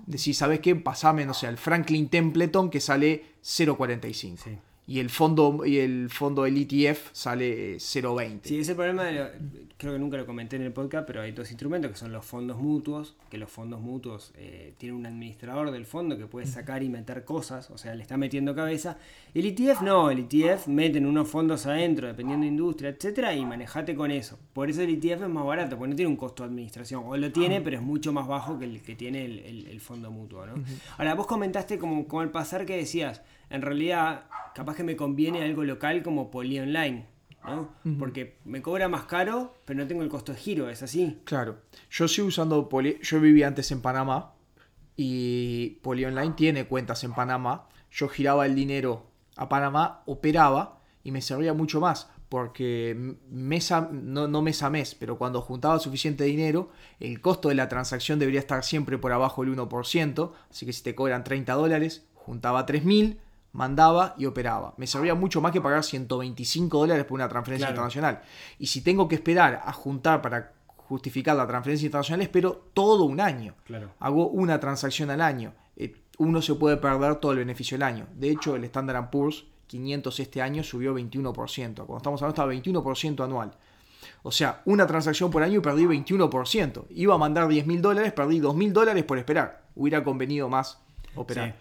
Decís, 0.07 0.37
¿sabes 0.37 0.61
qué? 0.61 0.75
Pasame, 0.75 1.25
no 1.25 1.33
sé, 1.33 1.47
al 1.47 1.57
Franklin 1.57 2.09
Templeton 2.09 2.69
que 2.69 2.81
sale 2.81 3.37
0,45 3.43 4.74
y 4.87 4.99
el 4.99 5.09
fondo 5.09 5.65
y 5.65 5.79
el 5.79 6.11
fondo 6.11 6.43
del 6.43 6.59
ETF 6.59 7.09
sale 7.13 7.77
0.20. 7.77 8.41
Sí, 8.45 8.59
ese 8.59 8.75
problema 8.75 9.05
creo 9.79 9.95
que 9.95 9.99
nunca 9.99 10.17
lo 10.19 10.27
comenté 10.27 10.57
en 10.57 10.63
el 10.63 10.73
podcast, 10.73 11.07
pero 11.07 11.23
hay 11.23 11.33
dos 11.33 11.51
instrumentos 11.51 11.91
que 11.91 11.97
son 11.97 12.13
los 12.13 12.25
fondos 12.25 12.59
mutuos, 12.59 13.17
que 13.31 13.39
los 13.39 13.51
fondos 13.51 13.81
mutuos 13.81 14.33
eh, 14.37 14.75
tienen 14.77 14.99
un 14.99 15.07
administrador 15.07 15.71
del 15.71 15.87
fondo 15.87 16.19
que 16.19 16.27
puede 16.27 16.47
sacar 16.47 16.83
y 16.83 16.91
meter 16.91 17.25
cosas, 17.25 17.71
o 17.71 17.79
sea, 17.79 17.95
le 17.95 18.03
está 18.03 18.17
metiendo 18.19 18.55
cabeza. 18.55 18.99
El 19.33 19.47
ETF 19.47 19.83
no, 19.83 20.11
el 20.11 20.27
ETF 20.31 20.69
meten 20.69 21.07
unos 21.07 21.29
fondos 21.29 21.65
adentro, 21.65 22.07
dependiendo 22.07 22.45
de 22.45 22.49
industria, 22.49 22.91
etcétera, 22.91 23.35
y 23.35 23.45
manejate 23.45 23.95
con 23.95 24.11
eso. 24.11 24.39
Por 24.53 24.69
eso 24.69 24.83
el 24.83 24.91
ETF 24.91 25.23
es 25.23 25.29
más 25.29 25.47
barato, 25.47 25.79
porque 25.79 25.91
no 25.91 25.97
tiene 25.97 26.11
un 26.11 26.17
costo 26.17 26.43
de 26.43 26.51
administración, 26.51 27.05
o 27.07 27.17
lo 27.17 27.33
tiene, 27.33 27.63
pero 27.63 27.77
es 27.77 27.83
mucho 27.83 28.13
más 28.13 28.27
bajo 28.27 28.59
que 28.59 28.67
el 28.67 28.83
que 28.83 28.95
tiene 28.95 29.25
el, 29.25 29.81
fondo 29.81 30.11
mutuo, 30.11 30.47
¿no? 30.47 30.55
Ahora, 30.97 31.15
vos 31.15 31.27
comentaste 31.27 31.79
como, 31.79 32.07
como 32.07 32.23
al 32.23 32.31
pasar 32.31 32.65
que 32.65 32.77
decías, 32.77 33.23
en 33.55 33.63
realidad, 33.63 34.25
capaz 34.55 34.75
que 34.75 34.83
me 34.83 34.97
conviene 34.97 35.43
algo 35.43 35.63
local 35.63 36.03
como 36.03 36.31
Poli 36.31 36.59
Online. 36.59 37.07
¿no? 37.45 37.69
Porque 37.99 38.39
me 38.45 38.63
cobra 38.63 38.89
más 38.89 39.05
caro, 39.05 39.55
pero 39.65 39.79
no 39.79 39.87
tengo 39.87 40.03
el 40.03 40.09
costo 40.09 40.33
de 40.33 40.39
giro, 40.39 40.71
¿es 40.71 40.83
así? 40.83 41.21
Claro. 41.25 41.59
Yo 41.91 42.09
sigo 42.09 42.29
usando 42.29 42.69
Poli. 42.69 42.99
Yo 43.03 43.21
vivía 43.21 43.47
antes 43.47 43.71
en 43.71 43.81
Panamá 43.81 44.33
y 44.97 45.79
Poli 45.83 46.05
Online 46.05 46.33
tiene 46.33 46.67
cuentas 46.67 47.05
en 47.05 47.13
Panamá. 47.13 47.69
Yo 47.91 48.09
giraba 48.09 48.47
el 48.47 48.55
dinero 48.55 49.07
a 49.37 49.49
Panamá, 49.49 50.03
operaba 50.07 50.81
y 51.05 51.13
me 51.13 51.21
servía 51.21 51.53
mucho 51.53 51.81
más. 51.81 52.11
Porque 52.31 53.15
mes 53.31 53.71
no, 53.93 54.27
no 54.27 54.43
mes 54.43 54.63
a 54.63 54.71
mes, 54.71 54.97
pero 54.97 55.19
cuando 55.19 55.43
juntaba 55.43 55.79
suficiente 55.79 56.25
dinero, 56.25 56.71
el 56.99 57.21
costo 57.21 57.51
de 57.51 57.55
la 57.55 57.69
transacción 57.69 58.19
debería 58.19 58.41
estar 58.41 58.65
siempre 58.65 58.99
por 58.99 59.13
abajo 59.13 59.45
del 59.45 59.57
1%. 59.57 60.33
Así 60.51 60.67
que 60.67 60.73
si 60.73 60.83
te 60.83 60.95
cobran 60.95 61.23
30 61.23 61.53
dólares, 61.53 62.09
juntaba 62.15 62.67
3.000 62.67 63.19
mandaba 63.55 64.15
y 64.19 64.27
operaba. 64.27 64.75
Me 64.77 64.87
servía 64.87 65.15
mucho 65.15 65.41
más 65.41 65.53
que 65.53 65.61
pagar 65.61 65.83
125 65.83 66.77
dólares 66.77 67.05
por 67.05 67.15
una 67.15 67.29
transferencia 67.29 67.71
internacional. 67.71 68.21
Y 68.59 68.67
si 68.67 68.83
tengo 68.83 69.09
que 69.09 69.15
esperar 69.15 69.63
a 69.65 69.73
juntar 69.73 70.21
para 70.21 70.53
justificar 70.77 71.37
la 71.37 71.47
transferencia 71.47 71.87
internacional, 71.87 72.23
espero 72.23 72.69
todo 72.75 73.05
un 73.05 73.21
año. 73.21 73.55
Hago 74.01 74.29
una 74.29 74.59
transacción 74.59 75.11
al 75.11 75.21
año. 75.21 75.55
Eh, 75.77 75.95
uno 76.19 76.43
se 76.43 76.55
puede 76.57 76.77
perder 76.77 77.17
todo 77.17 77.31
el 77.33 77.39
beneficio 77.39 77.77
del 77.77 77.85
año. 77.85 78.09
De 78.15 78.29
hecho, 78.29 78.57
el 78.57 78.65
Standard 78.65 79.09
Poor's 79.11 79.45
500 79.69 80.21
este 80.21 80.43
año 80.43 80.65
subió 80.65 80.93
21%. 80.93 81.33
Cuando 81.33 81.97
estamos 81.97 82.23
hablando 82.23 82.31
estaba 82.31 82.53
21% 82.53 83.25
anual. 83.25 83.53
O 84.25 84.33
sea, 84.33 84.63
una 84.65 84.87
transacción 84.87 85.31
por 85.31 85.45
año 85.45 85.59
y 85.59 85.63
perdí 85.63 85.85
21%. 85.85 86.87
Iba 86.91 87.15
a 87.15 87.19
mandar 87.19 87.47
10 87.47 87.67
mil 87.69 87.81
dólares, 87.81 88.13
perdí 88.13 88.41
2 88.41 88.57
mil 88.57 88.73
dólares 88.73 89.05
por 89.05 89.17
esperar. 89.17 89.63
Hubiera 89.77 90.03
convenido 90.03 90.49
más 90.49 90.81
operar. 91.15 91.55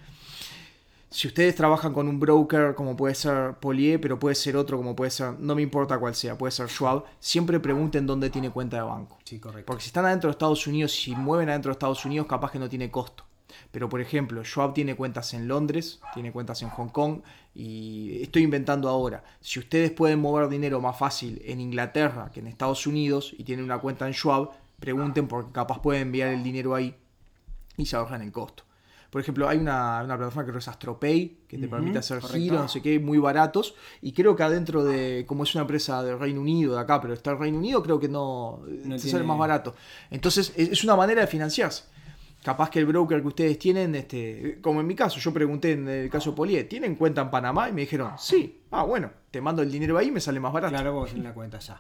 Si 1.14 1.28
ustedes 1.28 1.54
trabajan 1.54 1.94
con 1.94 2.08
un 2.08 2.20
broker 2.20 2.74
como 2.74 2.98
puede 2.98 3.14
ser 3.14 3.54
Polié, 3.60 4.00
pero 4.00 4.18
puede 4.18 4.34
ser 4.34 4.58
otro 4.58 4.78
como 4.78 4.96
puede 4.96 5.12
ser, 5.12 5.40
no 5.40 5.54
me 5.54 5.62
importa 5.62 6.00
cuál 6.00 6.16
sea, 6.16 6.36
puede 6.40 6.50
ser 6.50 6.68
Schwab, 6.70 7.04
siempre 7.20 7.60
pregunten 7.60 8.08
dónde 8.08 8.32
tiene 8.32 8.50
cuenta 8.50 8.78
de 8.78 8.82
banco. 8.82 9.20
Sí, 9.24 9.38
correcto. 9.38 9.68
Porque 9.68 9.84
si 9.84 9.90
están 9.90 10.06
adentro 10.06 10.30
de 10.30 10.32
Estados 10.32 10.66
Unidos, 10.66 10.92
si 10.92 11.16
mueven 11.16 11.50
adentro 11.50 11.70
de 11.70 11.74
Estados 11.74 12.04
Unidos, 12.04 12.26
capaz 12.26 12.52
que 12.52 12.58
no 12.58 12.68
tiene 12.68 12.90
costo. 12.90 13.26
Pero 13.72 13.90
por 13.90 14.02
ejemplo, 14.02 14.44
Schwab 14.44 14.74
tiene 14.74 14.96
cuentas 14.96 15.36
en 15.36 15.48
Londres, 15.48 16.00
tiene 16.16 16.32
cuentas 16.32 16.64
en 16.64 16.70
Hong 16.70 16.90
Kong 16.90 17.22
y 17.54 18.24
estoy 18.24 18.42
inventando 18.42 18.90
ahora. 18.90 19.24
Si 19.40 19.60
ustedes 19.60 19.92
pueden 19.92 20.20
mover 20.20 20.50
dinero 20.50 20.82
más 20.82 20.98
fácil 20.98 21.44
en 21.46 21.62
Inglaterra 21.62 22.32
que 22.34 22.40
en 22.40 22.48
Estados 22.48 22.88
Unidos 22.88 23.36
y 23.38 23.44
tienen 23.44 23.66
una 23.66 23.78
cuenta 23.78 24.08
en 24.08 24.14
Schwab, 24.14 24.50
pregunten 24.80 25.28
porque 25.28 25.52
capaz 25.52 25.80
pueden 25.80 26.02
enviar 26.02 26.30
el 26.30 26.42
dinero 26.42 26.74
ahí 26.74 26.96
y 27.78 27.86
se 27.86 27.98
ahorran 27.98 28.24
el 28.24 28.32
costo. 28.32 28.64
Por 29.14 29.22
ejemplo, 29.22 29.48
hay 29.48 29.60
una, 29.60 30.02
plataforma 30.08 30.52
que 30.52 30.58
es 30.58 30.68
AstroPay, 30.68 31.38
que 31.48 31.60
te 31.60 31.68
permite 31.68 32.00
hacer 32.00 32.20
giros, 32.20 32.60
no 32.60 32.68
sé 32.68 32.82
qué, 32.82 32.98
muy 32.98 33.20
baratos. 33.20 33.76
Y 34.02 34.12
creo 34.12 34.36
que 34.36 34.42
adentro 34.42 34.84
de, 34.84 35.26
como 35.28 35.44
es 35.44 35.54
una 35.54 35.62
empresa 35.62 36.02
del 36.02 36.18
Reino 36.18 36.42
Unido, 36.42 36.74
de 36.74 36.82
acá, 36.82 37.00
pero 37.00 37.14
está 37.14 37.30
el 37.30 37.38
Reino 37.38 37.60
Unido, 37.60 37.84
creo 37.84 38.00
que 38.00 38.10
no, 38.10 38.62
no 38.66 38.96
te 38.96 39.08
sale 39.08 39.24
más 39.24 39.38
barato. 39.38 39.76
Entonces, 40.10 40.52
es 40.58 40.84
una 40.84 40.96
manera 40.96 41.22
de 41.22 41.28
financiarse. 41.28 41.84
Capaz 42.44 42.72
que 42.72 42.80
el 42.80 42.88
broker 42.88 43.22
que 43.22 43.28
ustedes 43.28 43.60
tienen, 43.60 43.94
este, 43.94 44.58
como 44.62 44.82
en 44.82 44.88
mi 44.88 44.96
caso, 44.96 45.20
yo 45.20 45.32
pregunté 45.32 45.74
en 45.74 45.88
el 45.88 46.10
caso 46.10 46.34
Polié, 46.34 46.64
¿tienen 46.64 46.96
cuenta 46.96 47.22
en 47.22 47.30
Panamá? 47.30 47.70
Y 47.70 47.72
me 47.72 47.82
dijeron, 47.82 48.14
sí. 48.18 48.64
Ah, 48.72 48.84
bueno, 48.84 49.12
te 49.30 49.40
mando 49.40 49.62
el 49.62 49.72
dinero 49.72 49.96
ahí 49.96 50.08
y 50.08 50.12
me 50.12 50.20
sale 50.20 50.40
más 50.40 50.52
barato. 50.52 50.74
Claro, 50.74 50.94
vos 50.94 51.14
en 51.14 51.24
la 51.24 51.36
cuenta 51.36 51.60
ya. 51.60 51.80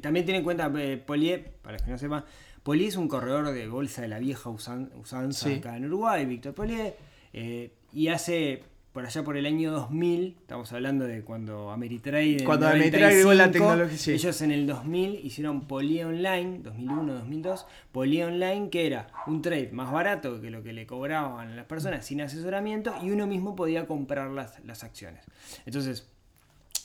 También 0.00 0.24
tienen 0.24 0.42
cuenta 0.42 0.72
eh, 0.78 0.96
Polié, 0.96 1.38
para 1.62 1.76
que 1.76 1.90
no 1.90 1.98
sepan, 1.98 2.24
Polié 2.62 2.88
es 2.88 2.96
un 2.96 3.08
corredor 3.08 3.52
de 3.52 3.68
bolsa 3.68 4.02
de 4.02 4.08
la 4.08 4.18
vieja 4.18 4.50
usanza 4.50 5.48
acá 5.48 5.76
en 5.76 5.86
Uruguay, 5.86 6.26
Víctor 6.26 6.54
Polié, 6.54 6.94
eh, 7.32 7.72
y 7.92 8.08
hace 8.08 8.62
por 8.92 9.06
allá 9.06 9.22
por 9.22 9.36
el 9.36 9.46
año 9.46 9.70
2000, 9.70 10.36
estamos 10.40 10.72
hablando 10.72 11.06
de 11.06 11.22
cuando 11.22 11.70
Ameritrade. 11.70 12.42
Cuando 12.44 12.66
Ameritrade 12.66 13.18
llegó 13.18 13.34
la 13.34 13.50
tecnología. 13.50 14.14
Ellos 14.14 14.42
en 14.42 14.50
el 14.50 14.66
2000 14.66 15.20
hicieron 15.24 15.68
Poly 15.68 16.02
Online, 16.02 16.58
2001, 16.58 17.14
2002, 17.14 17.66
Poly 17.92 18.22
Online, 18.22 18.68
que 18.68 18.86
era 18.86 19.06
un 19.28 19.42
trade 19.42 19.70
más 19.72 19.92
barato 19.92 20.40
que 20.40 20.50
lo 20.50 20.64
que 20.64 20.72
le 20.72 20.86
cobraban 20.86 21.54
las 21.54 21.66
personas 21.66 22.04
sin 22.04 22.20
asesoramiento 22.20 22.92
y 23.00 23.10
uno 23.10 23.28
mismo 23.28 23.54
podía 23.54 23.86
comprar 23.86 24.30
las, 24.32 24.58
las 24.64 24.82
acciones. 24.82 25.24
Entonces, 25.66 26.08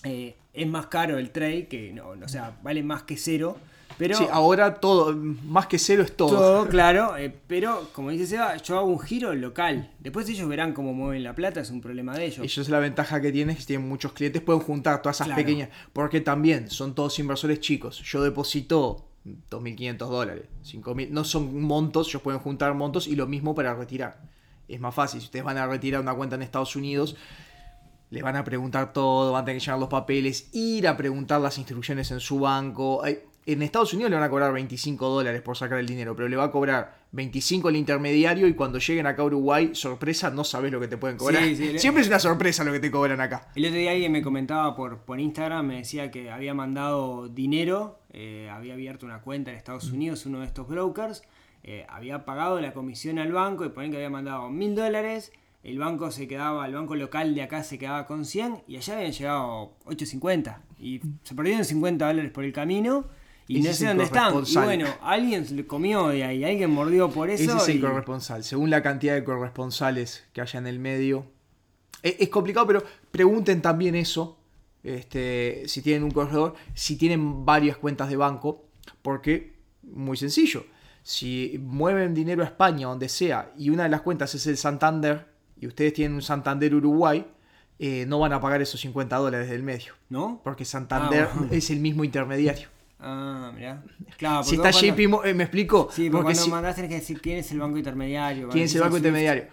eh, 0.04 0.36
es 0.54 0.68
más 0.68 0.86
caro 0.88 1.18
el 1.18 1.32
trade, 1.32 1.68
que 1.68 1.92
no, 1.92 2.10
o 2.10 2.28
sea, 2.28 2.56
vale 2.62 2.84
más 2.84 3.02
que 3.02 3.18
cero 3.18 3.58
pero, 3.98 4.18
sí, 4.18 4.26
ahora 4.30 4.76
todo, 4.76 5.16
más 5.16 5.68
que 5.68 5.80
cero 5.80 6.04
es 6.04 6.16
todo. 6.16 6.30
Todo, 6.30 6.68
claro, 6.70 7.16
eh, 7.18 7.34
pero 7.48 7.90
como 7.94 8.10
dice 8.10 8.28
Seba, 8.28 8.58
yo 8.58 8.78
hago 8.78 8.88
un 8.88 9.00
giro 9.00 9.34
local. 9.34 9.92
Después 10.00 10.28
ellos 10.28 10.50
verán 10.50 10.74
cómo 10.74 10.94
mueven 10.94 11.24
la 11.24 11.34
plata, 11.34 11.62
es 11.62 11.70
un 11.70 11.82
problema 11.82 12.16
de 12.16 12.26
ellos. 12.26 12.40
Ellos 12.44 12.70
la 12.70 12.80
ventaja 12.80 13.22
que 13.22 13.32
tienen 13.32 13.56
es 13.56 13.62
que 13.62 13.68
tienen 13.68 13.88
muchos 13.88 14.12
clientes, 14.14 14.42
pueden 14.42 14.62
juntar 14.62 15.02
todas 15.02 15.22
esas 15.22 15.34
pequeñas, 15.36 15.70
porque 15.94 16.20
también 16.22 16.70
son 16.70 16.94
todos 16.94 17.18
inversores 17.20 17.60
chicos. 17.62 18.02
Yo 18.04 18.22
deposito 18.22 19.06
2.500 19.50 19.98
dólares, 19.98 20.44
5.000, 20.64 21.10
no 21.10 21.24
son 21.24 21.62
montos, 21.62 22.10
ellos 22.10 22.22
pueden 22.22 22.40
juntar 22.42 22.74
montos 22.74 23.08
y 23.08 23.16
lo 23.16 23.28
mismo 23.28 23.56
para 23.56 23.74
retirar. 23.74 24.20
Es 24.68 24.80
más 24.80 24.94
fácil, 24.94 25.22
si 25.22 25.26
ustedes 25.26 25.46
van 25.46 25.58
a 25.58 25.68
retirar 25.68 26.02
una 26.02 26.14
cuenta 26.14 26.36
en 26.36 26.42
Estados 26.42 26.76
Unidos, 26.76 27.16
le 28.10 28.22
van 28.22 28.36
a 28.36 28.44
preguntar 28.44 28.94
todo, 28.94 29.32
van 29.32 29.44
a 29.44 29.46
tener 29.46 29.60
que 29.60 29.66
llenar 29.66 29.80
los 29.80 29.90
papeles, 29.90 30.50
ir 30.54 30.88
a 30.88 30.96
preguntar 30.96 31.42
las 31.42 31.58
instrucciones 31.58 32.12
en 32.12 32.20
su 32.20 32.40
banco. 32.40 33.04
En 33.48 33.62
Estados 33.62 33.94
Unidos 33.94 34.10
le 34.10 34.16
van 34.16 34.26
a 34.26 34.30
cobrar 34.30 34.52
25 34.54 35.08
dólares 35.08 35.40
por 35.44 35.56
sacar 35.56 35.78
el 35.78 35.86
dinero, 35.86 36.16
pero 36.16 36.28
le 36.28 36.36
va 36.36 36.46
a 36.46 36.52
cobrar 36.52 36.96
25 37.12 37.70
el 37.70 37.76
intermediario 37.76 38.48
y 38.48 38.56
cuando 38.56 38.80
lleguen 38.80 39.06
acá 39.06 39.22
a 39.22 39.26
Uruguay, 39.26 39.70
sorpresa, 39.74 40.32
no 40.32 40.44
sabes 40.44 40.72
lo 40.72 40.80
que 40.80 40.88
te 40.88 40.98
pueden 40.98 41.16
cobrar. 41.16 41.44
Siempre 41.78 42.02
es 42.02 42.08
una 42.08 42.18
sorpresa 42.18 42.64
lo 42.64 42.72
que 42.72 42.80
te 42.80 42.90
cobran 42.90 43.22
acá. 43.22 43.50
El 43.54 43.66
otro 43.66 43.78
día 43.78 43.92
alguien 43.92 44.12
me 44.12 44.24
comentaba 44.24 44.76
por, 44.76 44.98
por 45.02 45.20
Instagram, 45.20 45.68
me 45.68 45.76
decía 45.78 46.10
que 46.10 46.32
había 46.32 46.56
mandado 46.56 47.28
dinero, 47.28 48.00
eh, 48.14 48.50
había 48.52 48.74
abierto 48.74 49.06
una 49.06 49.22
cuenta 49.22 49.52
en 49.52 49.58
Estados 49.58 49.92
Unidos, 49.92 50.26
uno 50.26 50.40
de 50.40 50.48
estos 50.48 50.68
brokers, 50.68 51.22
eh, 51.64 51.86
había 51.88 52.26
pagado 52.26 52.60
la 52.60 52.74
comisión 52.74 53.20
al 53.20 53.32
banco 53.32 53.64
y 53.64 53.70
ponen 53.70 53.92
que 53.92 53.98
había 53.98 54.10
mandado 54.10 54.50
mil 54.50 54.74
dólares 54.74 55.32
el 55.64 55.80
banco 55.80 56.12
se 56.12 56.28
quedaba, 56.28 56.68
el 56.68 56.76
banco 56.76 56.96
local 56.96 57.34
de 57.34 57.42
acá 57.42 57.64
se 57.64 57.80
quedaba 57.80 58.06
con 58.06 58.24
100 58.24 58.62
y 58.68 58.78
allá 58.78 58.98
habían 58.98 59.12
llegado 59.12 59.74
8.50 59.86 60.58
y 60.80 61.02
se 61.24 61.34
perdieron 61.34 61.66
50 61.66 62.06
dólares 62.06 62.32
por 62.32 62.44
el 62.44 62.54
camino 62.54 63.06
y 63.48 63.62
no 63.62 63.74
sé 63.74 63.88
dónde 63.88 64.06
están. 64.06 64.34
Y 64.46 64.56
bueno, 64.56 64.88
alguien 65.02 65.46
se 65.46 65.54
le 65.54 65.68
comió 65.68 66.08
de 66.08 66.24
ahí, 66.24 66.44
alguien 66.44 66.72
mordió 66.72 67.10
por 67.10 67.30
eso. 67.30 67.44
Ese 67.44 67.58
es 67.58 67.70
el 67.70 67.82
corresponsal. 67.82 68.44
Según 68.44 68.70
la 68.70 68.82
cantidad 68.82 69.14
de 69.14 69.24
corresponsales 69.24 70.26
que 70.34 70.42
haya 70.42 70.60
en 70.60 70.68
el 70.68 70.80
medio. 70.80 71.26
Es, 72.02 72.30
complicado, 72.30 72.68
pero 72.68 72.84
pregunten 73.12 73.62
también 73.62 73.96
eso. 73.96 74.38
este, 74.84 75.64
si 75.68 75.82
tienen 75.82 76.04
un 76.04 76.12
corredor, 76.12 76.54
si 76.76 76.96
tienen 76.98 77.46
varias 77.46 77.78
cuentas 77.78 78.10
de 78.10 78.16
banco, 78.16 78.66
porque, 79.02 79.56
muy 79.82 80.16
sencillo, 80.16 80.66
si 81.02 81.60
mueven 81.64 82.14
dinero 82.14 82.44
a 82.44 82.46
España, 82.46 82.88
donde 82.88 83.10
sea, 83.10 83.52
y 83.58 83.70
una 83.72 83.84
de 83.84 83.90
las 83.90 84.02
cuentas 84.02 84.36
es 84.36 84.46
el 84.46 84.58
Santander, 84.58 85.26
y 85.60 85.66
ustedes 85.66 85.94
tienen 85.94 86.14
un 86.16 86.22
Santander 86.22 86.76
Uruguay, 86.76 87.26
eh, 87.80 88.06
no 88.08 88.20
van 88.20 88.34
a 88.34 88.40
pagar 88.40 88.62
esos 88.62 88.80
50 88.82 89.16
dólares 89.18 89.50
del 89.50 89.64
medio. 89.64 89.94
¿No? 90.10 90.42
Porque 90.44 90.66
Santander 90.66 91.24
Ah, 91.24 91.34
bueno. 91.36 91.54
es 91.54 91.70
el 91.72 91.80
mismo 91.80 92.04
intermediario. 92.04 92.68
Ah, 93.08 93.52
mirá. 93.56 93.84
Claro, 94.18 94.44
si 94.44 94.56
está 94.56 94.72
cuando- 94.72 94.96
JP 94.96 95.34
¿me 95.36 95.44
explico? 95.44 95.90
Sí, 95.92 96.10
porque 96.10 96.12
porque 96.12 96.24
cuando 96.24 96.42
si- 96.42 96.50
mandás 96.50 96.76
tenés 96.76 96.90
que 96.90 96.96
decir 96.96 97.22
quién 97.22 97.38
es 97.38 97.52
el 97.52 97.60
banco 97.60 97.78
intermediario. 97.78 98.50
¿Quién 98.50 98.64
es 98.66 98.74
el 98.76 98.82
banco 98.82 98.98
intermediario? 98.98 99.48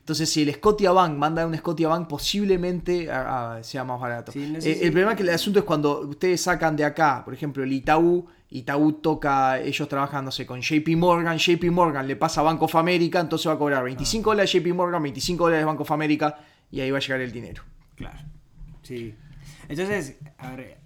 Entonces, 0.00 0.30
si 0.30 0.42
el 0.42 0.54
Scotiabank 0.54 1.16
manda 1.16 1.44
un 1.46 1.56
Scotiabank, 1.56 2.06
posiblemente 2.08 3.10
ah, 3.10 3.56
ah, 3.56 3.62
sea 3.64 3.82
más 3.84 4.00
barato. 4.00 4.30
Sí, 4.32 4.48
no 4.52 4.60
sé 4.60 4.70
Eh, 4.70 4.78
El 4.82 4.90
problema 4.92 5.12
es 5.12 5.16
que 5.16 5.22
el 5.24 5.30
asunto 5.30 5.58
es 5.60 5.64
cuando 5.64 6.00
ustedes 6.00 6.40
sacan 6.40 6.76
de 6.76 6.84
acá, 6.84 7.22
por 7.24 7.34
ejemplo, 7.34 7.64
el 7.64 7.72
Itaú, 7.72 8.26
Itaú 8.50 8.92
toca, 8.94 9.58
ellos 9.60 9.88
trabajan, 9.88 10.24
no 10.24 10.30
sé, 10.30 10.46
con 10.46 10.60
JP 10.60 10.96
Morgan, 10.96 11.38
JP 11.38 11.64
Morgan 11.70 12.06
le 12.06 12.14
pasa 12.16 12.40
a 12.40 12.44
Bank 12.44 12.62
of 12.62 12.74
America, 12.76 13.18
entonces 13.20 13.48
va 13.48 13.54
a 13.54 13.58
cobrar 13.58 13.82
25 13.82 14.30
dólares 14.30 14.52
JP 14.52 14.72
Morgan, 14.74 15.02
25 15.02 15.44
dólares 15.44 15.66
Bank 15.66 15.80
of 15.80 15.90
America, 15.90 16.38
y 16.70 16.80
ahí 16.80 16.90
va 16.90 16.98
a 16.98 17.00
llegar 17.00 17.20
el 17.20 17.32
dinero. 17.32 17.62
Claro. 17.96 18.18
Sí. 18.82 19.14
Entonces, 19.68 20.16
a 20.38 20.50
ver, 20.54 20.78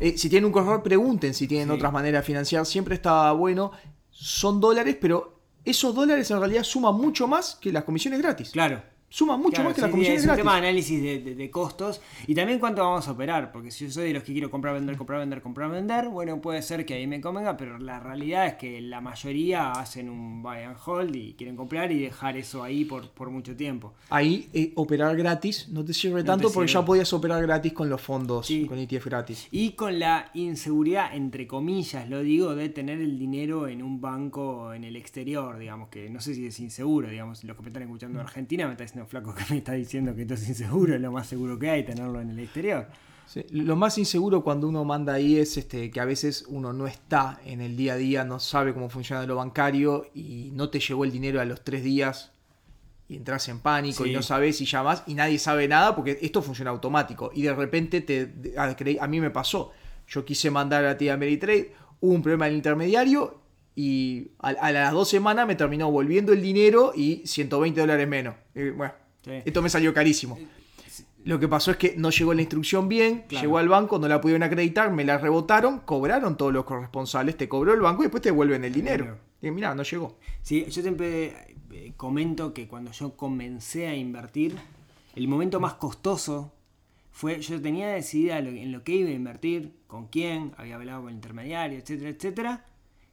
Eh, 0.00 0.16
si 0.16 0.28
tienen 0.28 0.46
un 0.46 0.52
corredor, 0.52 0.82
pregunten 0.82 1.34
si 1.34 1.46
tienen 1.48 1.68
Sí. 1.68 1.74
otras 1.74 1.92
maneras 1.92 2.22
de 2.22 2.26
financiar. 2.26 2.64
Siempre 2.66 2.94
está 2.94 3.32
bueno. 3.32 3.72
Son 4.10 4.60
dólares, 4.60 4.96
pero 5.00 5.40
esos 5.64 5.94
dólares 5.94 6.30
en 6.30 6.38
realidad 6.38 6.62
suman 6.62 6.94
mucho 6.94 7.26
más 7.28 7.56
que 7.60 7.72
las 7.72 7.84
comisiones 7.84 8.20
gratis. 8.20 8.50
claro. 8.50 8.82
Suman 9.10 9.38
mucho 9.40 9.52
Claro, 9.62 9.70
más 9.70 9.74
que 9.74 9.80
sí, 9.80 9.82
las 9.82 9.90
comisiones 9.90 10.18
es 10.20 10.24
un 10.24 10.26
gratis. 10.28 10.40
tema 10.44 10.52
de 10.52 10.58
análisis 10.58 11.02
de, 11.02 11.18
de- 11.20 11.34
de 11.34 11.50
costos 11.50 12.02
y 12.26 12.34
también 12.34 12.58
cuánto 12.58 12.82
vamos 12.82 13.08
a 13.08 13.12
operar, 13.12 13.50
porque 13.52 13.70
si 13.70 13.86
yo 13.86 13.90
soy 13.90 14.08
de 14.08 14.12
los 14.12 14.22
que 14.22 14.32
quiero 14.34 14.50
comprar, 14.50 14.74
vender, 14.74 14.96
comprar, 14.98 15.20
vender, 15.20 15.40
comprar, 15.40 15.70
vender, 15.70 16.08
bueno, 16.08 16.40
puede 16.42 16.60
ser 16.60 16.84
que 16.84 16.92
ahí 16.92 17.06
me 17.06 17.18
convenga, 17.22 17.56
pero 17.56 17.78
la 17.78 18.00
realidad 18.00 18.46
es 18.46 18.54
que 18.56 18.82
la 18.82 19.00
mayoría 19.00 19.72
hacen 19.72 20.10
un 20.10 20.42
buy 20.42 20.58
and 20.58 20.76
hold 20.84 21.16
y 21.16 21.32
quieren 21.32 21.56
comprar 21.56 21.90
y 21.90 21.98
dejar 22.00 22.36
eso 22.36 22.62
ahí 22.62 22.84
por, 22.84 23.08
por 23.10 23.30
mucho 23.30 23.56
tiempo. 23.56 23.94
Ahí 24.10 24.50
eh, 24.52 24.72
operar 24.74 25.16
gratis 25.16 25.68
no 25.70 25.82
te 25.84 25.94
sirve 25.94 26.20
No 26.20 26.26
tanto 26.26 26.48
te 26.48 26.54
porque 26.54 26.68
sirve. 26.68 26.82
ya 26.82 26.86
podías 26.86 27.12
operar 27.14 27.40
gratis 27.42 27.72
con 27.72 27.88
los 27.88 28.02
fondos, 28.02 28.46
Sí. 28.46 28.66
con 28.66 28.78
ETF 28.78 29.06
gratis. 29.06 29.48
Y 29.50 29.70
con 29.70 29.98
la 29.98 30.30
inseguridad, 30.34 31.14
entre 31.16 31.46
comillas, 31.46 32.08
lo 32.10 32.20
digo, 32.20 32.54
de 32.54 32.68
tener 32.68 33.00
el 33.00 33.18
dinero 33.18 33.68
en 33.68 33.82
un 33.82 34.02
banco 34.02 34.74
en 34.74 34.84
el 34.84 34.96
exterior, 34.96 35.56
digamos, 35.58 35.88
que 35.88 36.10
no 36.10 36.20
sé 36.20 36.34
si 36.34 36.46
es 36.46 36.60
inseguro, 36.60 37.08
digamos, 37.08 37.42
los 37.44 37.56
que 37.56 37.62
me 37.62 37.68
están 37.68 37.82
escuchando 37.84 38.18
de 38.18 38.24
Argentina 38.24 38.66
me 38.66 38.72
está 38.72 38.84
flaco 39.06 39.34
que 39.34 39.44
me 39.50 39.58
está 39.58 39.72
diciendo 39.72 40.14
que 40.14 40.22
esto 40.22 40.34
es 40.34 40.48
inseguro, 40.48 40.94
es 40.94 41.00
lo 41.00 41.12
más 41.12 41.26
seguro 41.26 41.58
que 41.58 41.70
hay 41.70 41.84
tenerlo 41.84 42.20
en 42.20 42.30
el 42.30 42.38
exterior. 42.40 42.86
Sí, 43.26 43.44
Lo 43.50 43.76
más 43.76 43.98
inseguro 43.98 44.42
cuando 44.42 44.66
uno 44.68 44.84
manda 44.86 45.12
ahí 45.12 45.36
es 45.38 45.56
este, 45.58 45.90
que 45.90 46.00
a 46.00 46.06
veces 46.06 46.46
uno 46.48 46.72
no 46.72 46.86
está 46.86 47.38
en 47.44 47.60
el 47.60 47.76
día 47.76 47.92
a 47.92 47.96
día, 47.96 48.24
no 48.24 48.40
sabe 48.40 48.72
cómo 48.72 48.88
funciona 48.88 49.26
lo 49.26 49.36
bancario 49.36 50.06
y 50.14 50.50
no 50.54 50.70
te 50.70 50.80
llegó 50.80 51.04
el 51.04 51.12
dinero 51.12 51.38
a 51.40 51.44
los 51.44 51.62
tres 51.62 51.84
días 51.84 52.32
y 53.06 53.16
entras 53.16 53.46
en 53.48 53.60
pánico 53.60 54.04
Sí. 54.04 54.10
y 54.10 54.14
no 54.14 54.22
sabes 54.22 54.60
y 54.62 54.64
llamas 54.64 55.02
y 55.06 55.14
nadie 55.14 55.38
sabe 55.38 55.68
nada 55.68 55.94
porque 55.94 56.18
esto 56.22 56.40
funciona 56.40 56.70
automático 56.70 57.30
y 57.34 57.42
de 57.42 57.54
repente 57.54 58.00
te, 58.00 58.32
a, 58.56 58.74
a 59.00 59.06
mí 59.06 59.20
me 59.20 59.30
pasó. 59.30 59.72
Yo 60.08 60.24
quise 60.24 60.50
mandar 60.50 60.86
a 60.86 60.96
ti 60.96 61.10
a 61.10 61.14
Ameritrade, 61.14 61.74
hubo 62.00 62.14
un 62.14 62.22
problema 62.22 62.46
en 62.46 62.52
el 62.52 62.56
intermediario 62.56 63.42
y 63.80 64.32
a, 64.40 64.48
a 64.48 64.72
las 64.72 64.92
dos 64.92 65.08
semanas 65.08 65.46
me 65.46 65.54
terminó 65.54 65.88
volviendo 65.88 66.32
el 66.32 66.42
dinero 66.42 66.90
y 66.96 67.22
120 67.24 67.80
dólares 67.80 68.08
menos. 68.08 68.34
Eh, 68.56 68.72
bueno, 68.76 68.92
Sí. 69.22 69.30
esto 69.44 69.62
me 69.62 69.70
salió 69.70 69.94
carísimo. 69.94 70.36
Lo 71.24 71.38
que 71.38 71.46
pasó 71.46 71.70
es 71.70 71.76
que 71.76 71.94
no 71.96 72.10
llegó 72.10 72.34
la 72.34 72.40
instrucción 72.42 72.88
bien, 72.88 73.24
Claro. 73.28 73.44
llegó 73.44 73.58
al 73.58 73.68
banco, 73.68 74.00
no 74.00 74.08
la 74.08 74.20
pudieron 74.20 74.42
acreditar, 74.42 74.90
me 74.92 75.04
la 75.04 75.18
rebotaron, 75.18 75.78
cobraron 75.80 76.36
todos 76.36 76.52
los 76.52 76.64
corresponsales, 76.64 77.36
te 77.36 77.48
cobró 77.48 77.72
el 77.72 77.80
banco 77.80 78.02
y 78.02 78.06
después 78.06 78.20
te 78.22 78.30
devuelven 78.30 78.64
el 78.64 78.72
dinero. 78.72 79.16
Y 79.40 79.50
mira, 79.52 79.72
no 79.76 79.84
llegó. 79.84 80.18
Sí, 80.42 80.64
yo 80.68 80.82
siempre 80.82 81.54
eh, 81.70 81.92
comento 81.96 82.52
que 82.52 82.66
cuando 82.66 82.90
yo 82.90 83.16
comencé 83.16 83.86
a 83.86 83.94
invertir, 83.94 84.56
el 85.14 85.28
momento 85.28 85.60
más 85.60 85.74
costoso 85.74 86.52
fue, 87.12 87.40
yo 87.40 87.60
tenía 87.62 87.88
decidida 87.90 88.38
en 88.38 88.72
lo 88.72 88.82
que 88.82 88.92
iba 88.92 89.10
a 89.10 89.12
invertir, 89.12 89.72
con 89.86 90.08
quién, 90.08 90.52
había 90.56 90.74
hablado 90.74 91.02
con 91.02 91.10
el 91.10 91.14
intermediario, 91.16 91.78
etcétera, 91.78 92.10
etcétera. 92.10 92.64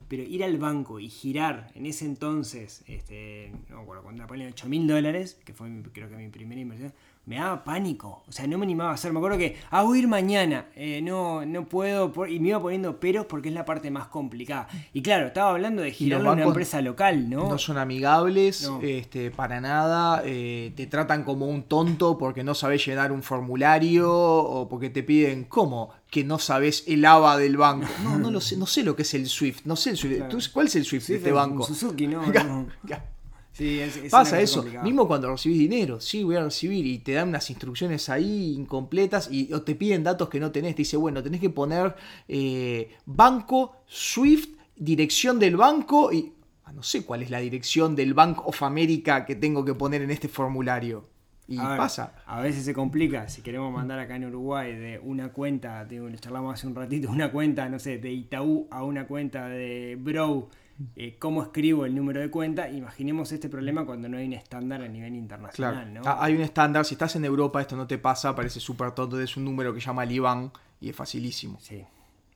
Pero 0.07 0.21
ir 0.23 0.43
al 0.43 0.57
banco 0.59 0.99
y 0.99 1.09
girar 1.09 1.71
en 1.73 1.85
ese 1.87 2.05
entonces, 2.05 2.83
este, 2.87 3.51
no 3.69 3.77
me 3.77 3.81
acuerdo, 3.83 4.03
cuando 4.03 4.27
poner 4.27 4.49
8 4.51 4.67
mil 4.67 4.87
dólares, 4.87 5.39
que 5.43 5.53
fue 5.53 5.67
mi- 5.67 5.81
creo 5.83 6.07
que 6.09 6.15
mi 6.15 6.27
primera 6.29 6.61
inversión, 6.61 6.93
me 7.25 7.37
daba 7.37 7.63
pánico. 7.63 8.23
O 8.27 8.31
sea, 8.31 8.45
no 8.45 8.59
me 8.59 8.65
animaba 8.65 8.91
a 8.91 8.93
hacer. 8.93 9.11
Me 9.11 9.17
acuerdo 9.17 9.39
que, 9.39 9.57
ah, 9.71 9.81
voy 9.81 9.97
a 9.97 10.01
ir 10.03 10.07
mañana, 10.07 10.67
eh, 10.75 11.01
no, 11.01 11.43
no 11.43 11.67
puedo, 11.67 12.13
por- 12.13 12.29
y 12.29 12.39
me 12.39 12.49
iba 12.49 12.61
poniendo 12.61 12.99
peros 12.99 13.25
porque 13.25 13.49
es 13.49 13.55
la 13.55 13.65
parte 13.65 13.89
más 13.89 14.05
complicada. 14.09 14.67
Y 14.93 15.01
claro, 15.01 15.25
estaba 15.25 15.49
hablando 15.49 15.81
de 15.81 15.91
girarlo 15.91 16.29
a 16.29 16.33
una 16.33 16.43
empresa 16.43 16.81
local, 16.83 17.27
¿no? 17.27 17.49
No 17.49 17.57
son 17.57 17.79
amigables, 17.79 18.69
No. 18.69 18.79
este, 18.83 19.31
para 19.31 19.59
nada, 19.59 20.21
eh, 20.23 20.71
te 20.75 20.85
tratan 20.85 21.23
como 21.23 21.47
un 21.47 21.63
tonto 21.63 22.15
porque 22.19 22.43
no 22.43 22.53
sabes 22.53 22.85
llenar 22.85 23.11
un 23.11 23.23
formulario 23.23 24.13
o 24.13 24.69
porque 24.69 24.91
te 24.91 25.01
piden, 25.01 25.45
¿cómo? 25.45 25.89
Que 26.15 26.23
no 26.23 26.39
sabes 26.39 26.85
el 26.87 27.03
ABA 27.03 27.37
del 27.37 27.57
banco. 27.57 27.87
No, 28.01 28.17
no 28.17 28.31
lo 28.31 28.39
sé, 28.47 28.55
no 28.55 28.65
sé 28.65 28.83
lo 28.83 28.95
que 28.95 29.01
es 29.01 29.13
el 29.15 29.27
SWIFT, 29.27 29.65
no 29.65 29.75
sé 29.75 29.89
el 29.89 29.97
SWIFT. 29.97 30.15
Claro. 30.15 30.37
¿Tú- 30.37 30.45
¿Cuál 30.53 30.67
es 30.67 30.75
el 30.77 30.85
SWIFT 30.85 31.07
de 31.09 31.15
este 31.17 31.31
banco? 31.33 31.63
Suzuki, 31.65 32.07
¿no? 32.07 32.21
No. 32.31 32.67
Sí, 33.51 33.79
es- 33.81 33.97
Pasa 34.11 34.39
eso, 34.39 34.63
mismo 34.83 35.07
cuando 35.07 35.29
recibís 35.31 35.59
dinero, 35.59 35.99
sí, 35.99 36.23
voy 36.23 36.35
a 36.37 36.43
recibir 36.43 36.85
y 36.85 36.99
te 36.99 37.11
dan 37.13 37.27
unas 37.29 37.49
instrucciones 37.49 38.07
ahí 38.09 38.53
incompletas 38.53 39.29
y 39.31 39.51
o 39.53 39.61
te 39.61 39.75
piden 39.75 40.03
datos 40.03 40.27
que 40.29 40.39
no 40.39 40.51
tenés, 40.51 40.75
te 40.75 40.81
dice, 40.83 40.95
bueno, 40.97 41.21
tenés 41.23 41.39
que 41.41 41.49
poner 41.49 41.95
eh, 42.29 42.95
banco, 43.05 43.77
SWIFT, 43.89 44.57
dirección 44.77 45.37
del 45.39 45.55
banco 45.57 46.11
y 46.13 46.31
ah, 46.65 46.71
no 46.73 46.81
sé 46.83 47.03
cuál 47.05 47.23
es 47.23 47.29
la 47.29 47.39
dirección 47.39 47.95
del 47.95 48.13
Bank 48.13 48.45
of 48.47 48.61
America 48.63 49.25
que 49.25 49.35
tengo 49.35 49.63
que 49.65 49.73
poner 49.73 50.01
en 50.01 50.11
este 50.11 50.27
formulario. 50.29 51.09
Y 51.47 51.57
A 51.59 51.69
ver, 51.69 51.77
pasa. 51.77 52.13
A 52.25 52.41
veces 52.41 52.65
se 52.65 52.73
complica. 52.73 53.29
Si 53.29 53.41
queremos 53.41 53.71
mandar 53.71 53.99
acá 53.99 54.15
en 54.15 54.25
Uruguay 54.25 54.75
de 54.75 54.99
una 54.99 55.29
cuenta, 55.31 55.85
de, 55.85 55.99
le 55.99 56.17
charlamos 56.17 56.53
hace 56.53 56.67
un 56.67 56.75
ratito, 56.75 57.09
una 57.11 57.31
cuenta, 57.31 57.69
no 57.69 57.79
sé, 57.79 57.97
de 57.97 58.11
Itaú 58.11 58.67
a 58.71 58.83
una 58.83 59.05
cuenta 59.05 59.47
de 59.47 59.97
Bro, 59.99 60.49
eh, 60.95 61.15
¿cómo 61.19 61.43
escribo 61.43 61.85
el 61.85 61.95
número 61.95 62.19
de 62.19 62.29
cuenta? 62.29 62.69
Imaginemos 62.69 63.31
este 63.31 63.47
problema 63.47 63.85
cuando 63.85 64.09
no 64.09 64.17
hay 64.17 64.25
un 64.25 64.33
estándar 64.33 64.81
a 64.81 64.87
nivel 64.87 65.11
Claro, 65.11 65.21
internacional, 65.21 65.93
¿no? 65.93 66.01
Ah, 66.05 66.17
hay 66.19 66.35
un 66.35 66.41
estándar, 66.41 66.83
si 66.83 66.95
estás 66.95 67.15
en 67.15 67.25
Europa 67.25 67.61
esto 67.61 67.75
no 67.75 67.87
te 67.87 67.97
pasa, 67.97 68.35
parece 68.35 68.59
súper 68.59 68.91
tonto, 68.91 69.19
es 69.21 69.37
un 69.37 69.45
número 69.45 69.73
que 69.73 69.79
llama 69.79 70.03
el 70.03 70.11
IBAN 70.11 70.51
y 70.81 70.89
es 70.89 70.95
facilísimo. 70.95 71.57
Sí, 71.61 71.85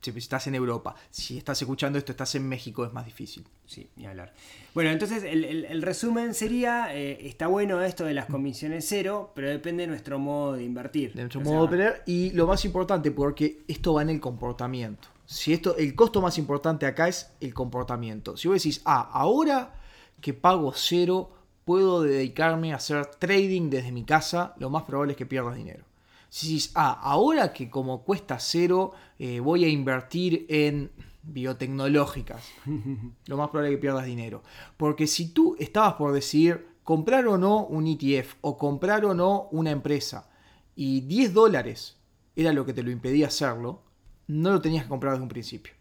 Si 0.02 0.12
estás 0.12 0.48
en 0.48 0.56
Europa, 0.56 0.96
si 1.10 1.38
estás 1.38 1.62
escuchando 1.62 2.00
esto, 2.00 2.14
estás 2.14 2.34
en 2.36 2.48
México, 2.48 2.86
es 2.86 2.94
más 2.94 3.06
difícil. 3.06 3.46
sí, 3.66 3.90
ni 3.98 4.06
hablar. 4.06 4.34
Bueno, 4.74 4.92
entonces 4.92 5.24
el, 5.24 5.44
el- 5.44 5.66
el 5.66 5.82
resumen 5.82 6.34
sería, 6.34 6.96
eh, 6.96 7.28
está 7.28 7.48
bueno 7.48 7.82
esto 7.82 8.06
de 8.06 8.14
las 8.14 8.28
comisiones 8.28 8.86
cero, 8.88 9.32
pero 9.36 9.50
depende 9.50 9.84
de 9.84 9.88
nuestro 9.88 10.18
modo 10.18 10.54
de 10.54 10.64
invertir. 10.64 11.14
de 11.14 11.22
nuestro 11.24 11.42
O 11.42 11.44
modo 11.44 11.54
sea, 11.54 11.60
de 11.62 11.66
operar 11.90 12.04
y 12.06 12.30
lo 12.32 12.48
más 12.48 12.64
importante 12.64 13.12
porque 13.12 13.62
esto 13.68 13.94
va 13.94 14.02
en 14.04 14.10
el 14.12 14.22
comportamiento. 14.22 15.10
Si 15.26 15.52
esto, 15.54 15.76
el 15.78 15.94
costo 15.96 16.22
más 16.22 16.38
importante 16.38 16.86
acá 16.86 17.08
es 17.10 17.32
el 17.42 17.54
comportamiento. 17.54 18.38
Si 18.38 18.48
vos 18.48 18.56
decís, 18.58 18.82
ah, 18.86 19.10
ahora 19.14 19.76
que 20.22 20.34
pago 20.34 20.72
cero, 20.76 21.30
puedo 21.66 22.02
dedicarme 22.02 22.72
a 22.74 22.78
hacer 22.78 23.06
trading 23.06 23.70
desde 23.70 23.92
mi 23.92 24.06
casa, 24.06 24.56
lo 24.58 24.70
más 24.70 24.84
probable 24.84 25.12
es 25.14 25.18
que 25.18 25.26
pierdas 25.28 25.56
dinero. 25.56 25.84
Si 26.30 26.48
decís, 26.48 26.72
ah, 26.76 27.00
ahora 27.02 27.52
que 27.54 27.70
como 27.70 28.04
cuesta 28.04 28.40
cero, 28.40 28.94
eh, 29.18 29.40
voy 29.40 29.66
a 29.66 29.68
invertir 29.68 30.46
en 30.48 30.92
biotecnológicas, 31.24 32.44
lo 33.26 33.38
más 33.38 33.50
probable 33.50 33.72
es 33.72 33.78
que 33.78 33.82
pierdas 33.82 34.06
dinero. 34.06 34.44
Porque 34.78 35.08
si 35.08 35.30
tú 35.30 35.56
estabas 35.60 35.96
por 35.96 36.14
decidir 36.14 36.68
comprar 36.84 37.28
o 37.28 37.38
no 37.38 37.66
un 37.66 37.88
ETF 37.88 38.36
o 38.42 38.58
comprar 38.58 39.06
o 39.06 39.14
no 39.14 39.48
una 39.52 39.72
empresa 39.72 40.30
y 40.76 41.02
10 41.02 41.34
dólares 41.34 41.98
era 42.36 42.54
lo 42.54 42.66
que 42.66 42.74
te 42.74 42.84
lo 42.84 42.92
impedía 42.92 43.28
hacerlo, 43.28 43.84
no 44.28 44.52
lo 44.52 44.62
tenías 44.62 44.84
que 44.84 44.90
comprar 44.90 45.14
desde 45.14 45.24
un 45.24 45.30
principio. 45.30 45.74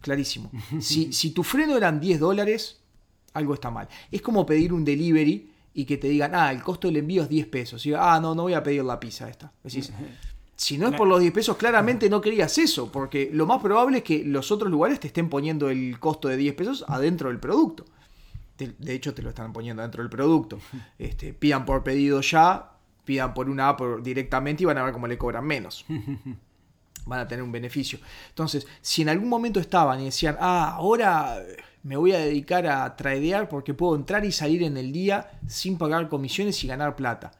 Clarísimo. 0.00 0.50
Si, 0.80 1.12
si 1.12 1.30
tu 1.32 1.42
freno 1.42 1.76
eran 1.76 2.00
10 2.00 2.20
dólares, 2.20 2.80
algo 3.34 3.54
está 3.54 3.70
mal. 3.70 3.88
Es 4.10 4.22
como 4.22 4.46
pedir 4.46 4.72
un 4.72 4.84
delivery 4.84 5.52
y 5.74 5.84
que 5.84 5.96
te 5.96 6.08
digan, 6.08 6.34
ah, 6.34 6.50
el 6.50 6.62
costo 6.62 6.88
del 6.88 6.98
envío 6.98 7.22
es 7.22 7.28
10 7.28 7.46
pesos. 7.46 7.84
Y 7.86 7.94
ah, 7.94 8.18
no, 8.20 8.34
no 8.34 8.42
voy 8.42 8.54
a 8.54 8.62
pedir 8.62 8.84
la 8.84 8.98
pizza 8.98 9.28
esta. 9.28 9.52
Decís, 9.62 9.92
si 10.56 10.78
no 10.78 10.88
es 10.88 10.94
por 10.94 11.06
los 11.06 11.20
10 11.20 11.32
pesos, 11.32 11.56
claramente 11.56 12.10
no 12.10 12.20
querías 12.20 12.56
eso, 12.58 12.90
porque 12.90 13.30
lo 13.32 13.46
más 13.46 13.62
probable 13.62 13.98
es 13.98 14.04
que 14.04 14.24
los 14.24 14.50
otros 14.50 14.70
lugares 14.70 14.98
te 15.00 15.06
estén 15.06 15.28
poniendo 15.28 15.70
el 15.70 15.98
costo 16.00 16.28
de 16.28 16.36
10 16.36 16.54
pesos 16.54 16.84
adentro 16.88 17.28
del 17.28 17.38
producto. 17.38 17.84
De, 18.56 18.74
de 18.76 18.92
hecho, 18.94 19.14
te 19.14 19.22
lo 19.22 19.28
están 19.28 19.52
poniendo 19.52 19.82
adentro 19.82 20.02
del 20.02 20.10
producto. 20.10 20.58
Este, 20.98 21.32
pidan 21.32 21.64
por 21.64 21.84
pedido 21.84 22.20
ya, 22.20 22.72
pidan 23.04 23.32
por 23.32 23.48
una 23.48 23.68
app 23.68 23.80
directamente 24.02 24.64
y 24.64 24.66
van 24.66 24.78
a 24.78 24.82
ver 24.82 24.92
cómo 24.92 25.06
le 25.06 25.16
cobran 25.16 25.46
menos. 25.46 25.84
Van 27.06 27.20
a 27.20 27.26
tener 27.26 27.42
un 27.42 27.50
beneficio. 27.50 27.98
Entonces, 28.28 28.66
si 28.82 29.00
en 29.00 29.08
algún 29.08 29.30
momento 29.30 29.60
estaban 29.60 29.98
y 29.98 30.04
decían, 30.06 30.36
ah, 30.38 30.74
ahora 30.74 31.42
me 31.88 31.96
voy 31.96 32.12
a 32.12 32.18
dedicar 32.18 32.66
a 32.66 32.96
tradear 32.96 33.48
porque 33.48 33.72
puedo 33.72 33.96
entrar 33.96 34.22
y 34.26 34.30
salir 34.30 34.62
en 34.62 34.76
el 34.76 34.92
día 34.92 35.30
sin 35.46 35.78
pagar 35.78 36.10
comisiones 36.10 36.62
y 36.62 36.68
ganar 36.68 36.94
plata. 36.94 37.32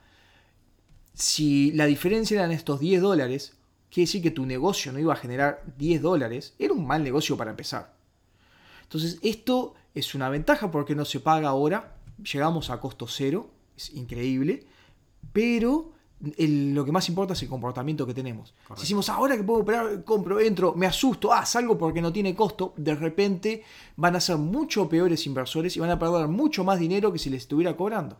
Si 1.13 1.71
la 1.73 1.85
diferencia 1.85 2.39
eran 2.39 2.51
estos 2.51 2.79
10 2.79 2.99
dólares, 2.99 3.53
quiere 3.91 4.07
decir 4.07 4.23
que 4.23 4.31
tu 4.31 4.47
negocio 4.47 4.91
no 4.91 4.97
iba 4.97 5.13
a 5.13 5.17
generar 5.17 5.61
10 5.77 6.01
dólares, 6.01 6.55
era 6.57 6.73
un 6.73 6.87
mal 6.87 7.03
negocio 7.03 7.37
para 7.37 7.51
empezar. 7.51 7.93
Entonces, 8.81 9.19
esto 9.21 9.75
es 9.93 10.15
una 10.15 10.29
ventaja 10.29 10.71
porque 10.71 10.95
no 10.95 11.05
se 11.05 11.19
paga 11.19 11.49
ahora, 11.49 11.97
llegamos 12.17 12.71
a 12.71 12.79
costo 12.79 13.05
cero, 13.05 13.51
es 13.77 13.91
increíble, 13.93 14.65
pero 15.31 15.91
lo 16.21 16.83
que 16.83 16.91
más 16.91 17.07
importa 17.07 17.33
es 17.33 17.41
el 17.43 17.49
comportamiento 17.49 18.05
que 18.05 18.13
tenemos. 18.13 18.53
Si 18.75 18.81
decimos, 18.81 19.09
ahora 19.09 19.37
que 19.37 19.43
puedo 19.43 19.61
operar, 19.61 20.03
compro, 20.03 20.39
entro, 20.39 20.73
me 20.75 20.85
asusto, 20.85 21.31
ah, 21.31 21.45
salgo 21.45 21.77
porque 21.77 22.01
no 22.01 22.11
tiene 22.11 22.35
costo, 22.35 22.73
de 22.75 22.93
repente 22.93 23.63
van 23.95 24.15
a 24.15 24.19
ser 24.19 24.37
mucho 24.37 24.89
peores 24.89 25.25
inversores 25.25 25.77
y 25.77 25.79
van 25.79 25.91
a 25.91 25.99
perder 25.99 26.27
mucho 26.27 26.63
más 26.63 26.79
dinero 26.79 27.13
que 27.13 27.19
si 27.19 27.29
les 27.29 27.43
estuviera 27.43 27.75
cobrando. 27.77 28.17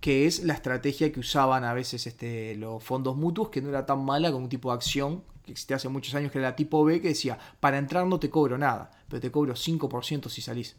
Que 0.00 0.26
es 0.26 0.44
la 0.44 0.54
estrategia 0.54 1.12
que 1.12 1.20
usaban 1.20 1.64
a 1.64 1.74
veces 1.74 2.06
este, 2.06 2.54
los 2.54 2.82
fondos 2.82 3.16
mutuos, 3.16 3.50
que 3.50 3.60
no 3.60 3.68
era 3.68 3.84
tan 3.84 4.02
mala 4.04 4.32
como 4.32 4.44
un 4.44 4.50
tipo 4.50 4.70
de 4.70 4.76
acción 4.76 5.24
que 5.44 5.52
existía 5.52 5.76
hace 5.76 5.88
muchos 5.88 6.14
años, 6.14 6.32
que 6.32 6.38
era 6.38 6.50
la 6.50 6.56
tipo 6.56 6.84
B, 6.84 7.00
que 7.00 7.08
decía, 7.08 7.38
para 7.60 7.78
entrar 7.78 8.06
no 8.06 8.18
te 8.18 8.30
cobro 8.30 8.58
nada, 8.58 8.90
pero 9.08 9.20
te 9.20 9.30
cobro 9.30 9.54
5% 9.54 10.28
si 10.28 10.40
salís. 10.40 10.74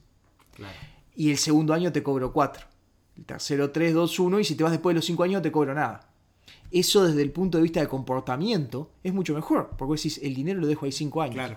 Y 1.16 1.32
el 1.32 1.38
segundo 1.38 1.74
año 1.74 1.92
te 1.92 2.04
cobro 2.04 2.34
4 2.34 2.77
el 3.18 3.26
tercero 3.26 3.72
3, 3.72 3.94
2, 3.94 4.20
1 4.20 4.40
y 4.40 4.44
si 4.44 4.56
te 4.56 4.64
vas 4.64 4.72
después 4.72 4.94
de 4.94 4.98
los 4.98 5.06
5 5.06 5.24
años 5.24 5.36
no 5.36 5.42
te 5.42 5.52
cobro 5.52 5.74
nada. 5.74 6.08
Eso 6.70 7.06
desde 7.06 7.22
el 7.22 7.32
punto 7.32 7.58
de 7.58 7.64
vista 7.64 7.80
de 7.80 7.88
comportamiento 7.88 8.92
es 9.04 9.14
mucho 9.14 9.34
mejor, 9.34 9.72
porque 9.78 9.96
decís, 9.96 10.20
el 10.22 10.36
dinero 10.36 10.60
lo 10.60 10.68
dejo 10.68 10.86
ahí 10.86 10.92
5 10.92 11.22
años. 11.22 11.36
Claro. 11.36 11.56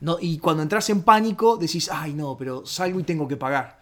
No, 0.00 0.18
y 0.20 0.38
cuando 0.38 0.62
entras 0.62 0.90
en 0.90 1.02
pánico 1.02 1.56
decís, 1.56 1.88
ay 1.92 2.12
no, 2.12 2.36
pero 2.36 2.66
salgo 2.66 2.98
y 3.00 3.04
tengo 3.04 3.28
que 3.28 3.36
pagar. 3.36 3.80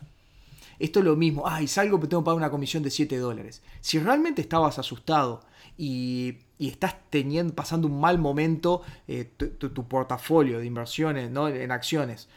Esto 0.79 0.99
es 0.99 1.05
lo 1.07 1.17
mismo, 1.17 1.45
ay, 1.47 1.67
salgo 1.67 1.99
pero 1.99 2.09
tengo 2.11 2.23
que 2.23 2.27
pagar 2.27 2.37
una 2.37 2.51
comisión 2.51 2.83
de 2.83 2.91
7 2.91 3.17
dólares. 3.17 3.63
Si 3.81 3.99
realmente 3.99 4.43
estabas 4.43 4.79
asustado 4.79 5.43
y, 5.79 6.39
estás 6.59 6.97
teniendo, 7.11 7.55
pasando 7.55 7.89
un 7.89 7.99
mal 8.01 8.19
momento, 8.19 8.83
eh, 9.09 9.25
tu, 9.25 9.89
portafolio 9.89 10.59
de 10.59 10.67
inversiones 10.67 11.31
¿no? 11.31 11.49
en 11.49 11.71
acciones, 11.71 12.29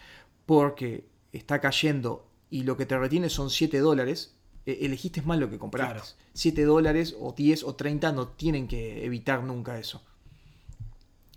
porque 0.46 1.06
está 1.32 1.60
cayendo 1.60 2.26
y 2.50 2.64
lo 2.64 2.78
que 2.78 2.86
te 2.86 2.98
retiene 2.98 3.30
son 3.30 3.50
7 3.50 3.80
dólares, 3.80 4.34
elegiste 4.66 5.22
mal 5.22 5.40
lo 5.40 5.50
que 5.50 5.58
compraste. 5.58 6.16
7 6.34 6.64
dólares 6.64 7.16
o 7.20 7.34
10 7.34 7.64
o 7.64 7.76
30 7.76 8.12
no 8.12 8.28
tienen 8.28 8.68
que 8.68 9.06
evitar 9.06 9.44
nunca 9.44 9.80
eso. 9.80 10.04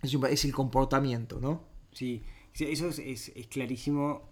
Es, 0.03 0.45
el 0.45 0.53
comportamiento, 0.53 1.41
¿no? 1.41 1.63
Sí, 1.93 2.23
eso 2.59 2.89
es, 2.89 3.33
clarísimo, 3.49 4.29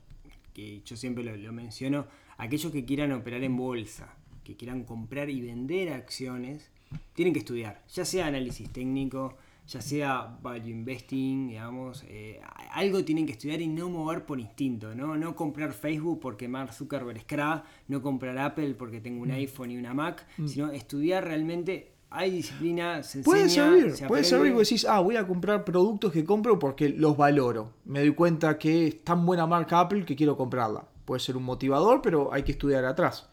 que 0.53 0.83
yo 0.85 0.97
siempre 0.97 1.23
lo, 1.25 1.53
menciono. 1.53 2.07
Aquellos 2.39 2.73
que 2.73 2.85
quieran 2.85 3.13
operar 3.13 3.45
en 3.45 3.57
bolsa, 3.57 4.17
que 4.43 4.57
quieran 4.57 4.85
comprar 4.85 5.31
y 5.31 5.41
vender 5.41 5.93
acciones, 5.93 6.71
tienen 7.15 7.33
que 7.33 7.41
estudiar, 7.41 7.85
ya 7.89 8.05
sea 8.05 8.27
análisis 8.27 8.69
técnico, 8.71 9.37
ya 9.71 9.81
sea 9.81 10.37
value 10.43 10.71
investing, 10.71 11.47
digamos, 11.49 12.05
eh, 12.09 12.41
algo 12.73 13.05
tienen 13.05 13.25
que 13.25 13.33
estudiar 13.33 13.61
y 13.61 13.69
no 13.69 13.89
mover 13.89 14.27
por 14.27 14.41
instinto, 14.41 14.97
¿no? 14.97 15.17
No 15.17 15.37
comprar 15.37 15.73
Facebook 15.73 16.19
porque 16.19 16.49
Mark 16.49 16.73
Zuckerberg 16.73 17.19
es 17.19 17.25
cra, 17.25 17.63
no 17.87 18.03
comprar 18.03 18.37
Apple 18.39 18.75
porque 18.75 19.01
tengo 19.01 19.23
un 19.23 19.29
mm. 19.29 19.35
iPhone 19.35 19.71
y 19.71 19.77
una 19.77 19.95
Mac, 19.95 20.27
mm. 20.39 20.47
sino 20.49 20.73
estudiar 20.73 21.25
realmente 21.25 21.93
hay 22.11 22.33
disciplina, 22.33 23.05
se 23.05 23.23
puede 23.23 23.49
servir, 23.49 23.95
puede 24.09 24.25
servir 24.25 24.53
que 24.55 24.59
decís, 24.59 24.85
ah, 24.89 24.99
voy 24.99 25.15
a 25.15 25.25
comprar 25.25 25.65
productos 25.65 26.11
que 26.11 26.25
compro 26.25 26.59
porque 26.59 26.89
los 26.89 27.17
valoro. 27.17 27.75
Me 27.85 28.01
doy 28.01 28.13
cuenta 28.13 28.59
que 28.59 28.89
es 28.89 29.05
tan 29.05 29.25
buena 29.25 29.47
marca 29.47 29.79
Apple 29.79 30.05
que 30.05 30.17
quiero 30.17 30.37
comprarla. 30.37 30.89
Puede 31.05 31.21
ser 31.21 31.37
un 31.37 31.45
motivador, 31.45 32.03
pero 32.03 32.33
hay 32.33 32.43
que 32.43 32.51
estudiar 32.51 32.85
atrás. 32.85 33.29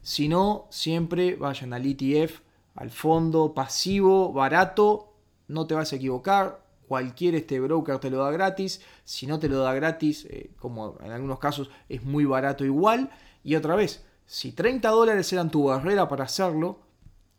Si 0.00 0.26
no, 0.26 0.68
siempre 0.70 1.36
vayan 1.36 1.74
al 1.74 1.84
ETF, 1.84 2.40
al 2.74 2.90
fondo 2.90 3.52
pasivo, 3.52 4.32
barato, 4.32 5.11
no 5.48 5.66
te 5.66 5.74
vas 5.74 5.92
a 5.92 5.96
equivocar, 5.96 6.62
cualquier 6.92 7.34
este 7.34 7.58
broker 7.60 7.98
te 7.98 8.10
lo 8.10 8.18
da 8.18 8.30
gratis, 8.30 8.82
si 9.04 9.26
no 9.26 9.38
te 9.38 9.48
lo 9.48 9.58
da 9.58 9.72
gratis, 9.72 10.26
eh, 10.26 10.50
como 10.58 10.98
en 11.02 11.10
algunos 11.10 11.38
casos 11.38 11.70
es 11.88 12.02
muy 12.02 12.24
barato 12.24 12.64
igual, 12.64 13.10
y 13.42 13.54
otra 13.54 13.74
vez, 13.74 14.04
si 14.26 14.52
30 14.52 14.88
dólares 14.90 15.32
eran 15.32 15.50
tu 15.50 15.64
barrera 15.64 16.08
para 16.08 16.24
hacerlo 16.24 16.80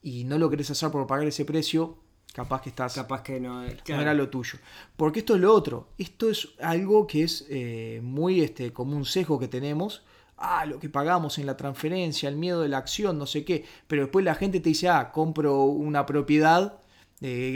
y 0.01 0.23
no 0.23 0.37
lo 0.37 0.49
querés 0.49 0.71
hacer 0.71 0.91
por 0.91 1.07
pagar 1.07 1.27
ese 1.27 1.45
precio, 1.45 1.97
capaz 2.33 2.61
que 2.61 2.69
estás... 2.69 2.95
Capaz 2.95 3.21
que 3.21 3.39
no, 3.39 3.63
era 3.63 4.13
lo 4.13 4.29
tuyo. 4.29 4.59
Porque 4.97 5.19
esto 5.19 5.35
es 5.35 5.41
lo 5.41 5.53
otro, 5.53 5.89
esto 5.97 6.29
es 6.29 6.49
algo 6.61 7.07
que 7.07 7.23
es 7.23 7.45
eh, 7.49 8.01
muy 8.03 8.41
este, 8.41 8.73
como 8.73 8.97
un 8.97 9.05
sesgo 9.05 9.39
que 9.39 9.47
tenemos, 9.47 10.03
ah, 10.37 10.65
lo 10.65 10.79
que 10.79 10.89
pagamos 10.89 11.37
en 11.37 11.45
la 11.45 11.55
transferencia, 11.57 12.27
el 12.27 12.35
miedo 12.35 12.61
de 12.61 12.69
la 12.69 12.79
acción, 12.79 13.17
no 13.17 13.25
sé 13.25 13.45
qué, 13.45 13.65
pero 13.87 14.03
después 14.03 14.25
la 14.25 14.35
gente 14.35 14.59
te 14.59 14.69
dice, 14.69 14.89
ah, 14.89 15.11
compro 15.11 15.63
una 15.63 16.05
propiedad 16.05 16.79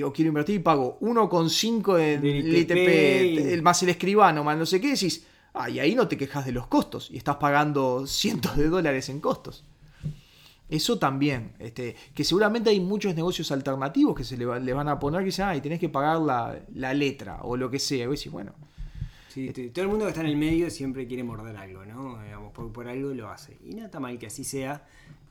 o 0.03 0.13
quiero 0.13 0.29
invertir 0.29 0.55
y 0.55 0.59
pago 0.59 0.97
1,5 1.01 1.99
en 1.99 2.25
el 2.25 2.57
ITP, 2.57 3.51
el, 3.51 3.61
más 3.61 3.83
el 3.83 3.89
escribano, 3.89 4.43
más 4.43 4.57
no 4.57 4.65
sé 4.65 4.79
qué, 4.79 4.91
decís, 4.91 5.25
ah, 5.53 5.69
y 5.69 5.79
ahí 5.79 5.93
no 5.93 6.07
te 6.07 6.15
quejas 6.15 6.45
de 6.45 6.53
los 6.53 6.67
costos 6.67 7.09
y 7.11 7.17
estás 7.17 7.35
pagando 7.35 8.07
cientos 8.07 8.55
de 8.55 8.69
dólares 8.69 9.09
en 9.09 9.19
costos. 9.19 9.65
Eso 10.69 10.99
también, 10.99 11.53
este, 11.59 11.95
que 12.13 12.23
seguramente 12.23 12.69
hay 12.69 12.79
muchos 12.79 13.15
negocios 13.15 13.51
alternativos 13.51 14.15
que 14.15 14.23
se 14.23 14.37
le, 14.37 14.45
van 14.45 14.87
a 14.89 14.99
poner 14.99 15.21
que 15.21 15.27
dicen, 15.27 15.45
ah, 15.45 15.55
y 15.55 15.61
tenés 15.61 15.79
que 15.79 15.89
pagar 15.89 16.19
la, 16.19 16.93
letra 16.93 17.39
o 17.43 17.55
lo 17.55 17.69
que 17.69 17.79
sea. 17.79 18.05
Y 18.05 18.09
decís, 18.09 18.31
bueno. 18.31 18.53
Sí, 19.29 19.49
todo 19.73 19.83
el 19.83 19.89
mundo 19.89 20.05
que 20.05 20.09
está 20.09 20.21
en 20.21 20.27
el 20.27 20.35
medio 20.35 20.69
siempre 20.69 21.07
quiere 21.07 21.23
morder 21.23 21.55
algo, 21.55 21.85
¿no? 21.85 22.21
Digamos, 22.23 22.51
por, 22.51 22.71
por 22.71 22.87
algo 22.87 23.13
lo 23.13 23.29
hace. 23.29 23.57
Y 23.65 23.77
está 23.79 23.99
mal 23.99 24.17
que 24.17 24.27
así 24.27 24.43
sea. 24.43 24.85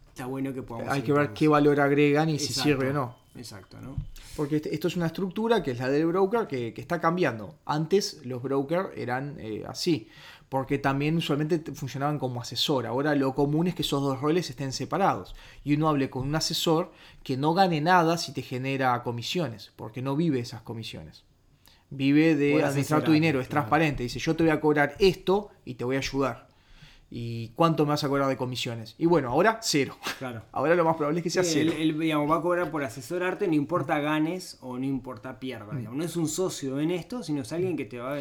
Está 0.08 0.24
bueno 0.24 0.54
que 0.54 0.62
podamos. 0.62 0.92
Hay 0.92 1.02
que 1.02 1.12
ver 1.12 1.34
qué 1.34 1.48
valor 1.48 1.80
agregan 1.80 2.30
y 2.30 2.38
si 2.38 2.54
sirve 2.54 2.90
o 2.90 2.92
no. 2.94 3.16
Exacto, 3.36 3.78
¿no? 3.82 3.96
Porque 4.36 4.56
este, 4.56 4.74
esto 4.74 4.88
es 4.88 4.96
una 4.96 5.06
estructura 5.06 5.62
que 5.62 5.72
es 5.72 5.78
la 5.78 5.88
del 5.88 6.06
broker 6.06 6.46
que, 6.46 6.74
está 6.76 7.00
cambiando. 7.00 7.58
Antes 7.64 8.20
los 8.24 8.42
brokers 8.42 8.90
eran 8.96 9.36
eh, 9.38 9.64
así, 9.66 10.08
porque 10.48 10.78
también 10.78 11.16
usualmente 11.16 11.72
funcionaban 11.72 12.18
como 12.18 12.40
asesor. 12.40 12.86
Ahora 12.86 13.14
lo 13.14 13.34
común 13.34 13.66
es 13.66 13.74
que 13.74 13.82
esos 13.82 14.02
dos 14.02 14.20
roles 14.20 14.48
estén 14.50 14.72
separados 14.72 15.34
y 15.64 15.74
uno 15.74 15.88
hable 15.88 16.10
con 16.10 16.26
un 16.26 16.34
asesor 16.34 16.92
que 17.22 17.36
no 17.36 17.54
gane 17.54 17.80
nada 17.80 18.18
si 18.18 18.32
te 18.32 18.42
genera 18.42 19.02
comisiones, 19.02 19.72
porque 19.76 20.02
no 20.02 20.14
vive 20.16 20.40
esas 20.40 20.62
comisiones. 20.62 21.24
Vive 21.88 22.34
de 22.34 22.62
administrar 22.64 23.04
tu 23.04 23.12
dinero, 23.12 23.40
es 23.40 23.48
transparente. 23.48 24.02
Dice, 24.02 24.18
yo 24.18 24.34
te 24.34 24.42
voy 24.42 24.50
a 24.50 24.60
cobrar 24.60 24.96
esto 24.98 25.50
y 25.64 25.74
te 25.74 25.84
voy 25.84 25.96
a 25.96 26.00
ayudar. 26.00 26.48
¿Y 27.08 27.48
cuánto 27.50 27.84
me 27.84 27.90
vas 27.90 28.02
a 28.02 28.08
cobrar 28.08 28.28
de 28.28 28.36
comisiones? 28.36 28.96
Y 28.98 29.06
bueno, 29.06 29.30
ahora 29.30 29.60
cero. 29.62 29.96
Claro. 30.16 30.42
Ahora 30.50 30.74
lo 30.74 30.82
más 30.82 30.96
probable 30.96 31.20
es 31.20 31.24
que 31.24 31.30
sea 31.30 31.44
cero. 31.44 31.72
Él, 31.76 31.98
digamos, 31.98 32.30
va 32.30 32.36
a 32.36 32.40
cobrar 32.40 32.70
por 32.70 32.82
asesorarte, 32.82 33.46
no 33.46 33.52
importa 33.52 33.98
ganes 34.00 34.56
o 34.62 34.78
no 34.78 34.84
importa 34.86 35.38
pierdas. 35.38 35.74
Mm. 35.74 35.94
No 35.94 36.02
es 36.02 36.16
un 36.16 36.26
socio 36.26 36.80
en 36.80 36.90
esto, 36.90 37.22
sino 37.22 37.42
es 37.42 37.52
alguien 37.52 37.76
que 37.76 37.84
te 37.84 37.98
va 37.98 38.16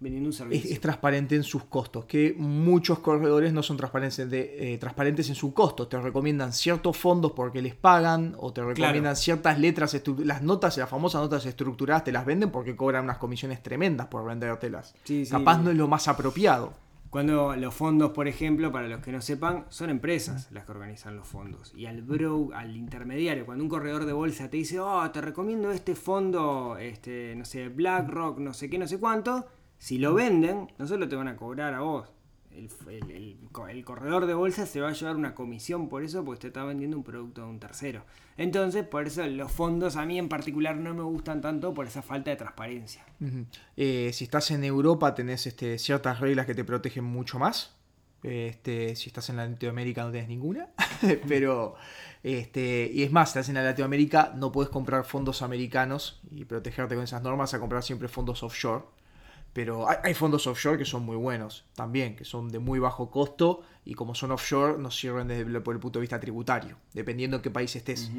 vendiendo 0.00 0.28
un 0.28 0.32
servicio. 0.32 0.68
Es, 0.68 0.80
transparente 0.80 1.36
en 1.36 1.44
sus 1.44 1.64
costos, 1.64 2.06
que 2.06 2.34
muchos 2.36 2.98
corredores 2.98 3.52
no 3.52 3.62
son 3.62 3.76
transparentes, 3.76 4.28
de, 4.28 4.74
eh, 4.74 4.78
transparentes 4.78 5.28
en 5.28 5.36
su 5.36 5.54
costo. 5.54 5.86
Te 5.86 6.00
recomiendan 6.00 6.52
ciertos 6.52 6.96
fondos 6.96 7.30
porque 7.30 7.62
les 7.62 7.76
pagan, 7.76 8.34
o 8.38 8.52
te 8.52 8.64
recomiendan 8.64 9.14
ciertas 9.14 9.60
letras, 9.60 9.96
las 10.24 10.42
notas, 10.42 10.76
las 10.76 10.90
famosas 10.90 11.22
notas 11.22 11.46
estructuradas, 11.46 12.02
te 12.02 12.10
las 12.10 12.26
venden 12.26 12.50
porque 12.50 12.74
cobran 12.74 13.04
unas 13.04 13.18
comisiones 13.18 13.62
tremendas 13.62 14.08
por 14.08 14.24
vendértelas. 14.24 14.94
Capaz 15.30 15.58
no 15.58 15.70
es 15.70 15.76
lo 15.76 15.86
más 15.86 16.08
apropiado. 16.08 16.89
Cuando 17.10 17.56
los 17.56 17.74
fondos, 17.74 18.12
por 18.12 18.28
ejemplo, 18.28 18.70
para 18.70 18.86
los 18.86 19.00
que 19.00 19.10
no 19.10 19.20
sepan, 19.20 19.66
son 19.68 19.90
empresas 19.90 20.48
las 20.52 20.64
que 20.64 20.70
organizan 20.70 21.16
los 21.16 21.26
fondos. 21.26 21.72
Y 21.74 21.86
al 21.86 22.02
bro, 22.02 22.50
al 22.54 22.76
intermediario, 22.76 23.44
cuando 23.44 23.64
un 23.64 23.70
corredor 23.70 24.04
de 24.04 24.12
bolsa 24.12 24.48
te 24.48 24.58
dice, 24.58 24.78
oh, 24.78 25.10
te 25.10 25.20
recomiendo 25.20 25.72
este 25.72 25.96
fondo, 25.96 26.76
este, 26.78 27.34
no 27.34 27.44
sé, 27.44 27.68
BlackRock, 27.68 28.38
no 28.38 28.54
sé 28.54 28.70
qué, 28.70 28.78
no 28.78 28.86
sé 28.86 29.00
cuánto, 29.00 29.48
si 29.76 29.98
lo 29.98 30.14
venden, 30.14 30.68
no 30.78 30.86
solo 30.86 31.08
te 31.08 31.16
van 31.16 31.26
a 31.26 31.36
cobrar 31.36 31.74
a 31.74 31.80
vos, 31.80 32.12
el, 32.88 33.84
corredor 33.84 34.26
de 34.26 34.34
bolsa 34.34 34.66
se 34.66 34.80
va 34.80 34.88
a 34.88 34.92
llevar 34.92 35.16
una 35.16 35.34
comisión 35.34 35.88
por 35.88 36.02
eso, 36.02 36.24
porque 36.24 36.42
te 36.42 36.46
está 36.48 36.64
vendiendo 36.64 36.96
un 36.96 37.04
producto 37.04 37.42
de 37.42 37.48
un 37.48 37.60
tercero. 37.60 38.04
Entonces, 38.36 38.84
por 38.84 39.06
eso 39.06 39.26
los 39.26 39.50
fondos 39.50 39.96
a 39.96 40.06
mí 40.06 40.18
en 40.18 40.28
particular 40.28 40.76
no 40.76 40.94
me 40.94 41.02
gustan 41.02 41.40
tanto 41.40 41.74
por 41.74 41.86
esa 41.86 42.02
falta 42.02 42.30
de 42.30 42.36
transparencia. 42.36 43.04
Eh, 43.76 44.10
si 44.12 44.24
estás 44.24 44.50
en 44.50 44.64
Europa 44.64 45.14
tenés 45.14 45.46
este, 45.46 45.78
ciertas 45.78 46.20
reglas 46.20 46.46
que 46.46 46.54
te 46.54 46.64
protegen 46.64 47.04
mucho 47.04 47.38
más. 47.38 47.76
Este, 48.22 48.96
si 48.96 49.08
estás 49.08 49.30
en 49.30 49.36
Latinoamérica 49.36 50.04
no 50.04 50.10
tenés 50.10 50.28
ninguna. 50.28 50.68
Pero, 51.28 51.74
este, 52.22 52.90
y 52.92 53.02
es 53.02 53.12
más, 53.12 53.32
si 53.32 53.38
estás 53.38 53.48
en 53.48 53.62
Latinoamérica 53.62 54.32
no 54.36 54.52
puedes 54.52 54.70
comprar 54.70 55.04
fondos 55.04 55.42
americanos 55.42 56.20
y 56.30 56.44
protegerte 56.44 56.94
con 56.94 57.04
esas 57.04 57.22
normas 57.22 57.54
a 57.54 57.60
comprar 57.60 57.82
siempre 57.82 58.08
fondos 58.08 58.42
offshore. 58.42 58.84
Pero 59.52 59.86
hay, 59.88 60.14
fondos 60.14 60.46
offshore 60.46 60.78
que 60.78 60.84
son 60.84 61.04
muy 61.04 61.16
buenos 61.16 61.64
también, 61.74 62.14
que 62.14 62.24
son 62.24 62.48
de 62.50 62.60
muy 62.60 62.78
bajo 62.78 63.10
costo 63.10 63.62
y 63.84 63.94
como 63.94 64.14
son 64.14 64.30
offshore 64.30 64.78
nos 64.78 64.96
sirven 64.98 65.26
desde 65.26 65.42
el, 65.42 65.62
por 65.62 65.74
el 65.74 65.80
punto 65.80 65.98
de 65.98 66.02
vista 66.02 66.20
tributario, 66.20 66.76
dependiendo 66.92 67.36
en 67.36 67.42
qué 67.42 67.50
país 67.50 67.74
estés. 67.74 68.10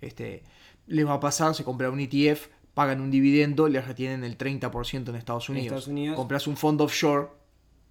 este, 0.00 0.44
les 0.86 1.04
va 1.06 1.14
a 1.14 1.20
pasar, 1.20 1.54
se 1.56 1.64
compra 1.64 1.90
un 1.90 1.98
ETF, 1.98 2.48
pagan 2.74 3.00
un 3.00 3.10
dividendo, 3.10 3.68
les 3.68 3.84
retienen 3.86 4.22
el 4.22 4.38
30% 4.38 5.08
en 5.08 5.16
Estados 5.16 5.48
Unidos. 5.48 5.66
Estados 5.66 5.88
Unidos. 5.88 6.16
Compras 6.16 6.46
un 6.46 6.56
fondo 6.56 6.84
offshore, 6.84 7.28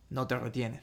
no 0.09 0.25
te 0.25 0.37
retienen. 0.39 0.81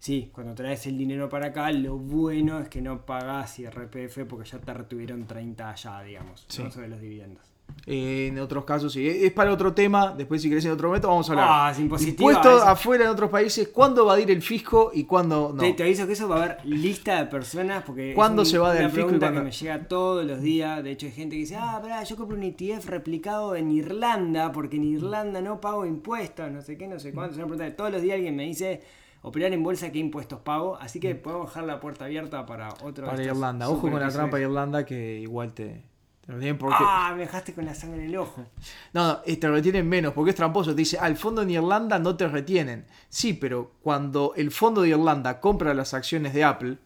Sí, 0.00 0.30
cuando 0.34 0.54
traes 0.54 0.86
el 0.86 0.98
dinero 0.98 1.28
para 1.28 1.46
acá, 1.46 1.70
lo 1.70 1.96
bueno 1.96 2.60
es 2.60 2.68
que 2.68 2.82
no 2.82 3.06
pagás 3.06 3.58
IRPF 3.58 4.24
porque 4.28 4.50
ya 4.50 4.58
te 4.58 4.74
retuvieron 4.74 5.26
30 5.26 5.70
allá, 5.70 6.02
digamos, 6.02 6.44
Sí. 6.48 6.62
no 6.62 6.70
sobre 6.70 6.88
los 6.88 7.00
dividendos. 7.00 7.53
Eh, 7.86 8.28
en 8.28 8.38
otros 8.38 8.64
casos 8.64 8.94
sí. 8.94 9.06
Es 9.06 9.30
para 9.32 9.52
otro 9.52 9.74
tema. 9.74 10.14
Después, 10.16 10.40
si 10.40 10.48
querés 10.48 10.64
en 10.64 10.70
otro 10.70 10.88
momento, 10.88 11.08
vamos 11.08 11.28
a 11.28 11.32
hablar. 11.32 11.48
Ah, 11.50 11.70
es 11.70 11.78
impositiva 11.80 12.32
Impuestos 12.32 12.62
afuera 12.62 13.04
en 13.04 13.10
otros 13.10 13.28
países. 13.30 13.68
¿Cuándo 13.68 14.02
evadir 14.04 14.30
el 14.30 14.40
fisco 14.40 14.90
y 14.94 15.04
cuándo 15.04 15.52
no? 15.54 15.60
Te, 15.62 15.74
te 15.74 15.82
aviso 15.82 16.06
que 16.06 16.14
eso 16.14 16.26
va 16.26 16.36
a 16.36 16.44
haber 16.44 16.64
lista 16.64 17.18
de 17.18 17.26
personas 17.26 17.82
porque 17.84 18.14
¿Cuándo 18.14 18.40
un- 18.40 18.46
se 18.46 18.56
va 18.56 18.72
del 18.72 18.84
fisco 18.86 19.00
y 19.00 19.02
pregunta 19.02 19.26
cuándo? 19.26 19.40
que 19.40 19.44
me 19.44 19.50
llega 19.52 19.86
todos 19.86 20.24
los 20.24 20.40
días. 20.40 20.82
De 20.82 20.92
hecho, 20.92 21.04
hay 21.06 21.12
gente 21.12 21.36
que 21.36 21.40
dice, 21.40 21.56
ah, 21.56 21.78
pará, 21.82 22.02
yo 22.04 22.16
compro 22.16 22.36
un 22.38 22.42
ETF 22.44 22.86
replicado 22.88 23.54
en 23.54 23.70
Irlanda 23.70 24.50
porque 24.50 24.76
en 24.76 24.84
Irlanda 24.84 25.42
no 25.42 25.60
pago 25.60 25.84
impuestos, 25.84 26.50
no 26.50 26.62
sé 26.62 26.78
qué, 26.78 26.86
no 26.88 26.98
sé 26.98 27.12
cuánto. 27.12 27.32
Es 27.32 27.36
una 27.36 27.46
pregunta 27.46 27.66
que 27.66 27.72
todos 27.76 27.90
los 27.92 28.00
días 28.00 28.14
alguien 28.14 28.34
me 28.34 28.44
dice, 28.44 28.80
operar 29.20 29.52
en 29.52 29.62
bolsa, 29.62 29.92
¿qué 29.92 29.98
impuestos 29.98 30.40
pago? 30.40 30.76
Así 30.80 31.00
que 31.00 31.14
podemos 31.16 31.48
dejar 31.48 31.64
la 31.64 31.80
puerta 31.80 32.06
abierta 32.06 32.46
para 32.46 32.70
otro 32.82 33.04
Para 33.04 33.22
Irlanda. 33.22 33.68
Ojo 33.68 33.90
con 33.90 34.00
la 34.00 34.08
trampa 34.08 34.38
de 34.38 34.44
Irlanda 34.44 34.86
que 34.86 35.20
igual 35.20 35.52
te, 35.52 35.82
te 36.24 36.32
lo 36.32 36.38
tienen 36.38 36.56
porque... 36.56 36.76
Ah, 36.80 37.12
me 37.14 37.22
dejaste 37.22 37.52
con 37.52 37.66
la 37.66 37.74
sangre 37.74 38.02
en 38.02 38.10
el 38.10 38.16
ojo. 38.16 38.46
No, 38.92 39.06
no, 39.08 39.20
te 39.20 39.48
retienen 39.48 39.88
menos 39.88 40.14
porque 40.14 40.30
es 40.30 40.36
tramposo. 40.36 40.70
Te 40.70 40.76
dice, 40.76 40.98
al 40.98 41.16
fondo 41.16 41.42
en 41.42 41.50
Irlanda 41.50 41.98
no 41.98 42.16
te 42.16 42.26
retienen. 42.28 42.86
Sí, 43.08 43.34
pero 43.34 43.72
cuando 43.82 44.32
el 44.36 44.50
fondo 44.50 44.82
de 44.82 44.90
Irlanda 44.90 45.40
compra 45.40 45.74
las 45.74 45.92
acciones 45.92 46.32
de 46.32 46.44
Apple 46.44 46.78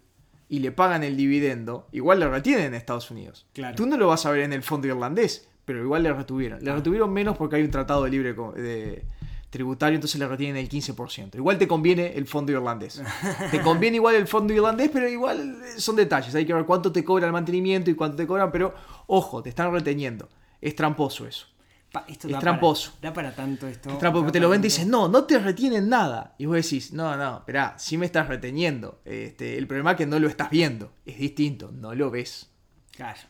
y 0.48 0.58
le 0.58 0.72
pagan 0.72 1.04
el 1.04 1.16
dividendo, 1.16 1.86
igual 1.92 2.20
le 2.20 2.28
retienen 2.28 2.66
en 2.66 2.74
Estados 2.74 3.10
Unidos. 3.10 3.46
Claro. 3.52 3.76
Tú 3.76 3.86
no 3.86 3.96
lo 3.96 4.08
vas 4.08 4.26
a 4.26 4.30
ver 4.30 4.40
en 4.40 4.52
el 4.52 4.62
fondo 4.62 4.88
irlandés, 4.88 5.48
pero 5.64 5.82
igual 5.82 6.02
le 6.02 6.12
retuvieron. 6.12 6.64
Le 6.64 6.74
retuvieron 6.74 7.12
menos 7.12 7.36
porque 7.36 7.56
hay 7.56 7.62
un 7.62 7.70
tratado 7.70 8.04
de 8.04 8.10
libre 8.10 8.32
de 8.32 9.04
tributario, 9.50 9.96
entonces 9.96 10.18
le 10.18 10.28
retienen 10.28 10.56
el 10.56 10.68
15%. 10.68 11.36
Igual 11.36 11.58
te 11.58 11.66
conviene 11.66 12.12
el 12.14 12.26
fondo 12.26 12.52
irlandés. 12.52 13.02
te 13.50 13.60
conviene 13.60 13.96
igual 13.96 14.14
el 14.14 14.26
fondo 14.26 14.52
irlandés, 14.52 14.90
pero 14.92 15.08
igual 15.08 15.58
son 15.76 15.96
detalles. 15.96 16.34
Hay 16.34 16.46
que 16.46 16.54
ver 16.54 16.64
cuánto 16.64 16.92
te 16.92 17.04
cobra 17.04 17.26
el 17.26 17.32
mantenimiento 17.32 17.90
y 17.90 17.94
cuánto 17.94 18.16
te 18.16 18.26
cobran, 18.26 18.52
pero 18.52 18.74
ojo, 19.06 19.42
te 19.42 19.48
están 19.48 19.72
reteniendo. 19.72 20.28
Es 20.60 20.74
tramposo 20.74 21.26
eso. 21.26 21.46
Pa, 21.92 22.04
esto 22.06 22.26
Es 22.28 22.34
da 22.34 22.40
tramposo. 22.40 22.92
Para, 23.00 23.08
da 23.08 23.14
para 23.14 23.34
tanto 23.34 23.66
esto. 23.66 23.88
Es 23.90 23.98
tramposo, 23.98 24.24
porque 24.24 24.32
te 24.32 24.40
lo 24.40 24.50
ven 24.50 24.60
y 24.60 24.64
dicen, 24.64 24.90
no, 24.90 25.08
no 25.08 25.24
te 25.24 25.38
retienen 25.38 25.88
nada. 25.88 26.34
Y 26.36 26.44
vos 26.44 26.56
decís, 26.56 26.92
no, 26.92 27.16
no, 27.16 27.38
esperá, 27.38 27.74
sí 27.78 27.96
me 27.96 28.04
estás 28.04 28.28
reteniendo. 28.28 29.00
Este, 29.06 29.56
el 29.56 29.66
problema 29.66 29.92
es 29.92 29.96
que 29.96 30.06
no 30.06 30.18
lo 30.18 30.28
estás 30.28 30.50
viendo. 30.50 30.92
Es 31.06 31.18
distinto, 31.18 31.70
no 31.72 31.94
lo 31.94 32.10
ves. 32.10 32.50
Claro. 32.94 33.20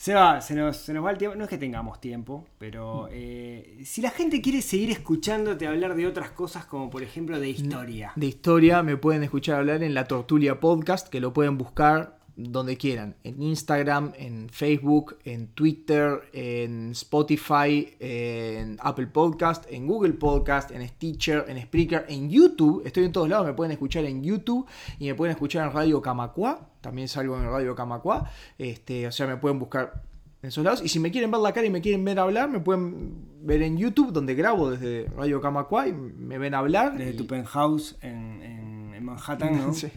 Se 0.00 0.14
va, 0.14 0.40
se 0.40 0.54
nos, 0.54 0.78
se 0.78 0.94
nos 0.94 1.04
va 1.04 1.10
el 1.10 1.18
tiempo. 1.18 1.36
No 1.36 1.44
es 1.44 1.50
que 1.50 1.58
tengamos 1.58 2.00
tiempo, 2.00 2.46
pero 2.56 3.10
eh, 3.12 3.82
si 3.84 4.00
la 4.00 4.08
gente 4.08 4.40
quiere 4.40 4.62
seguir 4.62 4.90
escuchándote 4.90 5.66
hablar 5.66 5.94
de 5.94 6.06
otras 6.06 6.30
cosas, 6.30 6.64
como 6.64 6.88
por 6.88 7.02
ejemplo 7.02 7.38
de 7.38 7.50
historia. 7.50 8.12
De 8.16 8.24
historia 8.24 8.82
me 8.82 8.96
pueden 8.96 9.24
escuchar 9.24 9.56
hablar 9.56 9.82
en 9.82 9.92
La 9.92 10.06
Tortulia 10.06 10.58
Podcast, 10.58 11.08
que 11.08 11.20
lo 11.20 11.34
pueden 11.34 11.58
buscar 11.58 12.18
donde 12.48 12.76
quieran. 12.76 13.14
En 13.24 13.42
Instagram, 13.42 14.12
en 14.18 14.48
Facebook, 14.48 15.16
en 15.24 15.48
Twitter, 15.48 16.20
en 16.32 16.90
Spotify, 16.92 17.94
en 18.00 18.76
Apple 18.80 19.06
Podcast, 19.08 19.64
en 19.70 19.86
Google 19.86 20.14
Podcast, 20.14 20.70
en 20.70 20.86
Stitcher, 20.88 21.44
en 21.48 21.60
Spreaker, 21.62 22.06
en 22.08 22.30
YouTube. 22.30 22.82
Estoy 22.86 23.04
en 23.04 23.12
todos 23.12 23.28
lados, 23.28 23.46
me 23.46 23.52
pueden 23.52 23.72
escuchar 23.72 24.04
en 24.04 24.22
YouTube 24.22 24.66
y 24.98 25.06
me 25.06 25.14
pueden 25.14 25.32
escuchar 25.32 25.66
en 25.68 25.72
Radio 25.74 26.00
Camacua. 26.02 26.68
También 26.80 27.08
salgo 27.08 27.36
en 27.36 27.44
Radio 27.44 27.74
Camacua. 27.74 28.30
Este, 28.58 29.06
o 29.06 29.12
sea, 29.12 29.26
me 29.26 29.36
pueden 29.36 29.58
buscar 29.58 30.02
en 30.42 30.48
esos 30.48 30.64
lados. 30.64 30.82
Y 30.82 30.88
si 30.88 30.98
me 30.98 31.10
quieren 31.10 31.30
ver 31.30 31.40
la 31.40 31.52
cara 31.52 31.66
y 31.66 31.70
me 31.70 31.80
quieren 31.82 32.04
ver 32.04 32.18
hablar, 32.18 32.48
me 32.48 32.60
pueden 32.60 33.28
ver 33.42 33.60
en 33.62 33.76
YouTube, 33.76 34.12
donde 34.12 34.34
grabo 34.34 34.70
desde 34.70 35.06
Radio 35.16 35.40
Camacua 35.40 35.88
y 35.88 35.92
me 35.92 36.38
ven 36.38 36.54
hablar. 36.54 36.96
Desde 36.96 37.12
y- 37.12 37.16
tu 37.16 37.26
penthouse 37.26 37.96
en, 38.00 38.42
en- 38.42 38.94
en 38.94 39.04
Manhattan, 39.04 39.56
¿no? 39.56 39.72
Sí. 39.74 39.88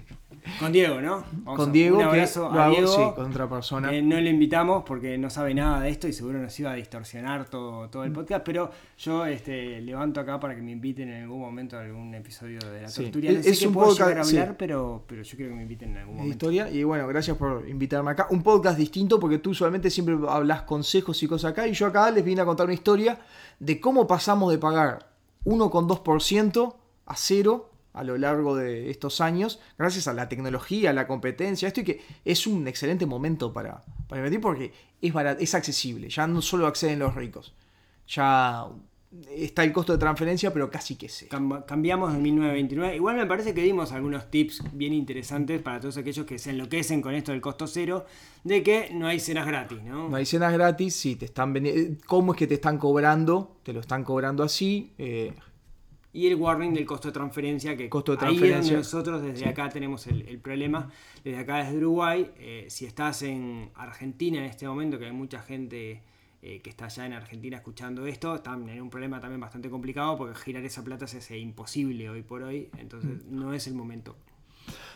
Con 0.59 0.71
Diego, 0.71 0.99
¿no? 1.01 1.23
Vamos 1.31 1.57
Con 1.59 1.69
a- 1.69 1.71
Diego, 1.71 1.97
Un 1.97 2.03
abrazo 2.03 2.51
a 2.51 2.69
Diego. 2.69 2.87
sí, 2.87 3.01
con 3.15 3.31
otra 3.31 3.49
persona. 3.49 3.93
Eh, 3.93 4.01
no 4.01 4.19
le 4.19 4.29
invitamos 4.29 4.83
porque 4.85 5.17
no 5.17 5.29
sabe 5.29 5.53
nada 5.53 5.79
de 5.81 5.89
esto 5.89 6.07
y 6.07 6.13
seguro 6.13 6.39
nos 6.39 6.59
iba 6.59 6.71
a 6.71 6.75
distorsionar 6.75 7.45
todo, 7.49 7.89
todo 7.89 8.03
el 8.03 8.11
Mm. 8.11 8.13
podcast, 8.13 8.45
pero 8.45 8.69
yo 8.97 9.25
este, 9.25 9.81
levanto 9.81 10.19
acá 10.19 10.39
para 10.39 10.55
que 10.55 10.61
me 10.61 10.71
inviten 10.71 11.09
en 11.09 11.23
algún 11.23 11.39
momento 11.39 11.77
a 11.77 11.81
algún 11.81 12.13
episodio 12.13 12.59
de 12.59 12.81
la 12.81 12.89
Sí. 12.89 13.03
torturia. 13.03 13.31
No 13.31 13.39
Es- 13.39 13.45
sé 13.45 13.51
es 13.51 13.59
qué 13.59 13.67
un 13.67 13.73
puedo 13.73 13.87
podcast, 13.87 14.09
llegar 14.09 14.21
a 14.21 14.25
sí. 14.25 14.37
hablar, 14.37 14.57
pero, 14.57 15.03
pero 15.07 15.21
yo 15.23 15.35
quiero 15.37 15.51
que 15.51 15.55
me 15.55 15.63
inviten 15.63 15.91
en 15.91 15.97
algún 15.97 16.15
momento. 16.17 16.33
historia. 16.33 16.69
Y 16.69 16.83
bueno, 16.83 17.07
gracias 17.07 17.37
por 17.37 17.67
invitarme 17.67 18.11
acá. 18.11 18.27
Un 18.29 18.43
podcast 18.43 18.77
distinto 18.77 19.19
porque 19.19 19.37
tú 19.39 19.51
usualmente 19.51 19.89
siempre 19.89 20.17
hablas 20.27 20.63
consejos 20.63 21.21
y 21.23 21.27
cosas 21.27 21.51
acá. 21.51 21.67
Y 21.67 21.73
yo 21.73 21.87
acá 21.87 22.11
les 22.11 22.23
vine 22.23 22.41
a 22.41 22.45
contar 22.45 22.65
una 22.65 22.73
historia 22.73 23.17
de 23.59 23.79
cómo 23.79 24.05
pasamos 24.07 24.51
de 24.51 24.57
pagar 24.57 25.07
1,2% 25.45 26.75
a 27.05 27.15
cero 27.15 27.69
a 27.93 28.03
lo 28.03 28.17
largo 28.17 28.55
de 28.55 28.89
estos 28.89 29.21
años, 29.21 29.59
gracias 29.77 30.07
a 30.07 30.13
la 30.13 30.27
tecnología, 30.27 30.89
a 30.89 30.93
la 30.93 31.07
competencia, 31.07 31.67
esto 31.67 31.81
y 31.81 31.83
que 31.83 32.01
es 32.25 32.47
un 32.47 32.67
excelente 32.67 33.05
momento 33.05 33.53
para, 33.53 33.83
para 34.07 34.19
invertir 34.19 34.41
porque 34.41 34.71
es, 35.01 35.13
barat- 35.13 35.37
es 35.39 35.53
accesible, 35.55 36.09
ya 36.09 36.25
no 36.27 36.41
solo 36.41 36.65
acceden 36.67 36.99
los 36.99 37.13
ricos, 37.15 37.53
ya 38.07 38.65
está 39.37 39.63
el 39.63 39.71
costo 39.71 39.93
de 39.93 39.99
transferencia, 39.99 40.51
pero 40.51 40.71
casi 40.71 40.95
que 40.95 41.07
sé. 41.07 41.29
Cam- 41.29 41.63
cambiamos 41.67 42.11
en 42.15 42.21
1929. 42.23 42.95
Igual 42.95 43.15
me 43.15 43.27
parece 43.27 43.53
que 43.53 43.61
dimos 43.61 43.91
algunos 43.91 44.31
tips 44.31 44.63
bien 44.73 44.91
interesantes 44.91 45.61
para 45.61 45.79
todos 45.79 45.97
aquellos 45.97 46.25
que 46.25 46.39
se 46.39 46.49
enloquecen 46.49 46.99
con 46.99 47.13
esto 47.13 47.31
del 47.31 47.39
costo 47.39 47.67
cero, 47.67 48.07
de 48.43 48.63
que 48.63 48.89
no 48.91 49.05
hay 49.05 49.19
cenas 49.19 49.45
gratis, 49.45 49.83
¿no? 49.83 50.09
No 50.09 50.15
hay 50.15 50.25
cenas 50.25 50.51
gratis, 50.51 50.95
sí, 50.95 51.15
te 51.15 51.25
están 51.25 51.53
vendi- 51.53 51.99
¿Cómo 52.07 52.33
es 52.33 52.39
que 52.39 52.47
te 52.47 52.55
están 52.55 52.79
cobrando? 52.79 53.57
Te 53.61 53.71
lo 53.71 53.81
están 53.81 54.03
cobrando 54.03 54.41
así. 54.43 54.93
eh, 54.97 55.31
Y 56.14 56.28
el 56.28 56.36
warning 56.36 56.74
del 56.76 56.86
costo 56.86 57.07
de 57.07 57.11
transferencia, 57.14 57.76
que 57.76 57.89
Costo 57.89 58.16
de 58.16 58.24
ahí 58.26 58.34
es 58.36 58.39
transferencia. 58.39 58.74
donde 58.74 58.78
nosotros 58.78 59.22
desde 59.24 59.47
acá 59.47 59.70
tenemos 59.70 60.05
el, 60.07 60.22
el 60.28 60.38
problema. 60.39 60.89
Desde 61.24 61.39
acá, 61.39 61.64
desde 61.64 61.78
Uruguay, 61.78 62.30
eh, 62.38 62.68
si 62.70 62.86
estás 62.86 63.24
en 63.24 63.72
Argentina 63.74 64.38
en 64.38 64.45
este 64.45 64.68
momento, 64.68 64.99
que 64.99 65.05
hay 65.05 65.11
mucha 65.11 65.41
gente 65.41 66.03
eh, 66.43 66.59
que 66.61 66.70
está 66.70 66.86
allá 66.86 67.05
en 67.07 67.14
Argentina 67.14 67.57
escuchando 67.57 68.05
esto, 68.05 68.36
están 68.36 68.68
en 68.70 68.82
un 68.82 68.89
problema 68.89 69.20
también 69.20 69.39
bastante 69.41 69.70
complicado 69.70 70.18
porque 70.18 70.36
girar 70.36 70.64
esa 70.64 70.84
plata 70.84 71.07
se 71.07 71.18
hace 71.18 71.38
imposible 71.38 72.09
hoy 72.09 72.22
por 72.22 72.43
hoy, 72.43 72.70
entonces 72.78 73.24
Mm. 73.26 73.36
no 73.39 73.53
es 73.53 73.66
el 73.68 73.74
momento. 73.74 74.16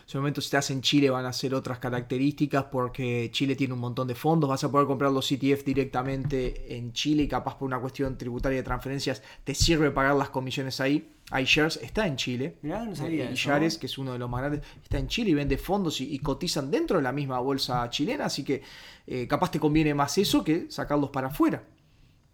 Ese 0.08 0.16
momento, 0.16 0.40
si 0.40 0.46
estás 0.46 0.70
en 0.70 0.80
Chile, 0.80 1.10
van 1.10 1.26
a 1.26 1.34
ser 1.34 1.54
otras 1.54 1.78
características 1.80 2.64
porque 2.72 3.28
Chile 3.30 3.54
tiene 3.54 3.74
un 3.74 3.80
montón 3.80 4.08
de 4.08 4.14
fondos. 4.14 4.48
Vas 4.48 4.64
a 4.64 4.70
poder 4.70 4.86
comprar 4.86 5.12
los 5.12 5.30
ETF 5.30 5.62
directamente 5.66 6.74
en 6.74 6.94
Chile 6.94 7.24
y, 7.24 7.28
capaz 7.28 7.58
por 7.58 7.66
una 7.66 7.78
cuestión 7.78 8.16
tributaria 8.16 8.56
de 8.56 8.62
transferencias, 8.62 9.22
te 9.44 9.54
sirve 9.54 9.90
pagar 9.90 10.16
las 10.16 10.30
comisiones 10.30 10.80
ahí. 10.80 11.10
iShares 11.38 11.78
está 11.82 12.06
en 12.06 12.16
Chile. 12.16 12.56
Mirá, 12.62 12.86
no 12.86 12.96
sabía 12.96 13.28
Eh, 13.28 13.34
iShares, 13.34 13.76
que 13.76 13.84
es 13.84 13.98
uno 13.98 14.14
de 14.14 14.18
los 14.18 14.30
más 14.30 14.40
grandes, 14.40 14.62
está 14.82 14.98
en 14.98 15.08
Chile 15.08 15.32
y 15.32 15.34
vende 15.34 15.58
fondos 15.58 16.00
y, 16.00 16.14
y 16.14 16.20
cotizan 16.20 16.70
dentro 16.70 16.96
de 16.96 17.02
la 17.02 17.12
misma 17.12 17.38
bolsa 17.40 17.90
chilena. 17.90 18.24
Así 18.24 18.42
que 18.44 18.62
eh, 19.06 19.26
capaz 19.28 19.50
te 19.50 19.60
conviene 19.60 19.92
más 19.92 20.16
eso 20.16 20.42
que 20.42 20.70
sacarlos 20.70 21.10
para 21.10 21.26
afuera. 21.26 21.62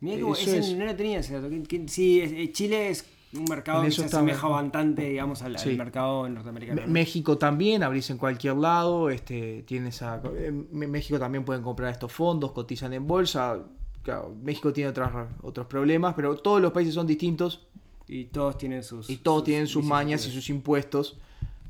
Ese 0.00 0.58
es. 0.58 0.74
no 0.74 0.84
lo 0.84 0.94
tenía 0.94 1.18
ese 1.18 1.40
dato. 1.40 1.48
sí, 1.88 2.20
eh, 2.20 2.52
Chile 2.52 2.90
es 2.90 3.04
un 3.36 3.44
mercado 3.44 3.82
que 3.82 3.90
se 3.90 4.04
asemeja 4.04 4.48
bastante, 4.48 5.02
digamos, 5.08 5.42
al, 5.42 5.56
mercado 5.76 6.28
norteamericano. 6.28 6.80
Me- 6.80 6.86
¿no? 6.86 6.92
México 6.92 7.36
también, 7.38 7.82
abrís 7.82 8.08
en 8.10 8.18
cualquier 8.18 8.54
lado, 8.56 9.10
este, 9.10 9.62
tienes 9.66 10.02
a- 10.02 10.22
en 10.38 10.68
México 10.70 11.18
también 11.18 11.44
pueden 11.44 11.62
comprar 11.62 11.90
estos 11.92 12.12
fondos, 12.12 12.52
cotizan 12.52 12.92
en 12.92 13.06
bolsa. 13.06 13.58
Claro, 14.02 14.34
México 14.42 14.72
tiene 14.72 14.90
otras, 14.90 15.10
otros 15.42 15.66
problemas, 15.66 16.14
pero 16.14 16.36
todos 16.36 16.60
los 16.60 16.72
países 16.72 16.94
son 16.94 17.06
distintos 17.06 17.66
Y 18.06 18.26
todos 18.26 18.58
tienen 18.58 18.82
sus. 18.82 19.08
y 19.08 19.16
todos 19.16 19.44
tienen 19.44 19.66
sus 19.66 19.84
mañas 19.84 20.26
y 20.26 20.30
sus 20.30 20.50
impuestos. 20.50 21.16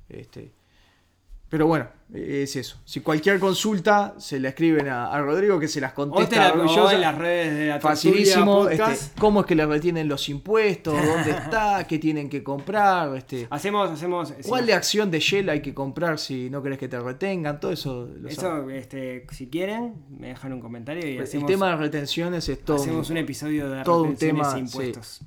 Este, 0.08 0.52
pero 1.54 1.68
bueno, 1.68 1.86
es 2.12 2.56
eso. 2.56 2.80
Si 2.84 2.98
cualquier 2.98 3.38
consulta 3.38 4.16
se 4.18 4.40
la 4.40 4.48
escriben 4.48 4.88
a, 4.88 5.06
a 5.12 5.22
Rodrigo 5.22 5.60
que 5.60 5.68
se 5.68 5.80
las 5.80 5.92
O, 5.92 6.10
contesta 6.10 6.52
la, 6.52 6.64
o 6.64 6.90
en 6.90 7.00
las 7.00 7.16
redes 7.16 7.56
de 7.56 7.66
la 7.68 7.78
Facilísimo, 7.78 8.68
este, 8.68 9.12
cómo 9.20 9.42
es 9.42 9.46
que 9.46 9.54
le 9.54 9.64
retienen 9.64 10.08
los 10.08 10.28
impuestos, 10.28 10.94
dónde 10.94 11.30
está, 11.44 11.86
qué 11.86 12.00
tienen 12.00 12.28
que 12.28 12.42
comprar, 12.42 13.14
este, 13.14 13.46
Hacemos, 13.50 13.88
hacemos. 13.88 14.34
¿Cuál 14.48 14.66
de 14.66 14.74
acción 14.74 15.12
de 15.12 15.20
Shell 15.20 15.48
hay 15.48 15.62
que 15.62 15.72
comprar 15.72 16.18
si 16.18 16.50
no 16.50 16.60
querés 16.60 16.80
que 16.80 16.88
te 16.88 16.98
retengan? 16.98 17.60
Todo 17.60 17.70
eso 17.70 18.08
lo 18.20 18.28
sabe. 18.32 18.32
Eso, 18.32 18.70
este, 18.70 19.24
si 19.30 19.46
quieren, 19.46 19.94
me 20.10 20.30
dejan 20.30 20.54
un 20.54 20.60
comentario 20.60 21.08
y 21.08 21.18
El 21.18 21.22
hacemos, 21.22 21.46
tema 21.46 21.70
de 21.70 21.76
retenciones 21.76 22.48
es 22.48 22.64
todo, 22.64 22.78
hacemos 22.78 23.10
un 23.10 23.18
episodio 23.18 23.70
de 23.70 23.84
todo 23.84 24.02
un 24.02 24.16
tema, 24.16 24.56
e 24.56 24.58
impuestos. 24.58 25.20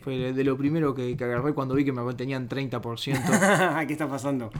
fue 0.00 0.32
de 0.32 0.42
lo 0.42 0.56
primero 0.56 0.94
que, 0.94 1.18
que 1.18 1.24
agarré 1.24 1.52
cuando 1.52 1.74
vi 1.74 1.84
que 1.84 1.92
me 1.92 2.02
retenían 2.02 2.48
30%. 2.48 3.86
¿Qué 3.86 3.92
está 3.92 4.08
pasando? 4.08 4.50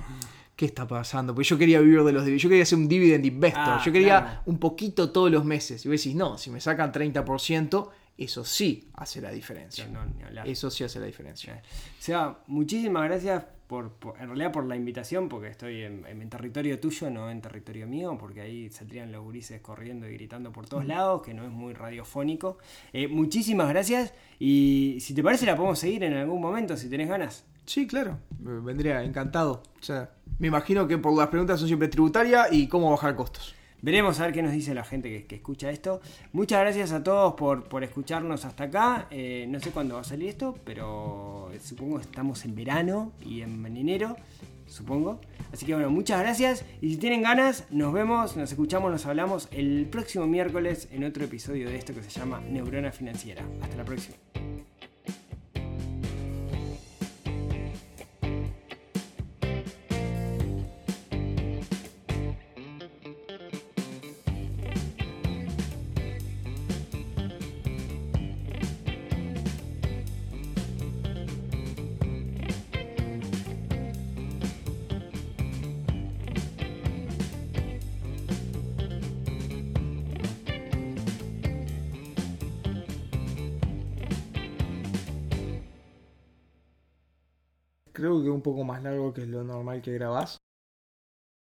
¿Qué 0.61 0.67
está 0.67 0.87
pasando? 0.87 1.35
Porque 1.35 1.49
yo 1.49 1.57
quería 1.57 1.81
vivir 1.81 2.03
de 2.05 2.13
los 2.13 2.23
dividendos. 2.23 2.43
Yo 2.43 2.49
quería 2.51 2.67
ser 2.67 2.77
un 2.77 2.87
dividend 2.87 3.25
investor. 3.25 3.63
Ah, 3.65 3.83
yo 3.83 3.91
quería 3.91 4.21
claro. 4.21 4.41
un 4.45 4.59
poquito 4.59 5.11
todos 5.11 5.31
los 5.31 5.43
meses. 5.43 5.87
Y 5.87 5.89
vos 5.89 5.97
decís, 5.97 6.15
no, 6.15 6.37
si 6.37 6.51
me 6.51 6.61
sacan 6.61 6.93
30%, 6.93 7.89
eso 8.19 8.45
sí 8.45 8.91
hace 8.93 9.23
la 9.23 9.31
diferencia. 9.31 9.89
No. 9.89 10.01
Eso 10.45 10.69
sí 10.71 10.85
hace 10.85 11.01
la 11.01 11.07
diferencia. 11.07 11.63
Seba, 11.99 12.43
muchísimas 12.47 13.05
gracias 13.05 13.43
por, 13.67 13.93
por- 13.93 14.21
en 14.21 14.27
realidad 14.27 14.53
por 14.53 14.67
la 14.67 14.77
invitación, 14.77 15.31
porque 15.31 15.49
estoy 15.49 15.81
en, 15.81 16.05
en 16.05 16.29
territorio 16.29 16.79
tuyo, 16.79 17.09
no 17.09 17.31
en 17.31 17.41
territorio 17.41 17.87
mío, 17.87 18.19
porque 18.21 18.43
ahí 18.43 18.69
saldrían 18.69 19.11
los 19.13 19.23
gurises 19.25 19.63
corriendo 19.63 20.07
y 20.11 20.13
gritando 20.13 20.53
por 20.53 20.69
todos 20.69 20.85
lados, 20.85 21.23
que 21.23 21.33
no 21.33 21.43
es 21.47 21.51
muy 21.51 21.73
radiofónico. 21.73 22.59
Eh, 22.93 23.09
muchísimas 23.09 23.71
gracias 23.71 24.13
y 24.39 24.99
si 25.01 25.15
te 25.15 25.23
parece 25.23 25.47
la 25.47 25.57
podemos 25.57 25.79
seguir 25.79 26.05
en 26.05 26.13
algún 26.13 26.43
momento, 26.43 26.77
si 26.77 26.91
tenés 26.91 27.09
ganas. 27.09 27.47
Sí, 27.71 27.87
claro, 27.87 28.19
vendría 28.41 29.05
encantado. 29.05 29.63
O 29.79 29.83
sea, 29.85 30.11
me 30.41 30.49
imagino 30.49 30.89
que 30.89 30.99
por 30.99 31.17
las 31.17 31.29
preguntas 31.29 31.61
son 31.61 31.69
siempre 31.69 31.87
tributarias 31.87 32.49
y 32.51 32.67
cómo 32.67 32.91
bajar 32.91 33.15
costos. 33.15 33.55
Veremos 33.81 34.19
a 34.19 34.25
ver 34.25 34.35
qué 34.35 34.43
nos 34.43 34.51
dice 34.51 34.75
la 34.75 34.83
gente 34.83 35.25
que, 35.25 35.37
escucha 35.37 35.71
esto. 35.71 36.01
Muchas 36.33 36.63
gracias 36.63 36.91
a 36.91 37.05
todos 37.05 37.35
por, 37.35 37.63
por 37.69 37.85
escucharnos 37.85 38.45
hasta 38.45 38.65
acá. 38.65 39.07
Eh, 39.13 39.47
no 39.49 39.61
sé 39.61 39.71
cuándo 39.71 39.95
va 39.95 40.01
a 40.01 40.05
salir 40.05 40.31
esto, 40.31 40.59
pero 40.65 41.49
supongo 41.63 41.99
que 41.99 42.03
estamos 42.03 42.45
en 42.45 42.57
verano 42.57 43.13
y 43.25 43.43
en 43.43 43.65
enero, 43.77 44.17
supongo. 44.67 45.21
Así 45.53 45.65
que 45.65 45.75
bueno, 45.75 45.91
muchas 45.91 46.19
gracias. 46.19 46.65
Y 46.81 46.91
si 46.91 46.97
tienen 46.97 47.23
ganas, 47.23 47.67
nos 47.71 47.93
vemos, 47.93 48.37
nos 48.37 48.51
escuchamos, 48.51 48.91
nos 48.91 49.07
hablamos 49.07 49.47
el 49.53 49.87
próximo 49.89 50.27
miércoles 50.27 50.89
en 50.91 51.05
otro 51.05 51.23
episodio 51.23 51.69
de 51.69 51.77
esto 51.77 51.95
que 51.95 52.03
se 52.03 52.11
llama 52.11 52.41
Neurona 52.41 52.91
Financiera. 52.91 53.45
Hasta 53.63 53.77
la 53.77 53.85
próxima. 53.85 54.17
Un 88.41 88.43
poco 88.43 88.65
más 88.65 88.83
largo 88.83 89.13
que 89.13 89.27
lo 89.27 89.45
normal 89.45 89.83
que 89.83 89.93
grabás. 89.93 90.41